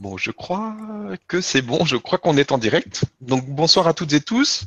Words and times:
Bon, 0.00 0.16
je 0.16 0.30
crois 0.30 0.74
que 1.28 1.42
c'est 1.42 1.60
bon, 1.60 1.84
je 1.84 1.96
crois 1.96 2.18
qu'on 2.18 2.38
est 2.38 2.52
en 2.52 2.58
direct. 2.58 3.04
Donc 3.20 3.46
bonsoir 3.46 3.86
à 3.86 3.92
toutes 3.92 4.14
et 4.14 4.20
tous, 4.22 4.64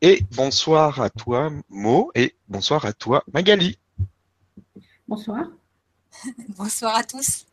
et 0.00 0.22
bonsoir 0.36 1.00
à 1.00 1.10
toi 1.10 1.50
Mo, 1.68 2.12
et 2.14 2.36
bonsoir 2.48 2.84
à 2.86 2.92
toi 2.92 3.24
Magali. 3.34 3.78
Bonsoir. 5.08 5.44
bonsoir 6.56 6.94
à 6.94 7.02
tous. 7.02 7.46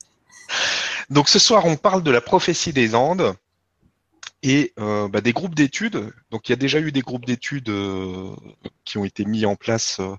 Donc 1.10 1.28
ce 1.28 1.40
soir, 1.40 1.66
on 1.66 1.76
parle 1.76 2.04
de 2.04 2.12
la 2.12 2.22
prophétie 2.22 2.72
des 2.72 2.94
Andes 2.94 3.36
et 4.44 4.72
euh, 4.80 5.08
bah, 5.08 5.22
des 5.22 5.34
groupes 5.34 5.56
d'études. 5.56 6.14
Donc 6.30 6.48
il 6.48 6.52
y 6.52 6.54
a 6.54 6.58
déjà 6.58 6.80
eu 6.80 6.92
des 6.92 7.02
groupes 7.02 7.26
d'études 7.26 7.70
euh, 7.70 8.36
qui 8.86 9.00
ont 9.00 9.06
été 9.06 9.26
mis 9.26 9.46
en 9.48 9.56
place. 9.56 9.98
euh, 10.00 10.16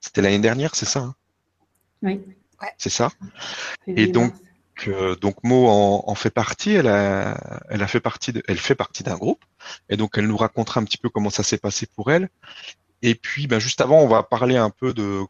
C'était 0.00 0.22
l'année 0.22 0.38
dernière, 0.38 0.74
c'est 0.74 0.86
ça 0.86 1.00
hein? 1.00 1.14
Oui. 2.00 2.22
C'est 2.78 2.90
ça? 2.90 3.10
Et 3.86 4.06
donc, 4.06 4.32
mars. 4.32 4.42
Euh, 4.88 5.16
donc 5.16 5.36
Mo 5.44 5.66
en, 5.68 6.04
en 6.06 6.14
fait 6.14 6.30
partie. 6.30 6.72
Elle 6.72 6.88
a, 6.88 7.62
elle 7.70 7.82
a 7.82 7.86
fait 7.86 8.00
partie, 8.00 8.32
de, 8.32 8.42
elle 8.48 8.58
fait 8.58 8.74
partie 8.74 9.02
d'un 9.02 9.16
groupe. 9.16 9.44
Et 9.88 9.96
donc 9.96 10.18
elle 10.18 10.26
nous 10.26 10.36
racontera 10.36 10.80
un 10.80 10.84
petit 10.84 10.98
peu 10.98 11.08
comment 11.08 11.30
ça 11.30 11.42
s'est 11.42 11.58
passé 11.58 11.86
pour 11.94 12.10
elle. 12.10 12.28
Et 13.02 13.14
puis, 13.14 13.46
ben 13.46 13.58
juste 13.58 13.82
avant, 13.82 14.00
on 14.00 14.08
va 14.08 14.22
parler 14.22 14.56
un 14.56 14.70
peu 14.70 14.94
de 14.94 15.20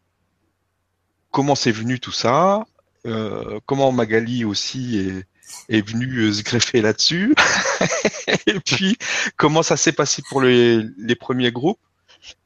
comment 1.29 1.55
c'est 1.55 1.73
venu 1.73 1.99
tout 1.99 2.13
ça, 2.13 2.63
euh, 3.05 3.59
comment 3.65 3.91
Magali 3.91 4.45
aussi 4.45 4.97
est, 4.97 5.27
est 5.67 5.85
venue 5.85 6.19
euh, 6.19 6.31
se 6.31 6.41
greffer 6.41 6.81
là-dessus, 6.81 7.35
et 8.47 8.61
puis 8.61 8.97
comment 9.35 9.61
ça 9.61 9.75
s'est 9.75 9.91
passé 9.91 10.23
pour 10.29 10.41
les, 10.41 10.83
les 10.97 11.15
premiers 11.15 11.51
groupes. 11.51 11.81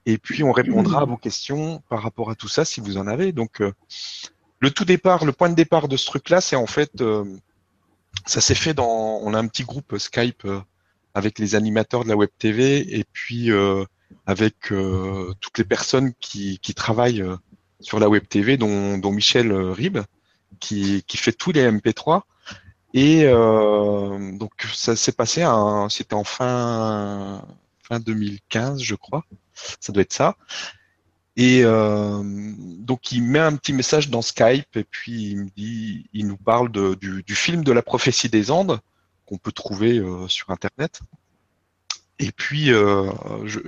Et 0.08 0.18
puis 0.18 0.44
on 0.44 0.52
répondra 0.52 1.02
à 1.02 1.06
vos 1.06 1.16
questions 1.16 1.84
par 1.88 2.02
rapport 2.02 2.32
à 2.32 2.36
tout 2.36 2.48
ça 2.48 2.66
si 2.66 2.82
vous 2.82 2.98
en 2.98 3.06
avez. 3.06 3.32
Donc 3.32 3.62
euh, 3.62 3.72
le 4.60 4.72
tout 4.72 4.86
départ, 4.86 5.26
le 5.26 5.32
point 5.32 5.50
de 5.50 5.56
départ 5.56 5.88
de 5.88 5.98
ce 5.98 6.06
truc-là, 6.06 6.42
c'est 6.42 6.56
en 6.56 6.68
fait, 6.68 7.02
euh, 7.02 7.26
ça 8.26 8.42
s'est 8.42 8.56
fait 8.56 8.74
dans, 8.74 9.20
on 9.22 9.34
a 9.34 9.40
un 9.40 9.48
petit 9.48 9.64
groupe 9.64 9.98
Skype 9.98 10.46
euh, 10.46 10.62
avec 11.14 11.40
les 11.40 11.56
animateurs 11.56 12.04
de 12.04 12.10
la 12.10 12.16
web 12.16 12.30
TV 12.38 12.98
et 13.00 13.06
puis 13.14 13.52
euh, 13.52 13.84
avec 14.26 14.72
euh, 14.72 15.34
toutes 15.40 15.58
les 15.58 15.64
personnes 15.64 16.14
qui, 16.20 16.60
qui 16.60 16.74
travaillent 16.74 17.22
euh, 17.22 17.36
sur 17.80 18.00
la 18.00 18.10
web 18.10 18.28
TV, 18.28 18.58
dont, 18.58 18.98
dont 18.98 19.12
Michel 19.12 19.52
euh, 19.52 19.72
Rib, 19.72 20.00
qui, 20.60 21.04
qui 21.08 21.18
fait 21.18 21.32
tous 21.32 21.52
les 21.52 21.70
MP3. 21.70 22.22
Et 22.96 23.26
donc 23.28 24.52
ça 24.74 24.96
s'est 24.96 25.12
passé, 25.12 25.46
c'était 25.90 26.16
en 26.16 26.24
fin, 26.24 27.46
fin 27.88 28.00
2015, 28.00 28.82
je 28.82 28.96
crois. 28.96 29.24
Ça 29.80 29.94
doit 29.94 30.02
être 30.02 30.12
ça. 30.12 30.38
Et 31.40 31.62
euh, 31.64 32.22
donc 32.80 33.14
il 33.14 33.24
met 33.24 33.40
un 33.40 33.56
petit 33.56 33.74
message 33.74 34.10
dans 34.10 34.22
Skype 34.22 34.76
et 34.76 34.84
puis 34.84 35.32
il 35.32 35.38
me 35.46 35.50
dit, 35.56 36.06
il 36.14 36.28
nous 36.28 36.38
parle 36.38 36.70
de- 36.72 36.96
du, 36.96 37.24
du 37.24 37.36
film 37.36 37.64
de 37.64 37.72
la 37.72 37.82
prophétie 37.82 38.30
des 38.30 38.52
Andes 38.52 38.80
qu'on 39.26 39.38
peut 39.38 39.54
trouver 39.54 40.00
euh, 40.00 40.28
sur 40.28 40.50
Internet. 40.52 41.00
Et 42.20 42.32
puis 42.32 42.72
euh, 42.72 43.10
je, 43.46 43.60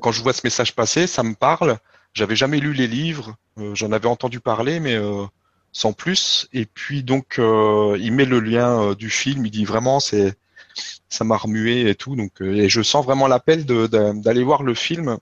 quand 0.00 0.12
je 0.12 0.22
vois 0.22 0.32
ce 0.32 0.42
message 0.44 0.74
passer, 0.74 1.06
ça 1.06 1.22
me 1.22 1.34
parle. 1.34 1.78
J'avais 2.14 2.36
jamais 2.36 2.60
lu 2.60 2.72
les 2.72 2.86
livres, 2.88 3.36
euh, 3.58 3.74
j'en 3.74 3.92
avais 3.92 4.08
entendu 4.08 4.40
parler, 4.40 4.80
mais 4.80 4.94
euh, 4.94 5.24
sans 5.72 5.92
plus. 5.92 6.48
Et 6.52 6.66
puis 6.66 7.02
donc 7.02 7.38
euh, 7.38 7.96
il 8.00 8.12
met 8.12 8.24
le 8.24 8.40
lien 8.40 8.94
du 8.94 9.10
film, 9.10 9.46
il 9.46 9.50
dit 9.50 9.64
vraiment 9.64 10.00
c'est 10.00 10.34
ça 11.08 11.24
m'a 11.24 11.36
remué 11.36 11.88
et 11.90 11.94
tout. 11.96 12.16
Donc 12.16 12.40
et 12.40 12.68
je 12.68 12.82
sens 12.82 13.04
vraiment 13.04 13.26
l'appel 13.28 13.66
d'aller 13.66 14.44
voir 14.44 14.62
le 14.62 14.74
film. 14.74 15.18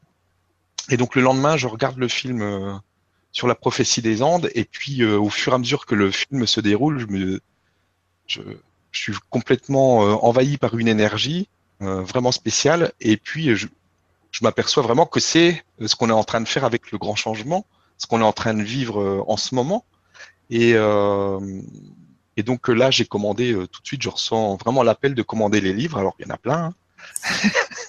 Et 0.90 0.96
donc 0.96 1.14
le 1.14 1.22
lendemain, 1.22 1.56
je 1.56 1.66
regarde 1.66 1.98
le 1.98 2.08
film 2.08 2.42
euh, 2.42 2.74
sur 3.32 3.46
la 3.46 3.54
prophétie 3.54 4.02
des 4.02 4.22
Andes. 4.22 4.50
Et 4.54 4.64
puis 4.64 5.02
euh, 5.02 5.18
au 5.18 5.28
fur 5.30 5.52
et 5.52 5.56
à 5.56 5.58
mesure 5.58 5.86
que 5.86 5.94
le 5.94 6.10
film 6.10 6.46
se 6.46 6.60
déroule, 6.60 6.98
je 7.00 7.06
me 7.06 7.40
je, 8.26 8.40
je 8.90 9.00
suis 9.00 9.14
complètement 9.30 10.04
euh, 10.04 10.14
envahi 10.22 10.56
par 10.58 10.76
une 10.76 10.88
énergie 10.88 11.48
euh, 11.82 12.02
vraiment 12.02 12.32
spéciale. 12.32 12.92
Et 13.00 13.16
puis 13.16 13.54
je, 13.56 13.66
je 14.30 14.40
m'aperçois 14.42 14.82
vraiment 14.82 15.06
que 15.06 15.20
c'est 15.20 15.64
ce 15.84 15.94
qu'on 15.96 16.08
est 16.10 16.12
en 16.12 16.24
train 16.24 16.40
de 16.40 16.48
faire 16.48 16.64
avec 16.64 16.90
le 16.90 16.98
grand 16.98 17.16
changement, 17.16 17.66
ce 17.98 18.06
qu'on 18.06 18.20
est 18.20 18.24
en 18.24 18.32
train 18.32 18.54
de 18.54 18.62
vivre 18.62 19.00
euh, 19.00 19.22
en 19.26 19.36
ce 19.36 19.54
moment. 19.54 19.84
Et, 20.50 20.72
euh, 20.74 21.38
et 22.36 22.42
donc 22.42 22.70
euh, 22.70 22.72
là, 22.72 22.90
j'ai 22.90 23.04
commandé 23.04 23.52
euh, 23.52 23.66
tout 23.66 23.82
de 23.82 23.86
suite, 23.86 24.02
je 24.02 24.08
ressens 24.08 24.56
vraiment 24.56 24.82
l'appel 24.82 25.14
de 25.14 25.22
commander 25.22 25.60
les 25.60 25.74
livres. 25.74 25.98
Alors, 25.98 26.14
il 26.18 26.26
y 26.26 26.30
en 26.30 26.34
a 26.34 26.38
plein. 26.38 26.64
hein. 26.64 26.74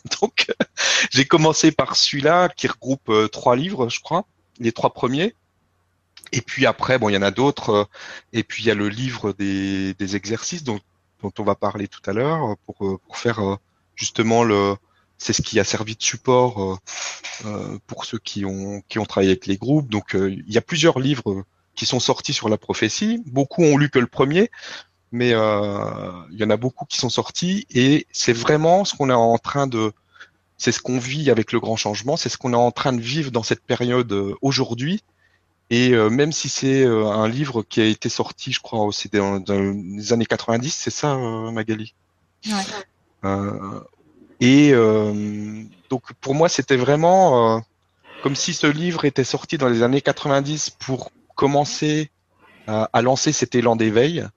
donc, 0.21 0.47
euh, 0.49 0.65
j'ai 1.11 1.25
commencé 1.25 1.71
par 1.71 1.95
celui-là 1.95 2.49
qui 2.49 2.67
regroupe 2.67 3.09
euh, 3.09 3.27
trois 3.27 3.55
livres, 3.55 3.89
je 3.89 3.99
crois, 3.99 4.25
les 4.59 4.71
trois 4.71 4.93
premiers. 4.93 5.35
Et 6.31 6.41
puis 6.41 6.65
après, 6.65 6.99
bon, 6.99 7.09
il 7.09 7.13
y 7.13 7.17
en 7.17 7.21
a 7.21 7.31
d'autres. 7.31 7.69
euh, 7.69 7.85
et 8.33 8.43
puis, 8.43 8.63
il 8.63 8.67
y 8.67 8.71
a 8.71 8.75
le 8.75 8.89
livre 8.89 9.33
des, 9.33 9.93
des 9.95 10.15
exercices 10.15 10.63
dont, 10.63 10.79
dont 11.21 11.31
on 11.39 11.43
va 11.43 11.55
parler 11.55 11.87
tout 11.87 12.01
à 12.09 12.13
l'heure 12.13 12.55
pour, 12.65 12.77
pour 12.77 13.17
faire 13.17 13.57
justement 13.95 14.43
le, 14.43 14.75
c'est 15.17 15.33
ce 15.33 15.41
qui 15.41 15.59
a 15.59 15.63
servi 15.63 15.95
de 15.95 16.01
support 16.03 16.79
pour 17.87 18.05
ceux 18.05 18.19
qui 18.19 18.45
ont 18.45 18.81
qui 18.87 18.99
ont 18.99 19.05
travaillé 19.05 19.31
avec 19.31 19.47
les 19.47 19.57
groupes. 19.57 19.89
Donc 19.89 20.11
il 20.13 20.45
y 20.47 20.57
a 20.57 20.61
plusieurs 20.61 20.99
livres 20.99 21.43
qui 21.75 21.85
sont 21.85 21.99
sortis 21.99 22.33
sur 22.33 22.47
la 22.47 22.57
prophétie. 22.57 23.21
Beaucoup 23.25 23.63
ont 23.63 23.77
lu 23.77 23.89
que 23.89 23.99
le 23.99 24.07
premier, 24.07 24.49
mais 25.11 25.33
euh, 25.33 26.11
il 26.31 26.39
y 26.39 26.43
en 26.43 26.49
a 26.49 26.57
beaucoup 26.57 26.85
qui 26.85 26.97
sont 26.97 27.09
sortis 27.09 27.65
et 27.71 28.05
c'est 28.11 28.33
vraiment 28.33 28.85
ce 28.85 28.95
qu'on 28.95 29.09
est 29.09 29.13
en 29.13 29.37
train 29.37 29.67
de 29.67 29.91
c'est 30.57 30.71
ce 30.73 30.81
qu'on 30.81 30.99
vit 30.99 31.31
avec 31.31 31.53
le 31.53 31.59
grand 31.59 31.77
changement, 31.77 32.17
c'est 32.17 32.29
ce 32.29 32.37
qu'on 32.37 32.53
est 32.53 32.57
en 32.57 32.71
train 32.71 32.91
de 32.93 33.01
vivre 33.01 33.31
dans 33.31 33.43
cette 33.43 33.63
période 33.63 34.11
euh, 34.11 34.35
aujourd'hui. 34.41 35.01
Et 35.71 35.91
euh, 35.91 36.09
même 36.09 36.33
si 36.33 36.49
c'est 36.49 36.83
euh, 36.83 37.05
un 37.07 37.29
livre 37.29 37.63
qui 37.63 37.79
a 37.79 37.85
été 37.85 38.09
sorti, 38.09 38.51
je 38.51 38.59
crois, 38.59 38.91
c'était 38.91 39.19
dans, 39.19 39.39
dans 39.39 39.59
les 39.59 40.11
années 40.11 40.25
90, 40.25 40.69
c'est 40.69 40.89
ça, 40.89 41.13
euh, 41.13 41.51
Magali? 41.51 41.93
Ouais. 42.45 42.53
euh, 43.23 43.79
et 44.41 44.71
euh, 44.73 45.63
donc 45.89 46.11
pour 46.19 46.35
moi, 46.35 46.49
c'était 46.49 46.77
vraiment 46.77 47.57
euh, 47.57 47.59
comme 48.21 48.35
si 48.35 48.53
ce 48.53 48.67
livre 48.67 49.05
était 49.05 49.23
sorti 49.23 49.57
dans 49.57 49.69
les 49.69 49.81
années 49.81 50.01
90 50.01 50.71
pour 50.71 51.11
commencer 51.35 52.11
à 52.67 53.01
lancer 53.01 53.31
cet 53.31 53.55
élan 53.55 53.75
d'éveil 53.75 54.27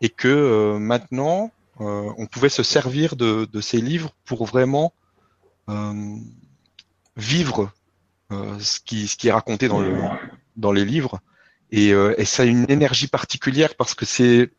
et 0.00 0.08
que 0.08 0.28
euh, 0.28 0.78
maintenant, 0.78 1.50
euh, 1.80 2.10
on 2.18 2.26
pouvait 2.26 2.48
se 2.48 2.62
servir 2.62 3.16
de, 3.16 3.46
de 3.50 3.60
ces 3.60 3.80
livres 3.80 4.12
pour 4.24 4.44
vraiment 4.46 4.92
euh, 5.68 6.16
vivre 7.16 7.70
euh, 8.32 8.58
ce, 8.58 8.80
qui, 8.80 9.08
ce 9.08 9.16
qui 9.16 9.28
est 9.28 9.32
raconté 9.32 9.68
dans, 9.68 9.80
le, 9.80 9.96
dans 10.56 10.72
les 10.72 10.84
livres. 10.84 11.20
Et, 11.72 11.92
euh, 11.92 12.14
et 12.18 12.24
ça 12.24 12.42
a 12.44 12.46
une 12.46 12.70
énergie 12.70 13.08
particulière 13.08 13.74
parce 13.74 13.94
que 13.94 14.04
c'est 14.06 14.52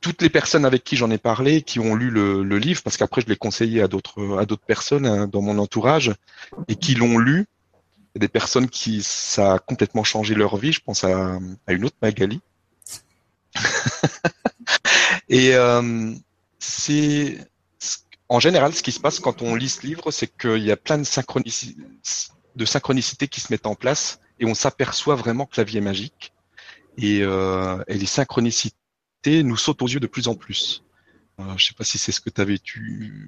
toutes 0.00 0.22
les 0.22 0.30
personnes 0.30 0.64
avec 0.64 0.84
qui 0.84 0.96
j'en 0.96 1.10
ai 1.10 1.18
parlé, 1.18 1.62
qui 1.62 1.80
ont 1.80 1.94
lu 1.94 2.10
le, 2.10 2.42
le 2.44 2.58
livre, 2.58 2.82
parce 2.82 2.96
qu'après 2.96 3.20
je 3.20 3.26
l'ai 3.26 3.36
conseillé 3.36 3.82
à 3.82 3.88
d'autres 3.88 4.38
à 4.38 4.46
d'autres 4.46 4.64
personnes 4.64 5.06
hein, 5.06 5.26
dans 5.26 5.42
mon 5.42 5.58
entourage 5.58 6.14
et 6.68 6.76
qui 6.76 6.94
l'ont 6.94 7.18
lu. 7.18 7.46
Des 8.16 8.28
personnes 8.28 8.68
qui 8.68 9.02
ça 9.02 9.54
a 9.54 9.58
complètement 9.60 10.02
changé 10.02 10.34
leur 10.34 10.56
vie. 10.56 10.72
Je 10.72 10.80
pense 10.80 11.04
à, 11.04 11.38
à 11.66 11.72
une 11.72 11.84
autre 11.84 11.96
Magali. 12.02 12.40
et 15.28 15.54
euh, 15.54 16.14
c'est 16.58 17.38
en 18.28 18.40
général 18.40 18.74
ce 18.74 18.82
qui 18.82 18.92
se 18.92 19.00
passe 19.00 19.20
quand 19.20 19.42
on 19.42 19.54
lit 19.54 19.68
ce 19.68 19.86
livre, 19.86 20.10
c'est 20.10 20.26
qu'il 20.26 20.64
y 20.64 20.70
a 20.70 20.76
plein 20.76 20.98
de, 20.98 21.04
synchronici- 21.04 21.76
synchronicités 22.64 23.28
qui 23.28 23.40
se 23.40 23.52
mettent 23.52 23.66
en 23.66 23.74
place 23.74 24.20
et 24.40 24.46
on 24.46 24.54
s'aperçoit 24.54 25.16
vraiment 25.16 25.46
que 25.46 25.54
la 25.60 25.64
vie 25.64 25.78
est 25.78 25.82
magique. 25.82 26.32
Et, 26.98 27.20
euh, 27.22 27.82
et 27.88 27.94
les 27.94 28.06
synchronicités 28.06 28.74
nous 29.44 29.56
sautent 29.56 29.82
aux 29.82 29.88
yeux 29.88 30.00
de 30.00 30.06
plus 30.06 30.28
en 30.28 30.34
plus. 30.34 30.84
Euh, 31.40 31.56
je 31.56 31.66
sais 31.66 31.74
pas 31.74 31.84
si 31.84 31.98
c'est 31.98 32.12
ce 32.12 32.20
que 32.20 32.30
tu 32.30 32.40
avais 32.40 32.58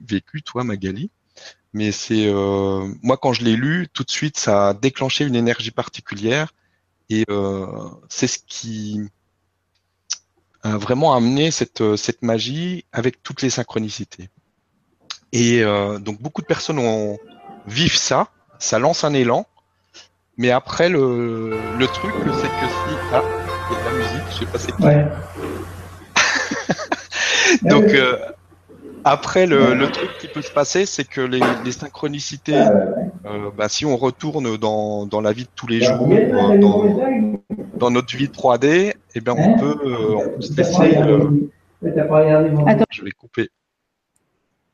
vécu, 0.08 0.42
toi, 0.42 0.64
Magali, 0.64 1.10
mais 1.72 1.92
c'est 1.92 2.26
euh, 2.26 2.92
moi 3.02 3.16
quand 3.18 3.32
je 3.32 3.44
l'ai 3.44 3.56
lu, 3.56 3.88
tout 3.92 4.04
de 4.04 4.10
suite, 4.10 4.38
ça 4.38 4.70
a 4.70 4.74
déclenché 4.74 5.24
une 5.24 5.36
énergie 5.36 5.70
particulière 5.70 6.52
et 7.10 7.24
euh, 7.30 7.66
c'est 8.08 8.26
ce 8.26 8.38
qui 8.46 9.00
vraiment 10.64 11.14
amené 11.14 11.50
cette, 11.50 11.96
cette 11.96 12.22
magie 12.22 12.84
avec 12.92 13.22
toutes 13.22 13.42
les 13.42 13.50
synchronicités. 13.50 14.28
Et 15.32 15.62
euh, 15.62 15.98
donc 15.98 16.20
beaucoup 16.20 16.42
de 16.42 16.46
personnes 16.46 16.78
ont, 16.78 17.18
vivent 17.66 17.96
ça, 17.96 18.28
ça 18.58 18.78
lance 18.78 19.04
un 19.04 19.14
élan, 19.14 19.46
mais 20.36 20.50
après 20.50 20.88
le, 20.88 21.56
le 21.78 21.86
truc, 21.86 22.12
c'est 22.24 22.48
que 22.48 22.66
si 22.66 22.96
ah, 23.12 23.22
il 23.70 23.76
y 23.76 23.78
a 23.78 23.80
de 23.80 23.84
la 23.84 24.04
musique, 24.04 24.22
je 24.30 24.38
sais 24.38 24.46
pas 24.46 24.58
c'est 24.58 24.76
qui. 24.76 24.82
Ouais. 24.82 25.06
Donc 27.62 27.84
euh, 27.94 28.18
après 29.04 29.46
le, 29.46 29.74
le 29.74 29.90
truc 29.90 30.10
qui 30.18 30.28
peut 30.28 30.42
se 30.42 30.50
passer, 30.50 30.84
c'est 30.84 31.04
que 31.04 31.20
les, 31.20 31.40
les 31.64 31.72
synchronicités, 31.72 32.58
Ah, 32.58 32.72
euh, 33.26 33.50
bah, 33.56 33.68
si 33.68 33.86
on 33.86 33.96
retourne 33.96 34.56
dans, 34.56 35.06
dans 35.06 35.20
la 35.20 35.32
vie 35.32 35.44
de 35.44 35.50
tous 35.54 35.66
les 35.66 35.84
a 35.84 35.96
jours, 35.96 36.08
euh, 36.10 36.58
dans, 36.58 37.29
dans 37.80 37.90
notre 37.90 38.16
vie 38.16 38.28
3D, 38.28 38.94
eh 39.14 39.20
bien 39.20 39.34
on 39.34 39.54
Hein 39.54 39.58
peut, 39.58 39.76
euh, 39.84 40.14
on 40.16 40.30
peut 40.36 40.42
se 40.42 40.54
laisser. 40.54 40.96
euh, 40.98 41.30
je 42.90 43.02
vais 43.02 43.10
couper. 43.12 43.48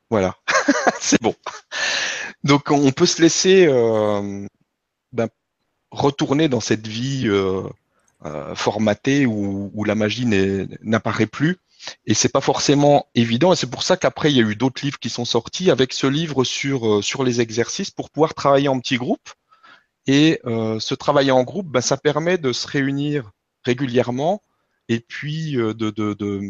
Voilà, 0.09 0.35
c'est 0.99 1.21
bon. 1.21 1.35
Donc 2.43 2.71
on 2.71 2.91
peut 2.91 3.05
se 3.05 3.21
laisser 3.21 3.65
euh, 3.67 4.47
ben, 5.13 5.27
retourner 5.91 6.49
dans 6.49 6.59
cette 6.61 6.87
vie 6.87 7.23
euh, 7.27 7.63
euh, 8.25 8.55
formatée 8.55 9.25
où, 9.25 9.71
où 9.73 9.83
la 9.83 9.95
magie 9.95 10.25
n'apparaît 10.81 11.27
plus 11.27 11.57
et 12.05 12.13
c'est 12.13 12.29
pas 12.31 12.41
forcément 12.41 13.07
évident. 13.15 13.53
Et 13.53 13.55
c'est 13.55 13.69
pour 13.69 13.83
ça 13.83 13.97
qu'après 13.97 14.31
il 14.31 14.37
y 14.37 14.41
a 14.41 14.43
eu 14.49 14.55
d'autres 14.55 14.83
livres 14.83 14.99
qui 14.99 15.09
sont 15.09 15.25
sortis 15.25 15.71
avec 15.71 15.93
ce 15.93 16.07
livre 16.07 16.43
sur 16.43 16.87
euh, 16.87 17.01
sur 17.01 17.23
les 17.23 17.41
exercices 17.41 17.91
pour 17.91 18.09
pouvoir 18.09 18.33
travailler 18.33 18.69
en 18.69 18.79
petits 18.79 18.97
groupes. 18.97 19.29
Et 20.07 20.39
euh, 20.45 20.79
ce 20.79 20.95
travail 20.95 21.31
en 21.31 21.43
groupe, 21.43 21.67
ben, 21.67 21.81
ça 21.81 21.97
permet 21.97 22.37
de 22.37 22.53
se 22.53 22.67
réunir 22.67 23.31
régulièrement 23.63 24.41
et 24.87 25.01
puis 25.01 25.57
euh, 25.57 25.73
de, 25.73 25.89
de, 25.89 26.13
de, 26.13 26.41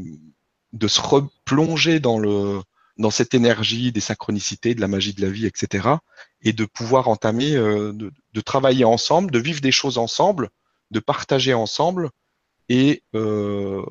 de 0.74 0.88
se 0.88 1.02
replonger 1.02 2.00
dans 2.00 2.20
le 2.20 2.62
dans 2.98 3.12
cette 3.12 3.34
énergie 3.34 3.92
des 3.92 4.00
synchronicités, 4.00 4.74
de 4.74 4.82
la 4.82 4.88
magie 4.88 5.14
de 5.14 5.22
la 5.22 5.30
vie, 5.30 5.46
etc. 5.46 5.88
Et 6.42 6.54
de 6.54 6.66
pouvoir 6.66 7.08
entamer, 7.08 7.56
euh, 7.56 7.94
de, 7.94 8.12
de, 8.34 8.42
travailler 8.42 8.86
ensemble, 8.86 9.32
de 9.32 9.40
vivre 9.40 9.62
des 9.62 9.72
choses 9.72 9.98
ensemble, 9.98 10.50
de 10.92 11.00
partager 11.00 11.54
ensemble. 11.54 12.10
Et 12.70 13.04
euh, 13.16 13.84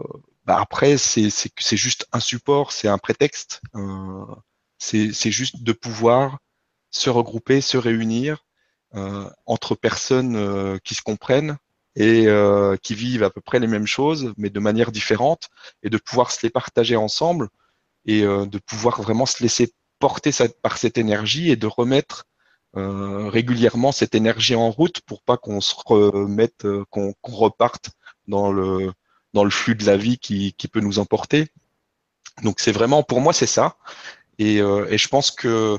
bah 0.44 0.58
après, 0.60 0.96
c'est 0.98 1.30
juste 1.76 2.06
un 2.12 2.20
support, 2.20 2.72
c'est 2.72 2.88
un 2.88 2.98
prétexte. 2.98 3.60
Euh, 3.74 4.24
c'est 4.78 5.30
juste 5.30 5.62
de 5.62 5.72
pouvoir 5.72 6.38
se 6.90 7.10
regrouper, 7.10 7.60
se 7.60 7.76
réunir 7.76 8.45
entre 9.46 9.74
personnes 9.74 10.36
euh, 10.36 10.78
qui 10.84 10.94
se 10.94 11.02
comprennent 11.02 11.56
et 11.96 12.26
euh, 12.28 12.76
qui 12.76 12.94
vivent 12.94 13.24
à 13.24 13.30
peu 13.30 13.40
près 13.40 13.58
les 13.58 13.66
mêmes 13.66 13.86
choses, 13.86 14.32
mais 14.36 14.50
de 14.50 14.60
manière 14.60 14.92
différente, 14.92 15.48
et 15.82 15.90
de 15.90 15.96
pouvoir 15.98 16.30
se 16.30 16.40
les 16.42 16.50
partager 16.50 16.96
ensemble 16.96 17.48
et 18.06 18.22
euh, 18.22 18.46
de 18.46 18.58
pouvoir 18.58 19.02
vraiment 19.02 19.26
se 19.26 19.42
laisser 19.42 19.72
porter 19.98 20.30
par 20.62 20.78
cette 20.78 20.98
énergie 20.98 21.50
et 21.50 21.56
de 21.56 21.66
remettre 21.66 22.26
euh, 22.76 23.28
régulièrement 23.28 23.92
cette 23.92 24.14
énergie 24.14 24.54
en 24.54 24.70
route 24.70 25.00
pour 25.00 25.22
pas 25.22 25.38
qu'on 25.38 25.60
se 25.62 25.74
remette, 25.86 26.66
euh, 26.66 26.84
qu'on 26.90 27.14
reparte 27.22 27.90
dans 28.28 28.52
le 28.52 28.92
dans 29.32 29.44
le 29.44 29.50
flux 29.50 29.74
de 29.74 29.84
la 29.84 29.96
vie 29.96 30.18
qui, 30.18 30.54
qui 30.54 30.68
peut 30.68 30.80
nous 30.80 30.98
emporter. 30.98 31.48
Donc 32.42 32.60
c'est 32.60 32.72
vraiment 32.72 33.02
pour 33.02 33.20
moi 33.20 33.32
c'est 33.32 33.46
ça. 33.46 33.76
Et, 34.38 34.60
euh, 34.60 34.86
et, 34.90 34.98
je 34.98 35.08
pense 35.08 35.30
que 35.30 35.78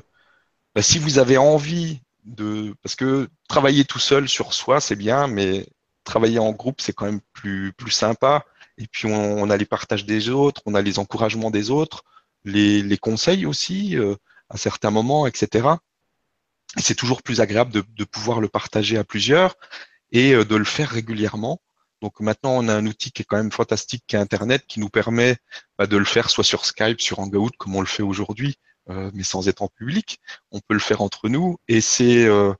bah, 0.75 0.81
si 0.81 1.00
vous 1.00 1.20
avez 1.20 1.38
envie 1.38 2.02
de 2.27 2.75
parce 2.83 2.95
que 2.95 3.29
travailler 3.47 3.85
tout 3.85 4.00
seul 4.00 4.29
sur 4.29 4.53
soi 4.53 4.81
c'est 4.81 4.95
bien, 4.95 5.27
mais 5.27 5.68
travailler 6.03 6.39
en 6.39 6.51
groupe 6.51 6.81
c'est 6.81 6.94
quand 6.94 7.06
même 7.06 7.21
plus 7.33 7.74
plus 7.74 7.91
sympa. 7.91 8.45
Et 8.77 8.88
puis 8.88 9.07
on, 9.07 9.39
on, 9.39 9.50
a 9.50 9.57
les 9.57 9.65
partages 9.65 10.06
des 10.06 10.29
autres, 10.29 10.62
on 10.65 10.75
a 10.75 10.81
les 10.81 11.00
encouragements 11.00 11.51
des 11.51 11.71
autres 11.71 12.03
les, 12.47 12.81
les 12.81 12.97
conseils 12.97 13.45
aussi 13.45 13.97
euh, 13.97 14.15
à 14.50 14.57
certains 14.57 14.91
moments, 14.91 15.27
etc. 15.27 15.68
C'est 16.77 16.95
toujours 16.95 17.21
plus 17.21 17.41
agréable 17.41 17.71
de, 17.71 17.83
de, 17.88 18.03
pouvoir 18.03 18.39
le 18.41 18.47
partager 18.47 18.97
à 18.97 19.03
plusieurs 19.03 19.56
et 20.12 20.33
euh, 20.33 20.45
de 20.45 20.56
le 20.56 20.65
faire 20.65 20.89
régulièrement. 20.89 21.62
Donc 22.01 22.19
maintenant, 22.19 22.51
on 22.51 22.68
a 22.68 22.75
un 22.75 22.85
outil 22.85 23.12
qui 23.12 23.24
est 23.24 23.25
quand 23.25 23.38
même 23.38 23.51
fantastique, 23.51 24.03
qui 24.07 24.15
est 24.15 24.19
Internet, 24.19 24.65
qui 24.68 24.79
nous 24.79 24.89
permet 24.89 25.38
bah, 25.77 25.88
de 25.88 25.97
le 25.97 26.06
faire 26.06 26.29
soit 26.29 26.44
sur 26.44 26.65
Skype, 26.65 27.01
sur 27.01 27.19
Hangout, 27.19 27.51
comme 27.57 27.75
on 27.75 27.81
le 27.81 27.88
fait 27.88 28.03
aujourd'hui, 28.03 28.57
mais 28.89 29.24
sans 29.24 29.48
être 29.48 29.62
en 29.62 29.68
public. 29.68 30.19
On 30.51 30.60
peut 30.60 30.74
le 30.74 30.80
faire 30.80 31.01
entre 31.01 31.30
nous. 31.30 31.57
Et 31.68 31.81
c'est 31.81 32.25
euh, 32.25 32.54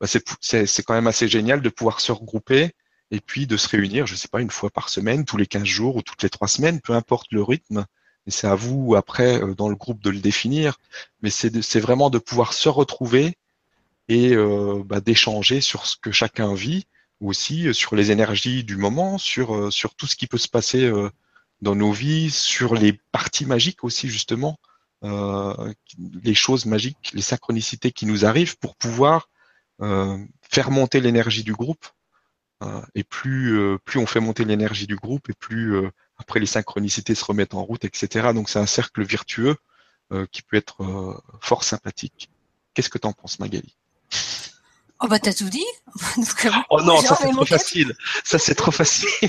bah, 0.00 0.06
c'est 0.40 0.82
quand 0.82 0.94
même 0.94 1.06
assez 1.06 1.28
génial 1.28 1.60
de 1.62 1.68
pouvoir 1.68 2.00
se 2.00 2.12
regrouper 2.12 2.72
et 3.10 3.20
puis 3.20 3.46
de 3.46 3.56
se 3.56 3.68
réunir, 3.68 4.06
je 4.06 4.16
sais 4.16 4.28
pas, 4.28 4.40
une 4.40 4.50
fois 4.50 4.70
par 4.70 4.88
semaine, 4.88 5.24
tous 5.24 5.36
les 5.36 5.46
15 5.46 5.64
jours 5.64 5.96
ou 5.96 6.02
toutes 6.02 6.22
les 6.22 6.30
trois 6.30 6.48
semaines, 6.48 6.80
peu 6.80 6.94
importe 6.94 7.28
le 7.32 7.42
rythme, 7.42 7.86
et 8.26 8.30
c'est 8.30 8.46
à 8.46 8.54
vous 8.54 8.94
après 8.96 9.42
euh, 9.42 9.54
dans 9.54 9.68
le 9.68 9.76
groupe 9.76 10.02
de 10.02 10.10
le 10.10 10.18
définir, 10.18 10.78
mais 11.22 11.30
c'est 11.30 11.80
vraiment 11.80 12.10
de 12.10 12.18
pouvoir 12.18 12.52
se 12.54 12.68
retrouver 12.68 13.36
et 14.08 14.34
euh, 14.34 14.82
bah, 14.84 15.00
d'échanger 15.00 15.60
sur 15.60 15.86
ce 15.86 15.96
que 15.96 16.12
chacun 16.12 16.54
vit, 16.54 16.86
ou 17.20 17.30
aussi 17.30 17.68
euh, 17.68 17.72
sur 17.72 17.94
les 17.94 18.10
énergies 18.10 18.64
du 18.64 18.76
moment, 18.76 19.18
sur, 19.18 19.72
sur 19.72 19.94
tout 19.94 20.06
ce 20.06 20.16
qui 20.16 20.26
peut 20.26 20.38
se 20.38 20.48
passer 20.48 20.90
dans 21.62 21.74
nos 21.76 21.92
vies, 21.92 22.30
sur 22.30 22.74
les 22.74 22.94
parties 23.12 23.46
magiques 23.46 23.84
aussi 23.84 24.08
justement, 24.08 24.58
euh, 24.62 24.73
les 25.04 26.34
choses 26.34 26.66
magiques, 26.66 27.10
les 27.14 27.22
synchronicités 27.22 27.92
qui 27.92 28.06
nous 28.06 28.24
arrivent 28.24 28.56
pour 28.58 28.74
pouvoir 28.76 29.28
euh, 29.82 30.18
faire 30.50 30.70
monter 30.70 31.00
l'énergie 31.00 31.44
du 31.44 31.52
groupe. 31.52 31.86
Euh, 32.62 32.80
et 32.94 33.04
plus, 33.04 33.78
plus 33.84 33.98
on 33.98 34.06
fait 34.06 34.20
monter 34.20 34.44
l'énergie 34.44 34.86
du 34.86 34.96
groupe, 34.96 35.28
et 35.28 35.34
plus 35.34 35.90
après, 36.16 36.40
les 36.40 36.46
synchronicités 36.46 37.14
se 37.14 37.24
remettent 37.24 37.54
en 37.54 37.62
route, 37.64 37.84
etc. 37.84 38.32
Donc, 38.34 38.48
c'est 38.48 38.58
un 38.58 38.66
cercle 38.66 39.04
vertueux 39.04 39.56
euh, 40.12 40.26
qui 40.30 40.42
peut 40.42 40.56
être 40.56 40.82
euh, 40.82 41.18
fort 41.40 41.64
sympathique. 41.64 42.30
Qu'est-ce 42.72 42.90
que 42.90 42.98
tu 42.98 43.06
en 43.06 43.12
penses, 43.12 43.38
Magali? 43.38 43.74
Oh 45.00 45.08
bah 45.08 45.18
t'as 45.18 45.32
tout 45.32 45.48
dit. 45.48 45.64
Donc, 46.16 46.46
euh, 46.46 46.50
oh 46.70 46.82
non, 46.82 47.00
ça 47.00 47.16
c'est 47.16 47.30
trop 47.30 47.44
facile. 47.44 47.96
Ça 48.22 48.38
c'est 48.38 48.54
trop 48.54 48.70
facile. 48.70 49.08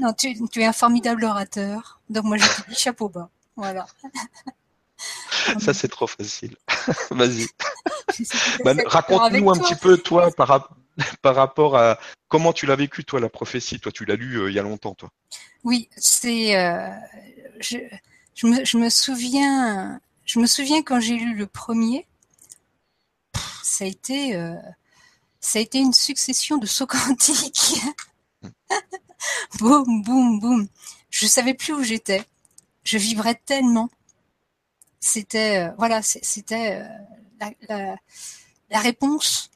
non, 0.00 0.12
tu, 0.12 0.36
tu, 0.48 0.60
es 0.60 0.66
un 0.66 0.72
formidable 0.72 1.24
orateur. 1.24 2.00
Donc 2.08 2.24
moi 2.24 2.36
je 2.36 2.44
te 2.44 2.70
dis 2.70 2.76
chapeau 2.76 3.08
bas. 3.08 3.30
Voilà. 3.56 3.86
Ça 5.60 5.72
c'est 5.72 5.88
trop 5.88 6.06
facile. 6.06 6.56
Vas-y. 7.10 7.46
Bah, 8.64 8.74
Raconte-nous 8.86 9.50
un 9.50 9.58
petit 9.58 9.74
peu 9.76 9.96
toi 9.96 10.30
par, 10.30 10.48
rapport 10.48 10.76
par 11.22 11.34
rapport 11.34 11.76
à 11.76 11.98
comment 12.28 12.52
tu 12.52 12.66
l'as 12.66 12.76
vécu, 12.76 13.04
toi, 13.04 13.20
la 13.20 13.28
prophétie. 13.28 13.80
Toi, 13.80 13.92
tu 13.92 14.04
l'as 14.04 14.16
lu 14.16 14.36
euh, 14.36 14.50
il 14.50 14.54
y 14.54 14.58
a 14.58 14.62
longtemps, 14.62 14.94
toi. 14.94 15.10
Oui, 15.64 15.88
c'est. 15.96 16.56
Euh, 16.56 16.88
je, 17.60 17.78
je, 18.34 18.46
me, 18.46 18.64
je, 18.64 18.78
me, 18.78 18.88
souviens. 18.88 20.00
Je 20.24 20.38
me 20.38 20.46
souviens 20.46 20.82
quand 20.82 21.00
j'ai 21.00 21.16
lu 21.16 21.34
le 21.34 21.46
premier. 21.46 22.06
ça 23.62 23.84
a 23.84 23.86
été. 23.86 24.36
Euh, 24.36 24.54
ça 25.40 25.58
a 25.58 25.62
été 25.62 25.78
une 25.78 25.94
succession 25.94 26.58
de 26.58 26.66
sauts 26.66 26.86
quantiques. 26.86 27.80
boum, 29.58 30.02
boum, 30.02 30.40
boum. 30.40 30.68
Je 31.10 31.26
savais 31.26 31.54
plus 31.54 31.72
où 31.72 31.82
j'étais. 31.82 32.24
Je 32.84 32.98
vibrais 32.98 33.40
tellement. 33.44 33.90
C'était, 35.00 35.68
euh, 35.68 35.70
voilà, 35.78 36.02
c'était 36.02 36.82
la, 37.68 37.96
la, 38.68 38.78
réponse 38.80 39.50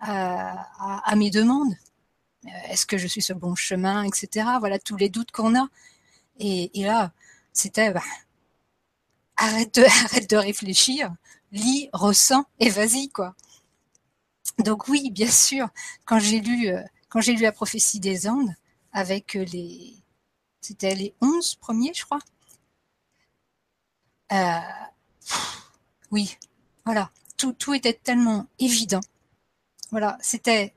à, 0.00 1.14
mes 1.16 1.30
demandes. 1.30 1.74
Euh, 2.46 2.50
est-ce 2.70 2.86
que 2.86 2.98
je 2.98 3.06
suis 3.06 3.22
sur 3.22 3.34
le 3.34 3.40
bon 3.40 3.54
chemin, 3.54 4.04
etc. 4.04 4.46
Voilà 4.60 4.78
tous 4.78 4.96
les 4.96 5.08
doutes 5.08 5.32
qu'on 5.32 5.58
a. 5.58 5.68
Et, 6.38 6.70
là, 6.76 7.12
c'était 7.52 7.92
bah, 7.92 8.02
arrête 9.36 9.74
de 9.74 10.36
réfléchir, 10.36 11.12
lis, 11.52 11.88
ressens 11.92 12.44
et 12.60 12.70
vas-y 12.70 13.08
quoi. 13.08 13.34
Donc 14.58 14.88
oui, 14.88 15.10
bien 15.10 15.30
sûr, 15.30 15.64
euh, 15.64 15.68
quand 16.08 16.18
j'ai 16.18 16.40
lu 16.40 17.42
la 17.42 17.52
prophétie 17.52 18.00
des 18.00 18.28
Andes 18.28 18.54
avec 18.92 19.36
euh, 19.36 19.44
les 19.44 19.94
c'était 20.60 20.94
les 20.94 21.14
onze 21.20 21.54
premiers, 21.54 21.94
je 21.94 22.04
crois. 22.04 22.18
Euh, 24.32 24.60
oui, 26.10 26.36
voilà, 26.84 27.10
tout 27.36 27.74
était 27.74 27.94
tellement 27.94 28.46
évident 28.58 29.00
voilà, 29.90 30.18
c'était 30.20 30.74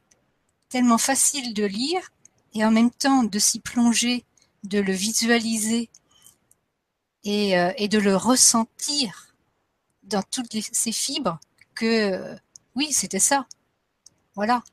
tellement 0.69 0.97
facile 0.97 1.53
de 1.53 1.65
lire 1.65 2.11
et 2.53 2.63
en 2.65 2.71
même 2.71 2.91
temps 2.91 3.23
de 3.23 3.39
s'y 3.39 3.59
plonger, 3.59 4.25
de 4.63 4.79
le 4.79 4.93
visualiser 4.93 5.89
et, 7.23 7.57
euh, 7.57 7.71
de 7.87 7.97
le 7.97 8.15
ressentir 8.15 9.35
dans 10.03 10.23
toutes 10.23 10.53
les, 10.53 10.61
ces 10.61 10.91
fibres 10.91 11.39
que 11.75 12.35
oui, 12.75 12.91
c'était 12.93 13.19
ça. 13.19 13.47
Voilà. 14.35 14.63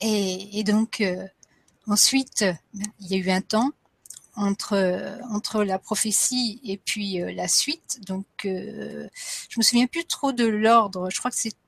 Et, 0.00 0.58
et 0.58 0.64
donc 0.64 1.02
ensuite, 1.88 2.44
il 3.00 3.06
y 3.06 3.14
a 3.14 3.18
eu 3.18 3.30
un 3.30 3.40
temps 3.40 3.70
entre 4.36 5.18
entre 5.30 5.64
la 5.64 5.78
prophétie 5.78 6.60
et 6.64 6.76
puis 6.76 7.20
euh, 7.20 7.32
la 7.32 7.48
suite. 7.48 8.00
Donc 8.06 8.26
je 8.44 9.08
me 9.56 9.62
souviens 9.62 9.86
plus 9.86 10.04
trop 10.04 10.32
de 10.32 10.46
l'ordre. 10.46 11.10
Je 11.10 11.18
crois 11.18 11.30
que 11.30 11.36
c'était 11.36 11.58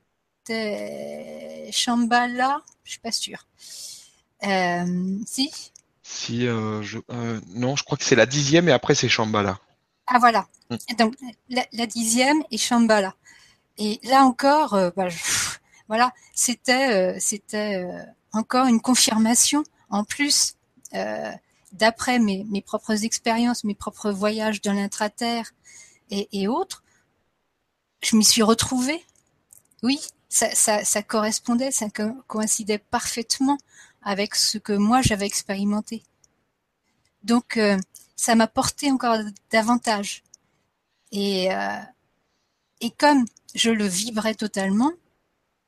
Shambhala, 1.73 2.63
je 2.85 2.93
suis 2.93 3.01
pas 3.01 3.13
sûre. 3.13 3.47
Euh, 4.45 5.19
si? 5.27 5.51
Si, 6.03 6.47
euh, 6.47 6.83
je, 6.83 6.99
euh, 7.11 7.41
non, 7.55 7.77
je 7.77 7.85
crois 7.85 7.97
que 7.97 8.05
c'est 8.05 8.17
la 8.17 8.27
dixième 8.27 8.69
et 8.69 8.73
après 8.73 8.95
c'est 8.95 9.09
Shambhala. 9.09 9.59
Ah 10.07 10.19
voilà. 10.19 10.49
Mm. 10.71 10.77
Donc 10.99 11.15
la, 11.49 11.87
dixième 11.87 12.43
et 12.51 12.59
Shambhala. 12.59 13.15
Et 13.79 14.01
là 14.05 14.25
encore, 14.25 14.79
bah, 14.97 15.09
voilà, 15.89 16.13
c'était 16.35 17.19
c'était 17.21 17.87
encore 18.33 18.67
une 18.67 18.81
confirmation 18.81 19.63
en 19.91 20.05
plus 20.05 20.55
d'après 21.73 22.19
mes, 22.19 22.63
propres 22.63 23.05
expériences, 23.05 23.65
mes 23.65 23.75
propres 23.75 24.11
voyages 24.11 24.61
dans 24.61 24.73
l'intraterre 24.73 25.53
et, 26.11 26.49
autres. 26.49 26.83
Je 28.03 28.17
m'y 28.17 28.25
suis 28.25 28.43
retrouvée. 28.43 29.05
Oui, 29.83 30.01
ça, 30.29 31.03
correspondait, 31.03 31.71
ça 31.71 31.87
coïncidait 32.27 32.79
parfaitement 32.79 33.59
avec 34.03 34.35
ce 34.35 34.59
que 34.59 34.73
moi 34.73 35.03
j'avais 35.03 35.27
expérimenté. 35.27 36.03
Donc 37.23 37.57
euh, 37.57 37.79
ça 38.17 38.35
m'a 38.35 38.47
porté 38.47 38.91
encore 38.91 39.19
davantage. 39.51 40.23
Euh, 41.15 41.81
et 42.81 42.91
comme 42.93 43.25
je 43.55 43.71
le 43.71 43.87
vibrais 43.87 44.35
totalement, 44.35 44.93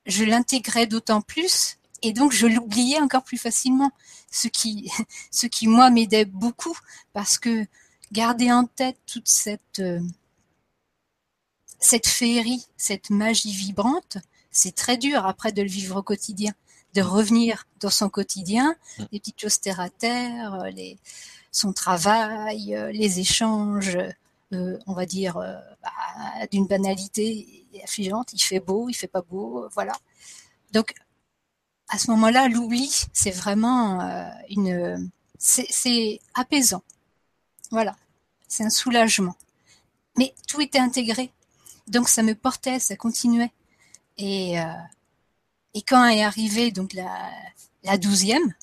je 0.07 0.25
l'intégrais 0.25 0.87
d'autant 0.87 1.21
plus 1.21 1.79
et 2.03 2.13
donc 2.13 2.33
je 2.33 2.47
l'oubliais 2.47 3.01
encore 3.01 3.23
plus 3.23 3.39
facilement, 3.39 3.91
ce 4.31 4.49
qui, 4.49 4.91
ce 5.31 5.47
qui 5.47 5.67
moi 5.69 5.91
m'aidait 5.91 6.25
beaucoup 6.25 6.77
parce 7.13 7.39
que 7.39 7.67
garder 8.13 8.53
en 8.53 8.65
tête 8.65 8.99
toute 9.07 9.29
cette 9.29 9.81
euh, 9.81 10.01
cette 11.81 12.07
féerie, 12.07 12.65
cette 12.77 13.11
magie 13.11 13.53
vibrante, 13.53 14.19
c'est 14.53 14.75
très 14.75 14.97
dur 14.97 15.27
après 15.27 15.51
de 15.53 15.63
le 15.63 15.69
vivre 15.69 15.97
au 15.97 16.03
quotidien, 16.03 16.53
de 16.95 17.03
revenir 17.03 17.67
dans 17.81 17.91
son 17.91 18.09
quotidien, 18.09 18.77
les 19.11 19.19
petites 19.19 19.41
choses 19.41 19.59
terre 19.59 19.81
à 19.81 19.91
terre, 19.91 20.55
euh, 20.55 20.71
les, 20.71 20.99
son 21.53 21.73
travail, 21.73 22.75
euh, 22.75 22.91
les 22.91 23.21
échanges, 23.21 23.97
euh, 24.53 24.79
on 24.87 24.95
va 24.95 25.07
dire, 25.07 25.37
euh, 25.37 25.55
bah, 25.83 26.47
d'une 26.51 26.67
banalité 26.67 27.67
affligeante. 27.85 28.33
Il 28.33 28.43
fait 28.43 28.61
beau, 28.61 28.89
il 28.89 28.95
fait 28.95 29.07
pas 29.07 29.23
beau, 29.23 29.69
voilà. 29.73 29.93
Donc, 30.73 30.95
à 31.93 31.99
ce 31.99 32.11
moment-là, 32.13 32.49
l'oubli, 32.49 32.91
c'est 33.13 33.31
vraiment 33.33 34.01
euh, 34.03 34.29
une, 34.51 35.11
c'est 35.39 36.21
apaisant. 36.35 36.83
Voilà, 37.73 37.97
c'est 38.49 38.65
un 38.65 38.71
soulagement. 38.71 39.37
Mais 40.19 40.35
tout 40.49 40.61
était 40.61 40.81
intégré, 40.81 41.33
donc 41.89 42.09
ça 42.09 42.23
me 42.23 42.35
portait, 42.35 42.81
ça 42.81 42.97
continuait. 42.97 43.53
Et 44.19 44.61
euh, 44.61 44.65
et 45.75 45.83
quand 45.83 46.07
est 46.07 46.23
arrivée 46.23 46.71
donc 46.71 46.93
la 46.95 47.99
douzième 47.99 48.55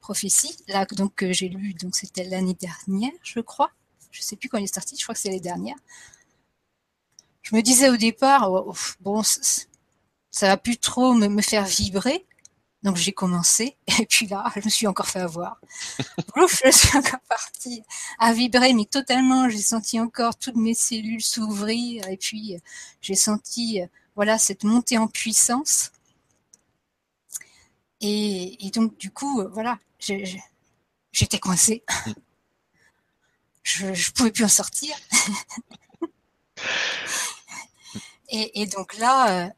prophétie, 0.00 0.56
là 0.68 0.86
donc 0.86 1.14
que 1.14 1.32
j'ai 1.32 1.48
lu, 1.48 1.74
donc 1.74 1.96
c'était 1.96 2.24
l'année 2.24 2.54
dernière, 2.54 3.12
je 3.22 3.40
crois. 3.40 3.70
Je 4.10 4.22
sais 4.22 4.36
plus 4.36 4.48
quand 4.48 4.58
il 4.58 4.64
est 4.64 4.74
sorti, 4.74 4.96
je 4.96 5.02
crois 5.02 5.14
que 5.14 5.20
c'est 5.20 5.28
l'année 5.28 5.40
dernière. 5.40 5.76
Je 7.42 7.56
me 7.56 7.62
disais 7.62 7.88
au 7.90 7.96
départ, 7.96 8.50
oh, 8.52 8.70
ouf, 8.70 8.96
bon, 9.00 9.22
c- 9.24 9.66
ça 10.30 10.48
va 10.48 10.58
plus 10.58 10.78
trop 10.78 11.14
me 11.14 11.42
faire 11.42 11.66
vibrer. 11.66 12.26
Donc 12.82 12.96
j'ai 12.96 13.12
commencé, 13.12 13.76
et 14.00 14.06
puis 14.06 14.26
là, 14.26 14.44
je 14.54 14.60
me 14.64 14.70
suis 14.70 14.86
encore 14.86 15.08
fait 15.08 15.20
avoir. 15.20 15.60
Ouf, 16.36 16.62
je 16.64 16.70
suis 16.70 16.96
encore 16.96 17.20
partie 17.28 17.82
à 18.18 18.32
vibrer, 18.32 18.72
mais 18.72 18.84
totalement. 18.84 19.48
J'ai 19.48 19.58
senti 19.62 19.98
encore 20.00 20.36
toutes 20.38 20.56
mes 20.56 20.74
cellules 20.74 21.22
s'ouvrir, 21.22 22.06
et 22.08 22.16
puis 22.16 22.54
euh, 22.54 22.58
j'ai 23.00 23.16
senti, 23.16 23.82
euh, 23.82 23.86
voilà, 24.14 24.38
cette 24.38 24.64
montée 24.64 24.98
en 24.98 25.08
puissance. 25.08 25.90
Et, 28.00 28.66
et 28.66 28.70
donc 28.70 28.96
du 28.98 29.10
coup, 29.10 29.40
euh, 29.40 29.48
voilà, 29.52 29.78
j'étais 31.12 31.38
coincée. 31.40 31.82
Je, 33.62 33.92
je 33.92 34.12
pouvais 34.12 34.30
plus 34.30 34.44
en 34.44 34.48
sortir. 34.48 34.96
et, 38.30 38.62
et 38.62 38.66
donc 38.66 38.96
là, 38.98 39.50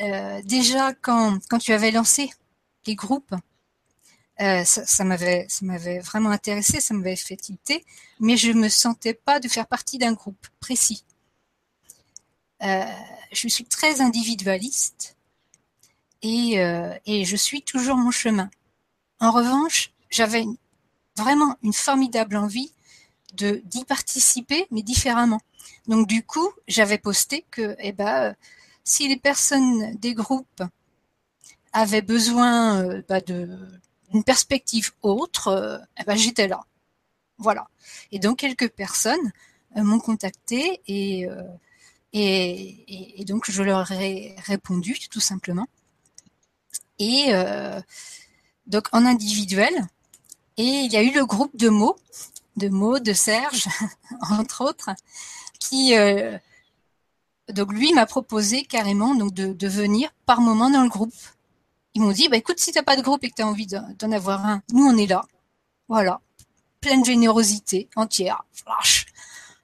euh, 0.00 0.40
déjà 0.44 0.92
quand 0.94 1.38
quand 1.48 1.58
tu 1.58 1.72
avais 1.72 1.90
lancé 1.90 2.30
les 2.88 2.96
groupes, 2.96 3.34
euh, 4.40 4.64
ça, 4.64 5.04
m'avait 5.04 5.46
ça 5.48 5.64
m'avait 5.64 5.98
vraiment 5.98 6.30
intéressé, 6.30 6.80
ça 6.80 6.94
m'avait 6.94 7.16
fait 7.16 7.36
tilter, 7.36 7.84
mais 8.20 8.36
je 8.36 8.52
me 8.52 8.68
sentais 8.68 9.14
pas 9.14 9.40
de 9.40 9.48
faire 9.48 9.66
partie 9.66 9.98
d'un 9.98 10.12
groupe 10.12 10.46
précis. 10.60 11.04
Euh, 12.62 12.84
je 13.32 13.48
suis 13.48 13.64
très 13.64 14.00
individualiste 14.00 15.16
et, 16.22 16.60
euh, 16.60 16.94
et 17.04 17.24
je 17.24 17.36
suis 17.36 17.62
toujours 17.62 17.96
mon 17.96 18.10
chemin. 18.10 18.48
En 19.20 19.32
revanche, 19.32 19.92
j'avais 20.10 20.44
vraiment 21.16 21.56
une 21.62 21.72
formidable 21.72 22.36
envie 22.36 22.72
de 23.34 23.60
d'y 23.64 23.84
participer, 23.84 24.66
mais 24.70 24.82
différemment. 24.82 25.40
Donc 25.88 26.06
du 26.06 26.22
coup, 26.22 26.48
j'avais 26.68 26.98
posté 26.98 27.44
que, 27.50 27.76
eh 27.80 27.92
ben, 27.92 28.34
si 28.84 29.08
les 29.08 29.18
personnes 29.18 29.94
des 29.96 30.14
groupes 30.14 30.62
avaient 31.72 32.02
besoin 32.02 32.82
euh, 32.82 33.02
bah, 33.08 33.20
d'une 33.20 34.24
perspective 34.24 34.92
autre, 35.02 35.48
euh, 35.48 35.78
eh 36.00 36.04
ben, 36.04 36.16
j'étais 36.16 36.48
là. 36.48 36.60
Voilà. 37.38 37.68
Et 38.12 38.18
donc 38.18 38.38
quelques 38.38 38.70
personnes 38.70 39.32
euh, 39.76 39.82
m'ont 39.82 40.00
contacté 40.00 40.80
et, 40.86 41.28
donc 43.26 43.50
je 43.50 43.62
leur 43.62 43.92
ai 43.92 44.34
répondu 44.38 44.98
tout 45.10 45.20
simplement. 45.20 45.66
Et 46.98 47.30
donc 48.66 48.88
en 48.92 49.04
individuel. 49.04 49.72
Et 50.56 50.64
il 50.64 50.92
y 50.92 50.96
a 50.96 51.02
eu 51.02 51.12
le 51.12 51.24
groupe 51.24 51.56
de 51.56 51.68
mots, 51.68 51.96
de 52.56 52.68
mots 52.68 52.98
de 52.98 53.12
Serge, 53.12 53.68
entre 54.30 54.64
autres, 54.64 54.90
qui 55.60 55.94
donc 57.52 57.72
lui 57.72 57.92
m'a 57.92 58.06
proposé 58.06 58.64
carrément 58.64 59.14
de, 59.14 59.52
de 59.52 59.68
venir 59.68 60.10
par 60.26 60.40
moment 60.40 60.70
dans 60.70 60.82
le 60.82 60.88
groupe. 60.88 61.14
Ils 61.94 62.02
m'ont 62.02 62.12
dit 62.12 62.28
bah 62.28 62.36
écoute 62.36 62.58
si 62.60 62.72
t'as 62.72 62.82
pas 62.82 62.96
de 62.96 63.02
groupe 63.02 63.24
et 63.24 63.30
que 63.30 63.34
tu 63.36 63.42
as 63.42 63.46
envie 63.46 63.66
d'en 63.66 64.12
avoir 64.12 64.44
un, 64.46 64.62
nous 64.72 64.84
on 64.84 64.96
est 64.96 65.06
là. 65.06 65.24
Voilà. 65.88 66.20
Pleine 66.80 67.04
générosité, 67.04 67.88
entière, 67.96 68.44
flash. 68.52 69.06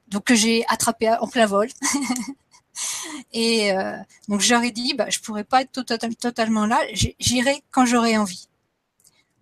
Donc 0.09 0.25
que 0.25 0.35
j'ai 0.35 0.65
attrapé 0.69 1.11
en 1.11 1.29
plein 1.29 1.47
vol. 1.47 1.69
et 3.33 3.73
euh, 3.73 3.97
donc 4.29 4.41
j'aurais 4.41 4.71
dit 4.73 4.95
bah 4.95 5.11
je 5.11 5.21
pourrais 5.21 5.45
pas 5.45 5.63
être 5.63 5.73
total- 5.73 6.17
totalement 6.17 6.67
là, 6.67 6.81
j'irai 6.93 7.63
quand 7.71 7.87
j'aurai 7.87 8.17
envie. 8.19 8.49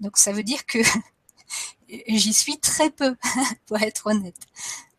Donc 0.01 0.19
ça 0.19 0.33
veut 0.33 0.43
dire 0.43 0.67
que 0.67 0.79
j'y 2.09 2.33
suis 2.33 2.59
très 2.59 2.91
peu 2.91 3.17
pour 3.67 3.81
être 3.81 4.07
honnête. 4.09 4.37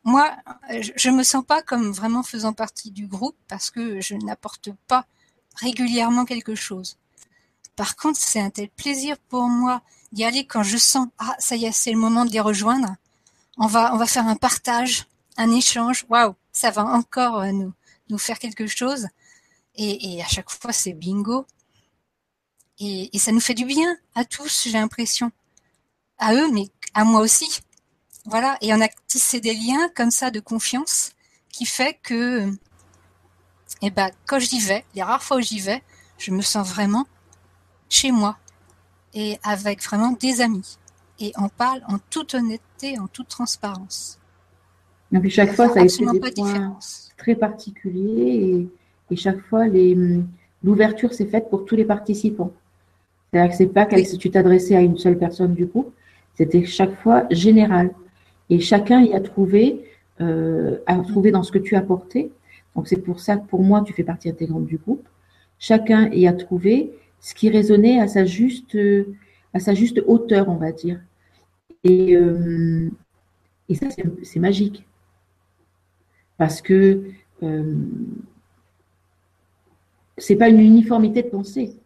Moi, 0.06 0.36
je, 0.70 0.92
je 0.96 1.10
me 1.10 1.24
sens 1.24 1.46
pas 1.46 1.62
comme 1.62 1.92
vraiment 1.92 2.24
faisant 2.24 2.54
partie 2.54 2.92
du 2.92 3.08
groupe 3.08 3.38
parce 3.48 3.70
que 3.70 4.02
je 4.02 4.16
n'apporte 4.16 4.70
pas 4.88 5.06
régulièrement 5.56 6.26
quelque 6.26 6.56
chose. 6.56 6.98
Par 7.76 7.96
contre, 7.96 8.20
c'est 8.20 8.40
un 8.40 8.50
tel 8.50 8.70
plaisir 8.70 9.18
pour 9.30 9.44
moi 9.48 9.82
d'y 10.12 10.24
aller 10.24 10.46
quand 10.46 10.64
je 10.64 10.78
sens 10.78 11.08
ah 11.18 11.36
ça 11.40 11.56
y 11.56 11.66
est, 11.66 11.72
c'est 11.72 11.92
le 11.92 11.98
moment 11.98 12.26
de 12.26 12.32
les 12.32 12.40
rejoindre. 12.40 12.96
On 13.58 13.68
va 13.68 13.94
on 13.94 13.98
va 13.98 14.06
faire 14.06 14.28
un 14.28 14.36
partage, 14.36 15.08
un 15.38 15.52
échange. 15.52 16.06
Waouh, 16.10 16.36
ça 16.52 16.72
va 16.72 16.86
encore 16.86 17.40
euh, 17.40 17.52
nous 17.52 17.74
nous 18.10 18.18
faire 18.18 18.40
quelque 18.40 18.68
chose. 18.68 19.08
Et, 19.76 20.22
à 20.22 20.28
chaque 20.28 20.52
fois, 20.52 20.72
c'est 20.72 20.94
bingo. 20.94 21.48
Et, 22.80 23.16
et 23.16 23.20
ça 23.20 23.32
nous 23.32 23.40
fait 23.40 23.56
du 23.56 23.66
bien 23.66 23.98
à 24.14 24.24
tous, 24.24 24.64
j'ai 24.66 24.74
l'impression. 24.74 25.32
À 26.20 26.36
eux, 26.36 26.52
mais 26.52 26.70
à 26.94 27.04
moi 27.04 27.22
aussi. 27.22 27.62
Voilà. 28.26 28.58
Et 28.62 28.74
on 28.74 28.82
a 28.82 28.88
tissé 29.08 29.40
des 29.40 29.54
liens 29.54 29.90
comme 29.96 30.12
ça 30.12 30.32
de 30.32 30.40
confiance 30.40 31.14
qui 31.50 31.66
fait 31.66 32.00
que, 32.04 32.52
eh 33.82 33.90
ben, 33.90 34.12
quand 34.26 34.40
j'y 34.40 34.60
vais, 34.60 34.86
les 34.96 35.04
rares 35.04 35.24
fois 35.24 35.38
où 35.38 35.42
j'y 35.42 35.60
vais, 35.60 35.84
je 36.18 36.32
me 36.32 36.42
sens 36.42 36.68
vraiment 36.68 37.06
chez 37.94 38.12
moi 38.12 38.38
et 39.14 39.38
avec 39.44 39.82
vraiment 39.84 40.12
des 40.14 40.42
amis. 40.42 40.78
Et 41.20 41.32
on 41.38 41.48
parle 41.48 41.82
en 41.88 41.98
toute 42.10 42.34
honnêteté, 42.34 42.98
en 43.00 43.08
toute 43.08 43.28
transparence. 43.28 44.20
Et 45.14 45.20
puis 45.20 45.30
chaque 45.30 45.54
fois, 45.54 45.70
ça 45.70 45.82
a 45.82 45.84
été 45.84 46.06
des 46.06 46.20
pas 46.20 46.32
points 46.32 46.48
différence. 46.48 47.12
très 47.18 47.36
particuliers 47.36 48.34
et, 48.34 48.70
et 49.12 49.16
chaque 49.16 49.40
fois, 49.42 49.62
hum, 49.66 50.28
l'ouverture 50.64 51.14
s'est 51.14 51.28
faite 51.28 51.50
pour 51.52 51.66
tous 51.66 51.76
les 51.76 51.86
participants. 51.86 52.52
C'est-à-dire 53.32 53.52
que 53.52 53.58
c'est 53.58 53.68
pas 53.68 53.86
que 53.86 53.96
Oui. 53.96 54.06
si 54.06 54.18
tu 54.18 54.32
t'adressais 54.32 54.76
à 54.76 54.82
une 54.82 54.98
seule 54.98 55.18
personne 55.18 55.54
du 55.54 55.66
groupe, 55.68 55.94
c'était 56.36 56.66
chaque 56.66 56.96
fois 57.02 57.26
général. 57.30 57.92
Et 58.50 58.60
chacun 58.60 59.02
y 59.02 59.14
a 59.14 59.22
trouvé, 59.22 59.84
euh, 60.20 60.78
a 60.88 60.98
trouvé 60.98 61.32
dans 61.32 61.44
ce 61.44 61.52
que 61.52 61.60
tu 61.60 61.76
apportais. 61.76 62.32
Donc 62.76 62.88
c'est 62.88 62.98
pour 62.98 63.20
ça 63.20 63.38
que 63.38 63.46
pour 63.48 63.62
moi, 63.62 63.84
tu 63.86 63.94
fais 63.94 64.04
partie 64.04 64.30
intégrante 64.30 64.66
du 64.66 64.78
groupe. 64.78 65.08
Chacun 65.60 66.10
y 66.10 66.28
a 66.28 66.34
trouvé 66.34 66.92
ce 67.24 67.34
qui 67.34 67.50
résonnait 67.50 68.02
à 68.02 68.08
sa 68.08 68.26
juste, 68.26 68.78
à 69.54 69.60
sa 69.60 69.74
juste 69.74 70.04
hauteur, 70.06 70.50
on 70.50 70.58
va 70.58 70.74
dire. 70.74 71.00
Et, 71.86 72.18
euh, 72.18 72.90
et 73.70 73.76
ça, 73.76 73.88
c'est, 73.90 74.40
magique. 74.40 74.86
Parce 76.38 76.62
que 76.62 77.04
euh, 77.42 77.76
c'est 80.18 80.36
pas 80.36 80.50
une 80.50 80.60
uniformité 80.60 81.24
de 81.24 81.30
pensée. 81.30 81.78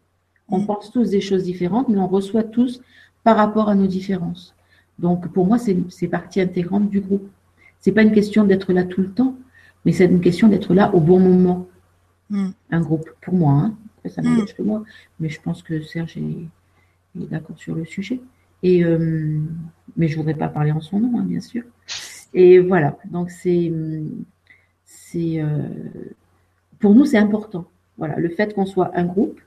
On 0.50 0.66
pense 0.66 0.92
tous 0.92 1.12
des 1.12 1.22
choses 1.22 1.44
différentes, 1.44 1.88
mais 1.88 2.00
on 2.00 2.08
reçoit 2.08 2.44
tous 2.44 2.82
par 3.24 3.38
rapport 3.38 3.70
à 3.70 3.76
nos 3.76 3.88
différences. 3.88 4.56
Donc, 4.98 5.28
pour 5.28 5.46
moi, 5.46 5.60
c'est 5.60 6.08
partie 6.08 6.42
intégrante 6.42 6.90
du 6.90 7.00
groupe. 7.00 7.30
C'est 7.80 7.92
pas 7.92 8.02
une 8.02 8.12
question 8.12 8.44
d'être 8.44 8.74
là 8.74 8.84
tout 8.86 9.02
le 9.02 9.12
temps, 9.12 9.36
mais 9.86 9.92
c'est 9.92 10.06
une 10.06 10.22
question 10.22 10.48
d'être 10.48 10.74
là 10.74 10.96
au 10.96 11.00
bon 11.00 11.20
moment. 11.20 11.68
Mm. 12.32 12.50
Un 12.72 12.82
groupe, 12.82 13.08
pour 13.22 13.36
moi, 13.36 13.54
hein. 13.54 13.78
Après, 14.08 14.22
ça 14.22 14.22
Mm. 14.22 14.26
n'engage 14.36 14.56
que 14.56 14.62
moi, 14.64 14.84
mais 15.20 15.30
je 15.30 15.42
pense 15.42 15.62
que 15.64 15.82
Serge 15.82 16.18
est, 16.18 17.22
est 17.22 17.28
d'accord 17.30 17.58
sur 17.58 17.76
le 17.76 17.86
sujet. 17.86 18.20
Et 18.64 18.84
euh, 18.84 19.40
mais 19.96 20.08
je 20.08 20.18
voudrais 20.18 20.34
pas 20.34 20.48
parler 20.48 20.72
en 20.72 20.82
son 20.82 21.00
nom, 21.00 21.20
hein, 21.20 21.24
bien 21.24 21.42
sûr. 21.42 21.64
Et 22.34 22.60
voilà. 22.60 22.98
Donc 23.12 23.30
c'est 23.32 23.72
c'est 24.86 25.42
euh, 25.42 25.68
pour 26.80 26.94
nous 26.96 27.06
c'est 27.06 27.18
important. 27.18 27.66
Voilà, 27.98 28.18
le 28.18 28.30
fait 28.30 28.54
qu'on 28.54 28.66
soit 28.66 28.92
un 28.96 29.06
groupe, 29.06 29.40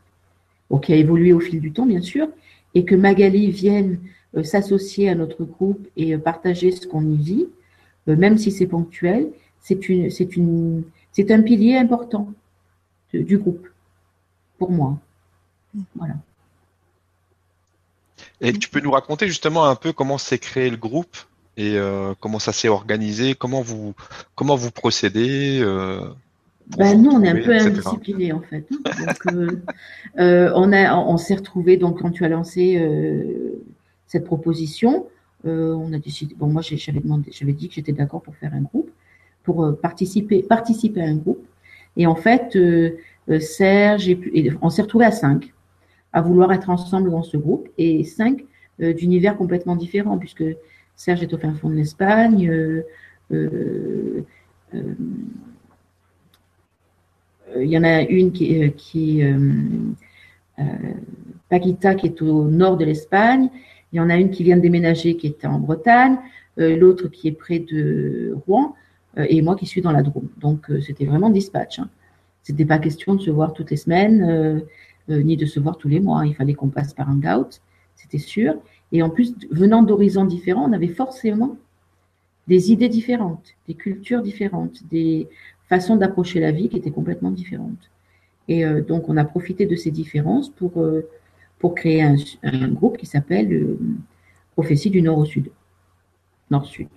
bon, 0.69 0.79
qui 0.79 0.93
a 0.93 0.97
évolué 0.97 1.33
au 1.33 1.41
fil 1.41 1.61
du 1.61 1.73
temps, 1.73 1.87
bien 1.87 2.01
sûr, 2.03 2.29
et 2.75 2.85
que 2.85 2.95
Magali 2.97 3.51
vienne 3.51 3.99
euh, 4.37 4.43
s'associer 4.43 5.09
à 5.09 5.15
notre 5.15 5.45
groupe 5.45 5.87
et 5.97 6.17
partager 6.19 6.71
ce 6.73 6.87
qu'on 6.87 7.05
y 7.09 7.17
vit, 7.17 7.47
même 8.07 8.39
si 8.39 8.51
c'est 8.51 8.67
ponctuel, 8.67 9.29
c'est 9.61 9.89
une, 9.89 10.11
c'est 10.11 10.37
une, 10.37 10.83
c'est 11.13 11.31
un 11.31 11.43
pilier 11.43 11.77
important 11.77 12.33
de- 13.13 13.21
du 13.23 13.39
groupe 13.39 13.69
pour 14.61 14.71
moi. 14.71 14.99
Voilà. 15.97 16.15
Et 18.43 18.53
tu 18.53 18.69
peux 18.69 18.81
nous 18.81 18.91
raconter 18.91 19.27
justement 19.27 19.65
un 19.65 19.75
peu 19.75 19.93
comment 19.95 20.19
s'est 20.19 20.39
créé 20.39 20.69
le 20.69 20.77
groupe 20.77 21.17
et 21.57 21.77
euh, 21.77 22.13
comment 22.21 22.39
ça 22.39 22.53
s'est 22.53 22.69
organisé, 22.69 23.35
comment 23.35 23.63
vous 23.63 23.95
comment 24.35 24.57
vous 24.57 24.71
procédez 24.71 25.61
euh, 25.63 26.05
ben, 26.77 27.03
nous, 27.03 27.11
on 27.11 27.23
est 27.23 27.31
un 27.31 27.43
peu 27.43 27.57
indisciplinés 27.57 28.33
en 28.33 28.43
fait. 28.43 28.69
on 30.17 30.73
a, 30.73 30.95
on 30.95 31.17
s'est 31.17 31.35
retrouvé 31.35 31.79
donc 31.79 32.03
quand 32.03 32.11
tu 32.11 32.25
as 32.25 32.29
lancé 32.29 32.65
cette 34.07 34.25
proposition, 34.25 35.07
on 35.45 35.93
a 35.93 35.99
décidé. 35.99 36.37
Bon, 36.39 36.47
moi, 36.47 36.63
j'avais 36.63 37.01
demandé, 37.01 37.33
j'avais 37.33 37.55
dit 37.55 37.69
que 37.69 37.75
j'étais 37.75 37.93
d'accord 37.93 38.23
pour 38.23 38.37
faire 38.37 38.55
un 38.55 38.61
groupe, 38.61 38.91
pour 39.43 39.77
participer, 39.81 40.45
participer 40.45 41.03
à 41.03 41.07
un 41.07 41.17
groupe. 41.17 41.45
Et 41.97 42.07
en 42.07 42.15
fait, 42.15 42.57
Serge, 43.39 44.09
et, 44.09 44.53
on 44.61 44.71
s'est 44.71 44.83
retrouvé 44.83 45.05
à 45.05 45.13
cinq 45.13 45.53
à 46.13 46.21
vouloir 46.21 46.53
être 46.53 46.71
ensemble 46.71 47.11
dans 47.11 47.23
ce 47.23 47.37
groupe 47.37 47.69
et 47.79 48.05
cinq 48.05 48.45
euh, 48.83 48.93
d'univers 48.93 49.37
complètement 49.37 49.77
différents 49.77 50.19
puisque 50.19 50.45
Serge 50.97 51.23
est 51.23 51.33
au 51.33 51.39
fin 51.39 51.53
fond 51.55 51.71
de 51.71 51.75
l'Espagne. 51.75 52.49
Euh, 52.49 52.83
euh, 53.33 54.23
il 57.57 57.69
y 57.69 57.79
en 57.79 57.85
a 57.85 58.03
une 58.03 58.33
qui, 58.33 58.71
qui 58.73 59.23
Paquita 61.49 61.95
qui 61.95 62.07
est 62.07 62.23
au 62.23 62.45
nord 62.45 62.77
de 62.77 62.85
l'Espagne. 62.85 63.49
Il 63.93 63.97
y 63.97 64.01
en 64.01 64.09
a 64.09 64.17
une 64.17 64.31
qui 64.31 64.45
vient 64.45 64.57
de 64.57 64.63
déménager 64.63 65.17
qui 65.17 65.27
est 65.29 65.45
en 65.45 65.59
Bretagne. 65.59 66.19
L'autre 66.57 67.09
qui 67.09 67.29
est 67.29 67.33
près 67.33 67.59
de 67.59 68.37
Rouen. 68.47 68.77
et 69.17 69.43
moi 69.43 69.57
qui 69.57 69.67
suis 69.67 69.81
dans 69.81 69.91
la 69.91 70.03
Drôme. 70.03 70.29
Donc 70.39 70.71
c'était 70.87 71.07
vraiment 71.07 71.31
dispatch. 71.31 71.81
Hein. 71.81 71.89
C'était 72.43 72.65
pas 72.65 72.79
question 72.79 73.15
de 73.15 73.21
se 73.21 73.31
voir 73.31 73.53
toutes 73.53 73.71
les 73.71 73.77
semaines. 73.77 74.65
Euh, 75.11 75.23
ni 75.23 75.37
de 75.37 75.47
se 75.47 75.59
voir 75.59 75.77
tous 75.77 75.89
les 75.89 75.99
mois. 75.99 76.25
Il 76.27 76.35
fallait 76.35 76.55
qu'on 76.55 76.69
passe 76.69 76.93
par 76.93 77.09
un 77.09 77.17
gout, 77.17 77.61
c'était 77.97 78.19
sûr. 78.19 78.55
Et 78.93 79.03
en 79.03 79.11
plus, 79.11 79.35
venant 79.51 79.83
d'horizons 79.83 80.25
différents, 80.25 80.69
on 80.69 80.73
avait 80.73 80.89
forcément 80.89 81.57
des 82.47 82.71
idées 82.71 82.89
différentes, 82.89 83.55
des 83.67 83.75
cultures 83.75 84.23
différentes, 84.23 84.87
des 84.91 85.29
façons 85.69 85.97
d'approcher 85.97 86.39
la 86.39 86.53
vie 86.53 86.69
qui 86.69 86.77
étaient 86.77 86.91
complètement 86.91 87.31
différentes. 87.31 87.91
Et 88.47 88.65
euh, 88.65 88.83
donc, 88.83 89.09
on 89.09 89.17
a 89.17 89.25
profité 89.25 89.67
de 89.67 89.75
ces 89.75 89.91
différences 89.91 90.49
pour, 90.49 90.81
euh, 90.81 91.09
pour 91.59 91.75
créer 91.75 92.03
un, 92.03 92.69
groupe 92.69 92.97
qui 92.97 93.07
s'appelle 93.07 93.77
Prophétie 94.53 94.91
du 94.91 95.03
Nord 95.03 95.19
au 95.19 95.25
Sud. 95.25 95.51
Nord-Sud. 96.51 96.89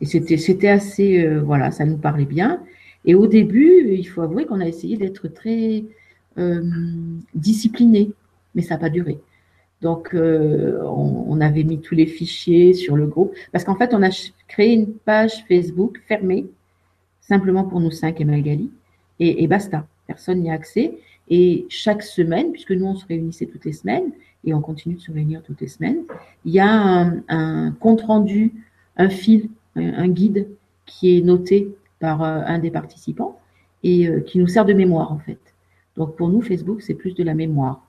Et 0.00 0.06
c'était, 0.06 0.36
c'était 0.36 0.68
assez, 0.68 1.26
voilà, 1.38 1.70
ça 1.70 1.84
nous 1.84 1.98
parlait 1.98 2.24
bien. 2.24 2.62
Et 3.08 3.14
au 3.14 3.26
début, 3.26 3.88
il 3.90 4.04
faut 4.04 4.20
avouer 4.20 4.44
qu'on 4.44 4.60
a 4.60 4.68
essayé 4.68 4.96
d'être 4.98 5.26
très, 5.28 5.82
euh, 6.38 6.62
discipliné, 7.34 8.12
mais 8.54 8.62
ça 8.62 8.74
n'a 8.74 8.80
pas 8.80 8.90
duré. 8.90 9.18
Donc, 9.80 10.14
euh, 10.14 10.80
on, 10.84 11.40
avait 11.40 11.64
mis 11.64 11.80
tous 11.80 11.94
les 11.94 12.06
fichiers 12.06 12.74
sur 12.74 12.96
le 12.96 13.06
groupe, 13.06 13.34
parce 13.50 13.64
qu'en 13.64 13.76
fait, 13.76 13.94
on 13.94 14.02
a 14.02 14.10
créé 14.46 14.74
une 14.74 14.92
page 14.92 15.44
Facebook 15.48 16.00
fermée, 16.06 16.46
simplement 17.22 17.64
pour 17.64 17.80
nous 17.80 17.90
cinq 17.90 18.20
et 18.20 18.24
Magali, 18.24 18.70
et, 19.20 19.46
basta. 19.46 19.86
Personne 20.06 20.40
n'y 20.40 20.50
a 20.50 20.54
accès. 20.54 20.98
Et 21.28 21.66
chaque 21.68 22.02
semaine, 22.02 22.52
puisque 22.52 22.72
nous, 22.72 22.86
on 22.86 22.94
se 22.94 23.06
réunissait 23.06 23.46
toutes 23.46 23.64
les 23.64 23.72
semaines, 23.72 24.12
et 24.44 24.52
on 24.52 24.60
continue 24.60 24.96
de 24.96 25.00
se 25.00 25.12
réunir 25.12 25.42
toutes 25.42 25.60
les 25.60 25.68
semaines, 25.68 26.02
il 26.44 26.52
y 26.52 26.60
a 26.60 27.10
un, 27.28 27.72
compte 27.72 28.02
rendu, 28.02 28.52
un 28.96 29.08
fil, 29.08 29.48
un, 29.76 30.08
guide 30.08 30.48
qui 30.86 31.16
est 31.16 31.20
noté 31.22 31.74
par 32.00 32.22
euh, 32.22 32.40
un 32.46 32.58
des 32.58 32.70
participants 32.70 33.38
et 33.84 34.08
qui 34.26 34.40
nous 34.40 34.48
sert 34.48 34.64
de 34.64 34.72
mémoire, 34.72 35.12
en 35.12 35.20
fait. 35.20 35.38
Donc 35.96 36.16
pour 36.16 36.28
nous, 36.28 36.42
Facebook, 36.42 36.82
c'est 36.82 36.94
plus 36.94 37.14
de 37.14 37.22
la 37.22 37.34
mémoire. 37.34 37.88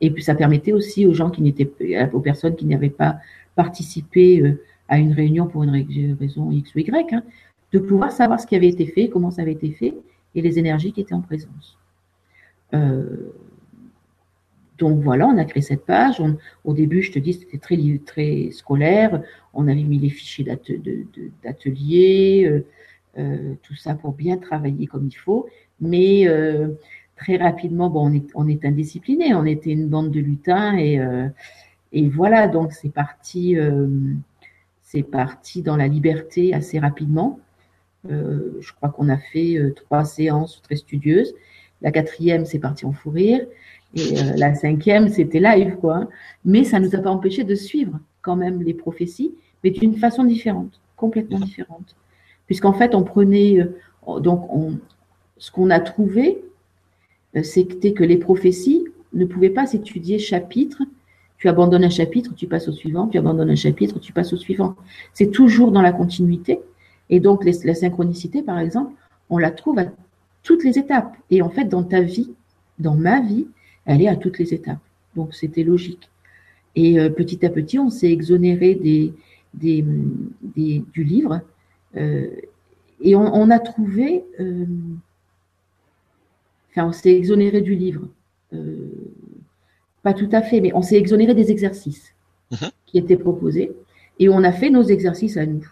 Et 0.00 0.10
puis 0.10 0.22
ça 0.22 0.34
permettait 0.34 0.72
aussi 0.72 1.06
aux 1.06 1.14
gens 1.14 1.30
qui 1.30 1.42
n'étaient, 1.42 1.70
aux 2.12 2.20
personnes 2.20 2.56
qui 2.56 2.66
n'avaient 2.66 2.90
pas 2.90 3.18
participé 3.56 4.40
euh, 4.40 4.62
à 4.88 4.98
une 4.98 5.12
réunion 5.12 5.46
pour 5.48 5.64
une 5.64 5.70
raison 6.20 6.50
X 6.50 6.74
ou 6.74 6.78
Y, 6.78 7.12
hein, 7.12 7.22
de 7.72 7.78
pouvoir 7.78 8.12
savoir 8.12 8.40
ce 8.40 8.46
qui 8.46 8.56
avait 8.56 8.68
été 8.68 8.86
fait, 8.86 9.08
comment 9.08 9.30
ça 9.30 9.42
avait 9.42 9.52
été 9.52 9.72
fait, 9.72 9.94
et 10.34 10.42
les 10.42 10.58
énergies 10.58 10.92
qui 10.92 11.00
étaient 11.00 11.14
en 11.14 11.20
présence. 11.20 11.76
Euh, 12.74 13.32
donc 14.78 15.02
voilà, 15.02 15.26
on 15.26 15.36
a 15.38 15.44
créé 15.44 15.60
cette 15.60 15.84
page. 15.84 16.22
au 16.64 16.72
début, 16.72 17.02
je 17.02 17.10
te 17.10 17.18
dis, 17.18 17.32
c'était 17.32 17.58
très, 17.58 17.76
très 18.06 18.50
scolaire. 18.52 19.22
On 19.52 19.66
avait 19.66 19.82
mis 19.82 19.98
les 19.98 20.10
fichiers 20.10 20.44
d'atelier, 21.42 22.46
euh, 22.46 22.64
tout 23.62 23.74
ça 23.74 23.94
pour 23.94 24.12
bien 24.12 24.36
travailler 24.36 24.86
comme 24.86 25.06
il 25.06 25.16
faut. 25.16 25.46
Mais 25.80 26.26
très 27.18 27.36
rapidement, 27.36 27.90
bon, 27.90 28.08
on 28.08 28.14
est, 28.14 28.26
on 28.34 28.48
est 28.48 28.64
indiscipliné, 28.64 29.34
on 29.34 29.44
était 29.44 29.72
une 29.72 29.88
bande 29.88 30.10
de 30.10 30.20
lutins 30.20 30.76
et, 30.76 30.98
euh, 30.98 31.28
et 31.92 32.08
voilà, 32.08 32.48
donc 32.48 32.72
c'est 32.72 32.92
parti, 32.92 33.58
euh, 33.58 33.88
c'est 34.82 35.02
parti 35.02 35.62
dans 35.62 35.76
la 35.76 35.88
liberté 35.88 36.54
assez 36.54 36.78
rapidement. 36.78 37.40
Euh, 38.10 38.52
je 38.60 38.72
crois 38.72 38.90
qu'on 38.90 39.08
a 39.08 39.18
fait 39.18 39.58
trois 39.74 40.04
séances 40.04 40.62
très 40.62 40.76
studieuses. 40.76 41.34
La 41.82 41.90
quatrième, 41.90 42.46
c'est 42.46 42.58
parti 42.58 42.86
en 42.86 42.92
fou 42.92 43.10
rire. 43.10 43.44
Et 43.94 44.14
la 44.36 44.54
cinquième, 44.54 45.08
c'était 45.08 45.40
live, 45.40 45.76
quoi. 45.76 46.08
Mais 46.44 46.64
ça 46.64 46.78
ne 46.78 46.86
nous 46.86 46.94
a 46.94 46.98
pas 46.98 47.10
empêché 47.10 47.44
de 47.44 47.54
suivre 47.54 47.98
quand 48.20 48.36
même 48.36 48.62
les 48.62 48.74
prophéties, 48.74 49.34
mais 49.64 49.70
d'une 49.70 49.96
façon 49.96 50.24
différente, 50.24 50.80
complètement 50.96 51.40
différente. 51.40 51.96
Puisqu'en 52.48 52.72
fait, 52.72 52.96
on 52.96 53.04
prenait, 53.04 53.64
donc, 54.20 54.52
on, 54.52 54.78
ce 55.38 55.50
qu'on 55.50 55.70
a 55.70 55.80
trouvé, 55.80 56.42
euh, 57.36 57.42
c'était 57.42 57.92
que 57.92 58.04
les 58.04 58.16
prophéties 58.16 58.84
ne 59.14 59.24
pouvaient 59.24 59.50
pas 59.50 59.66
s'étudier 59.66 60.18
chapitre. 60.18 60.82
Tu 61.38 61.48
abandonnes 61.48 61.84
un 61.84 61.90
chapitre, 61.90 62.34
tu 62.34 62.46
passes 62.46 62.68
au 62.68 62.72
suivant, 62.72 63.06
tu 63.06 63.16
abandonnes 63.16 63.50
un 63.50 63.56
chapitre, 63.56 64.00
tu 64.00 64.12
passes 64.12 64.32
au 64.32 64.36
suivant. 64.36 64.74
C'est 65.14 65.30
toujours 65.30 65.70
dans 65.70 65.82
la 65.82 65.92
continuité. 65.92 66.60
Et 67.10 67.20
donc, 67.20 67.44
la 67.44 67.74
synchronicité, 67.74 68.42
par 68.42 68.58
exemple, 68.58 68.92
on 69.30 69.38
la 69.38 69.52
trouve 69.52 69.78
à 69.78 69.84
toutes 70.42 70.64
les 70.64 70.78
étapes. 70.78 71.16
Et 71.30 71.40
en 71.40 71.48
fait, 71.48 71.64
dans 71.64 71.84
ta 71.84 72.00
vie, 72.00 72.32
dans 72.78 72.96
ma 72.96 73.20
vie, 73.20 73.46
elle 73.86 74.02
est 74.02 74.08
à 74.08 74.16
toutes 74.16 74.38
les 74.38 74.52
étapes. 74.52 74.80
Donc, 75.14 75.34
c'était 75.34 75.62
logique. 75.62 76.10
Et 76.74 76.98
euh, 76.98 77.08
petit 77.08 77.46
à 77.46 77.50
petit, 77.50 77.78
on 77.78 77.88
s'est 77.88 78.10
exonéré 78.10 78.74
du 79.54 79.84
livre. 80.96 81.40
Euh, 81.96 82.28
et 83.00 83.14
on, 83.14 83.50
a 83.50 83.58
trouvé 83.60 84.24
on 86.84 86.92
s'est 86.92 87.14
exonéré 87.14 87.60
du 87.60 87.74
livre. 87.74 88.08
Euh, 88.52 88.90
pas 90.02 90.14
tout 90.14 90.28
à 90.32 90.42
fait, 90.42 90.60
mais 90.60 90.72
on 90.74 90.82
s'est 90.82 90.96
exonéré 90.96 91.34
des 91.34 91.50
exercices 91.50 92.14
mhm. 92.50 92.68
qui 92.86 92.98
étaient 92.98 93.16
proposés. 93.16 93.72
Et 94.18 94.28
on 94.28 94.42
a 94.44 94.52
fait 94.52 94.70
nos 94.70 94.82
exercices 94.82 95.36
à 95.36 95.46
nous, 95.46 95.66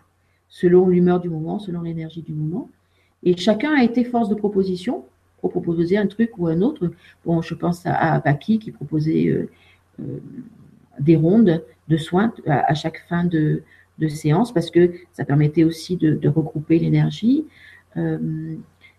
selon 0.48 0.88
l'humeur 0.88 1.20
du 1.20 1.28
moment, 1.28 1.58
selon 1.58 1.82
l'énergie 1.82 2.22
du 2.22 2.32
moment. 2.32 2.68
Et 3.22 3.36
chacun 3.36 3.74
a 3.76 3.82
été 3.82 4.04
force 4.04 4.28
de 4.28 4.34
proposition 4.34 5.04
pour 5.40 5.50
proposer 5.50 5.96
un 5.96 6.06
truc 6.06 6.38
ou 6.38 6.46
un 6.46 6.60
autre. 6.60 6.90
Bon, 7.24 7.42
je 7.42 7.54
pense 7.54 7.84
à, 7.86 8.14
à 8.14 8.34
qui 8.34 8.58
proposait 8.72 9.26
euh, 9.28 9.50
euh, 10.00 10.18
des 11.00 11.16
rondes 11.16 11.62
de 11.88 11.96
soins 11.96 12.32
à, 12.46 12.74
chaque 12.74 13.04
fin 13.08 13.24
de, 13.24 13.62
séance 14.08 14.52
parce 14.52 14.70
que 14.70 14.92
ça 15.12 15.24
permettait 15.24 15.64
aussi 15.64 15.96
de, 15.96 16.28
regrouper 16.28 16.78
l'énergie 16.78 17.44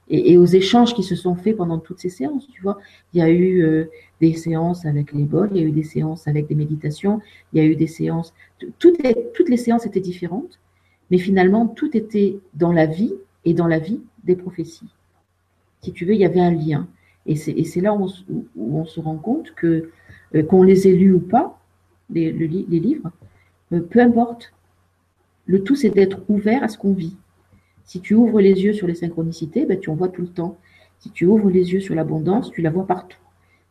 et, 0.09 0.37
aux 0.37 0.45
échanges 0.45 0.93
qui 0.93 1.03
se 1.03 1.15
sont 1.15 1.35
faits 1.35 1.57
pendant 1.57 1.79
toutes 1.79 1.99
ces 1.99 2.09
séances, 2.09 2.47
tu 2.49 2.61
vois. 2.61 2.79
Il 3.13 3.19
y 3.19 3.21
a 3.21 3.29
eu 3.29 3.61
euh, 3.61 3.85
des 4.21 4.33
séances 4.33 4.85
avec 4.85 5.11
les 5.13 5.23
bols, 5.23 5.49
il 5.51 5.61
y 5.61 5.63
a 5.63 5.67
eu 5.67 5.71
des 5.71 5.83
séances 5.83 6.27
avec 6.27 6.47
des 6.47 6.55
méditations, 6.55 7.21
il 7.53 7.61
y 7.61 7.65
a 7.65 7.65
eu 7.65 7.75
des 7.75 7.87
séances, 7.87 8.33
toutes 8.79 9.01
les, 9.03 9.15
toutes 9.33 9.49
les 9.49 9.57
séances 9.57 9.85
étaient 9.85 9.99
différentes, 9.99 10.59
mais 11.11 11.17
finalement, 11.17 11.67
tout 11.67 11.95
était 11.95 12.39
dans 12.53 12.71
la 12.71 12.85
vie 12.85 13.13
et 13.45 13.53
dans 13.53 13.67
la 13.67 13.79
vie 13.79 14.01
des 14.23 14.35
prophéties. 14.35 14.89
Si 15.81 15.91
tu 15.93 16.05
veux, 16.05 16.13
il 16.13 16.19
y 16.19 16.25
avait 16.25 16.41
un 16.41 16.51
lien. 16.51 16.87
Et 17.25 17.35
c'est 17.35 17.81
là 17.81 17.93
où 17.93 18.07
on, 18.57 18.85
se 18.85 19.01
rend 19.01 19.17
compte 19.17 19.53
que, 19.53 19.89
euh, 20.33 20.43
qu'on 20.43 20.63
les 20.63 20.87
ait 20.87 20.93
lus 20.93 21.13
ou 21.13 21.19
pas, 21.19 21.59
les, 22.09 22.31
les 22.31 22.79
livres, 22.79 23.11
euh, 23.73 23.81
peu 23.81 23.99
importe. 23.99 24.53
Le 25.47 25.63
tout, 25.63 25.75
c'est 25.75 25.89
d'être 25.89 26.19
ouvert 26.27 26.63
à 26.63 26.67
ce 26.67 26.77
qu'on 26.77 26.93
vit. 26.93 27.15
Si 27.85 28.01
tu 28.01 28.13
ouvres 28.13 28.41
les 28.41 28.61
yeux 28.63 28.73
sur 28.73 28.85
les 28.85 28.95
synchronicités, 28.95 29.65
ben, 29.65 29.79
tu 29.79 29.89
en 29.89 29.95
vois 29.95 30.09
tout 30.09 30.21
le 30.21 30.27
temps. 30.27 30.57
Si 30.99 31.09
tu 31.09 31.25
ouvres 31.25 31.49
les 31.49 31.71
yeux 31.71 31.79
sur 31.79 31.95
l'abondance, 31.95 32.51
tu 32.51 32.61
la 32.61 32.69
vois 32.69 32.85
partout. 32.85 33.17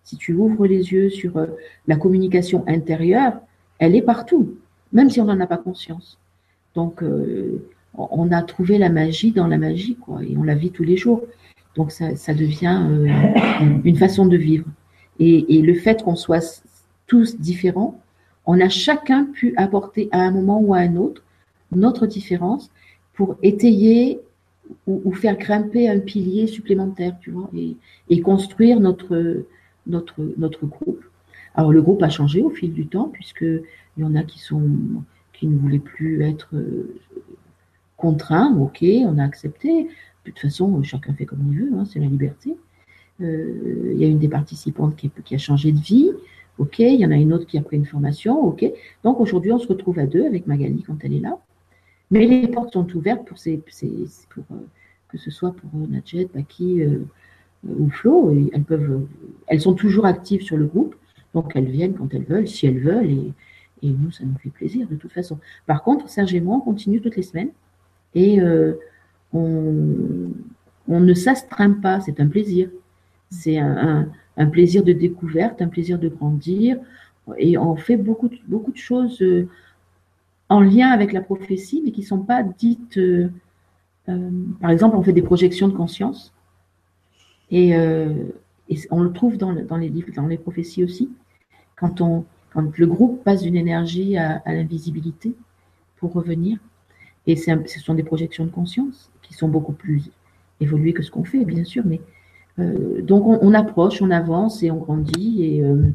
Si 0.02 0.16
tu 0.16 0.32
ouvres 0.32 0.66
les 0.66 0.92
yeux 0.92 1.10
sur 1.10 1.36
euh, 1.36 1.46
la 1.86 1.96
communication 1.96 2.64
intérieure, 2.66 3.34
elle 3.78 3.94
est 3.94 4.02
partout, 4.02 4.56
même 4.92 5.10
si 5.10 5.20
on 5.20 5.26
n'en 5.26 5.38
a 5.38 5.46
pas 5.46 5.58
conscience. 5.58 6.18
Donc, 6.74 7.02
euh, 7.02 7.62
on 7.94 8.32
a 8.32 8.42
trouvé 8.42 8.78
la 8.78 8.88
magie 8.88 9.32
dans 9.32 9.46
la 9.46 9.58
magie, 9.58 9.96
quoi, 9.96 10.22
et 10.22 10.36
on 10.36 10.44
la 10.44 10.54
vit 10.54 10.70
tous 10.70 10.84
les 10.84 10.96
jours. 10.96 11.22
Donc, 11.74 11.92
ça, 11.92 12.32
devient 12.32 12.86
euh, 12.88 13.80
une 13.84 13.96
façon 13.96 14.24
de 14.24 14.36
vivre. 14.38 14.66
Et, 15.18 15.58
et 15.58 15.62
le 15.62 15.74
fait 15.74 16.02
qu'on 16.02 16.16
soit 16.16 16.62
tous 17.06 17.38
différents, 17.38 18.00
on 18.46 18.60
a 18.60 18.70
chacun 18.70 19.24
pu 19.24 19.52
apporter 19.56 20.08
à 20.12 20.20
un 20.20 20.30
moment 20.30 20.60
ou 20.60 20.72
à 20.72 20.78
un 20.78 20.96
autre 20.96 21.22
notre 21.72 22.06
différence 22.06 22.70
pour 23.14 23.36
étayer 23.42 24.20
ou, 24.86 25.12
faire 25.12 25.36
grimper 25.38 25.88
un 25.88 26.00
pilier 26.00 26.46
supplémentaire, 26.46 27.16
tu 27.20 27.30
vois, 27.30 27.50
et, 28.08 28.20
construire 28.20 28.80
notre, 28.80 29.44
notre, 29.86 30.14
notre 30.36 30.66
groupe. 30.66 31.04
Alors 31.54 31.72
le 31.72 31.80
groupe 31.82 32.02
a 32.02 32.08
changé 32.08 32.42
au 32.42 32.50
fil 32.50 32.72
du 32.72 32.86
temps, 32.86 33.08
puisqu'il 33.08 33.62
y 33.98 34.04
en 34.04 34.14
a 34.14 34.22
qui, 34.22 34.40
sont, 34.40 34.68
qui 35.32 35.46
ne 35.46 35.56
voulaient 35.56 35.78
plus 35.78 36.22
être 36.22 36.48
euh, 36.54 36.94
contraints, 37.96 38.54
ok, 38.56 38.84
on 39.06 39.18
a 39.18 39.24
accepté. 39.24 39.84
De 39.84 40.30
toute 40.30 40.40
façon, 40.40 40.82
chacun 40.82 41.14
fait 41.14 41.24
comme 41.24 41.44
il 41.50 41.58
veut, 41.58 41.78
hein, 41.78 41.84
c'est 41.84 42.00
la 42.00 42.06
liberté. 42.06 42.56
Euh, 43.20 43.92
il 43.94 43.98
y 43.98 44.04
a 44.04 44.08
une 44.08 44.18
des 44.18 44.28
participantes 44.28 44.96
qui, 44.96 45.10
qui, 45.24 45.34
a 45.34 45.38
changé 45.38 45.72
de 45.72 45.78
vie, 45.78 46.10
ok, 46.58 46.80
il 46.80 47.00
y 47.00 47.06
en 47.06 47.10
a 47.10 47.16
une 47.16 47.32
autre 47.32 47.46
qui 47.46 47.56
a 47.56 47.62
pris 47.62 47.76
une 47.76 47.86
formation, 47.86 48.38
ok. 48.44 48.64
Donc 49.04 49.20
aujourd'hui, 49.20 49.52
on 49.52 49.58
se 49.58 49.68
retrouve 49.68 49.98
à 49.98 50.06
deux 50.06 50.26
avec 50.26 50.46
Magali 50.46 50.82
quand 50.82 50.98
elle 51.02 51.14
est 51.14 51.20
là. 51.20 51.38
Mais 52.10 52.26
les 52.26 52.48
portes 52.48 52.72
sont 52.72 52.88
ouvertes 52.94 53.26
pour, 53.26 53.38
euh, 54.52 54.54
que 55.08 55.18
ce 55.18 55.30
soit 55.30 55.52
pour 55.52 55.70
Nadjet, 55.88 56.28
Baki 56.32 56.84
ou 57.68 57.90
Flo. 57.90 58.34
elles, 59.48 59.60
sont 59.60 59.74
toujours 59.74 60.06
actives 60.06 60.42
sur 60.42 60.56
le 60.56 60.66
groupe. 60.66 60.94
Donc 61.34 61.52
elles 61.54 61.68
viennent 61.68 61.94
quand 61.94 62.12
elles 62.14 62.24
veulent, 62.24 62.48
si 62.48 62.66
elles 62.66 62.80
veulent, 62.80 63.10
et, 63.10 63.32
nous, 63.82 64.10
ça 64.10 64.24
nous 64.24 64.36
fait 64.38 64.48
plaisir 64.48 64.88
de 64.88 64.96
toute 64.96 65.12
façon. 65.12 65.38
Par 65.66 65.82
contre, 65.82 66.08
Serge 66.08 66.34
et 66.34 66.40
moi, 66.40 66.56
on 66.56 66.60
continue 66.60 67.00
toutes 67.00 67.16
les 67.16 67.22
semaines, 67.22 67.50
et 68.14 68.40
euh, 68.40 68.72
on, 69.34 70.30
ne 70.88 71.14
s'astreint 71.14 71.72
pas, 71.72 72.00
c'est 72.00 72.18
un 72.18 72.26
plaisir. 72.26 72.70
C'est 73.28 73.58
un, 73.58 74.08
plaisir 74.50 74.82
de 74.82 74.92
découverte, 74.92 75.60
un 75.60 75.68
plaisir 75.68 75.98
de 75.98 76.08
grandir, 76.08 76.78
et 77.36 77.58
on 77.58 77.76
fait 77.76 77.98
beaucoup, 77.98 78.28
de 78.28 78.76
choses 78.76 79.20
euh, 79.20 79.48
en 80.48 80.60
lien 80.60 80.90
avec 80.90 81.12
la 81.12 81.20
prophétie, 81.20 81.82
mais 81.84 81.92
qui 81.92 82.02
ne 82.02 82.06
sont 82.06 82.20
pas 82.20 82.42
dites... 82.42 82.98
Euh, 82.98 83.28
par 84.60 84.70
exemple, 84.70 84.96
on 84.96 85.02
fait 85.02 85.12
des 85.12 85.22
projections 85.22 85.66
de 85.66 85.74
conscience, 85.74 86.32
et, 87.50 87.74
on 88.90 89.02
le 89.02 89.12
trouve 89.12 89.36
dans, 89.36 89.52
les 89.52 89.88
livres, 89.88 90.10
dans 90.14 90.26
les 90.26 90.38
prophéties 90.38 90.84
aussi 90.84 91.10
quand, 91.76 92.00
on, 92.00 92.24
quand 92.52 92.76
le 92.76 92.86
groupe 92.86 93.22
passe 93.22 93.42
d'une 93.42 93.56
énergie 93.56 94.16
à, 94.16 94.42
l'invisibilité 94.46 95.34
pour 95.98 96.12
revenir. 96.12 96.58
Et 97.26 97.36
ce 97.36 97.80
sont 97.80 97.94
des 97.94 98.02
projections 98.02 98.44
de 98.44 98.50
conscience 98.50 99.10
qui 99.22 99.34
sont 99.34 99.48
beaucoup 99.48 99.72
plus 99.72 100.10
évoluées 100.60 100.92
que 100.92 101.02
ce 101.02 101.10
qu'on 101.10 101.24
fait, 101.24 101.44
bien 101.44 101.64
sûr. 101.64 101.84
Mais 101.84 102.00
euh, 102.58 103.02
donc 103.02 103.26
on, 103.26 103.54
approche, 103.54 104.00
on 104.00 104.10
avance 104.10 104.62
et 104.62 104.70
on 104.70 104.76
grandit 104.76 105.44
et, 105.44 105.62
euh, 105.62 105.90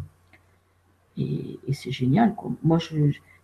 et, 1.17 1.73
c'est 1.73 1.91
génial. 1.91 2.35
Moi, 2.63 2.77
je, 2.79 2.95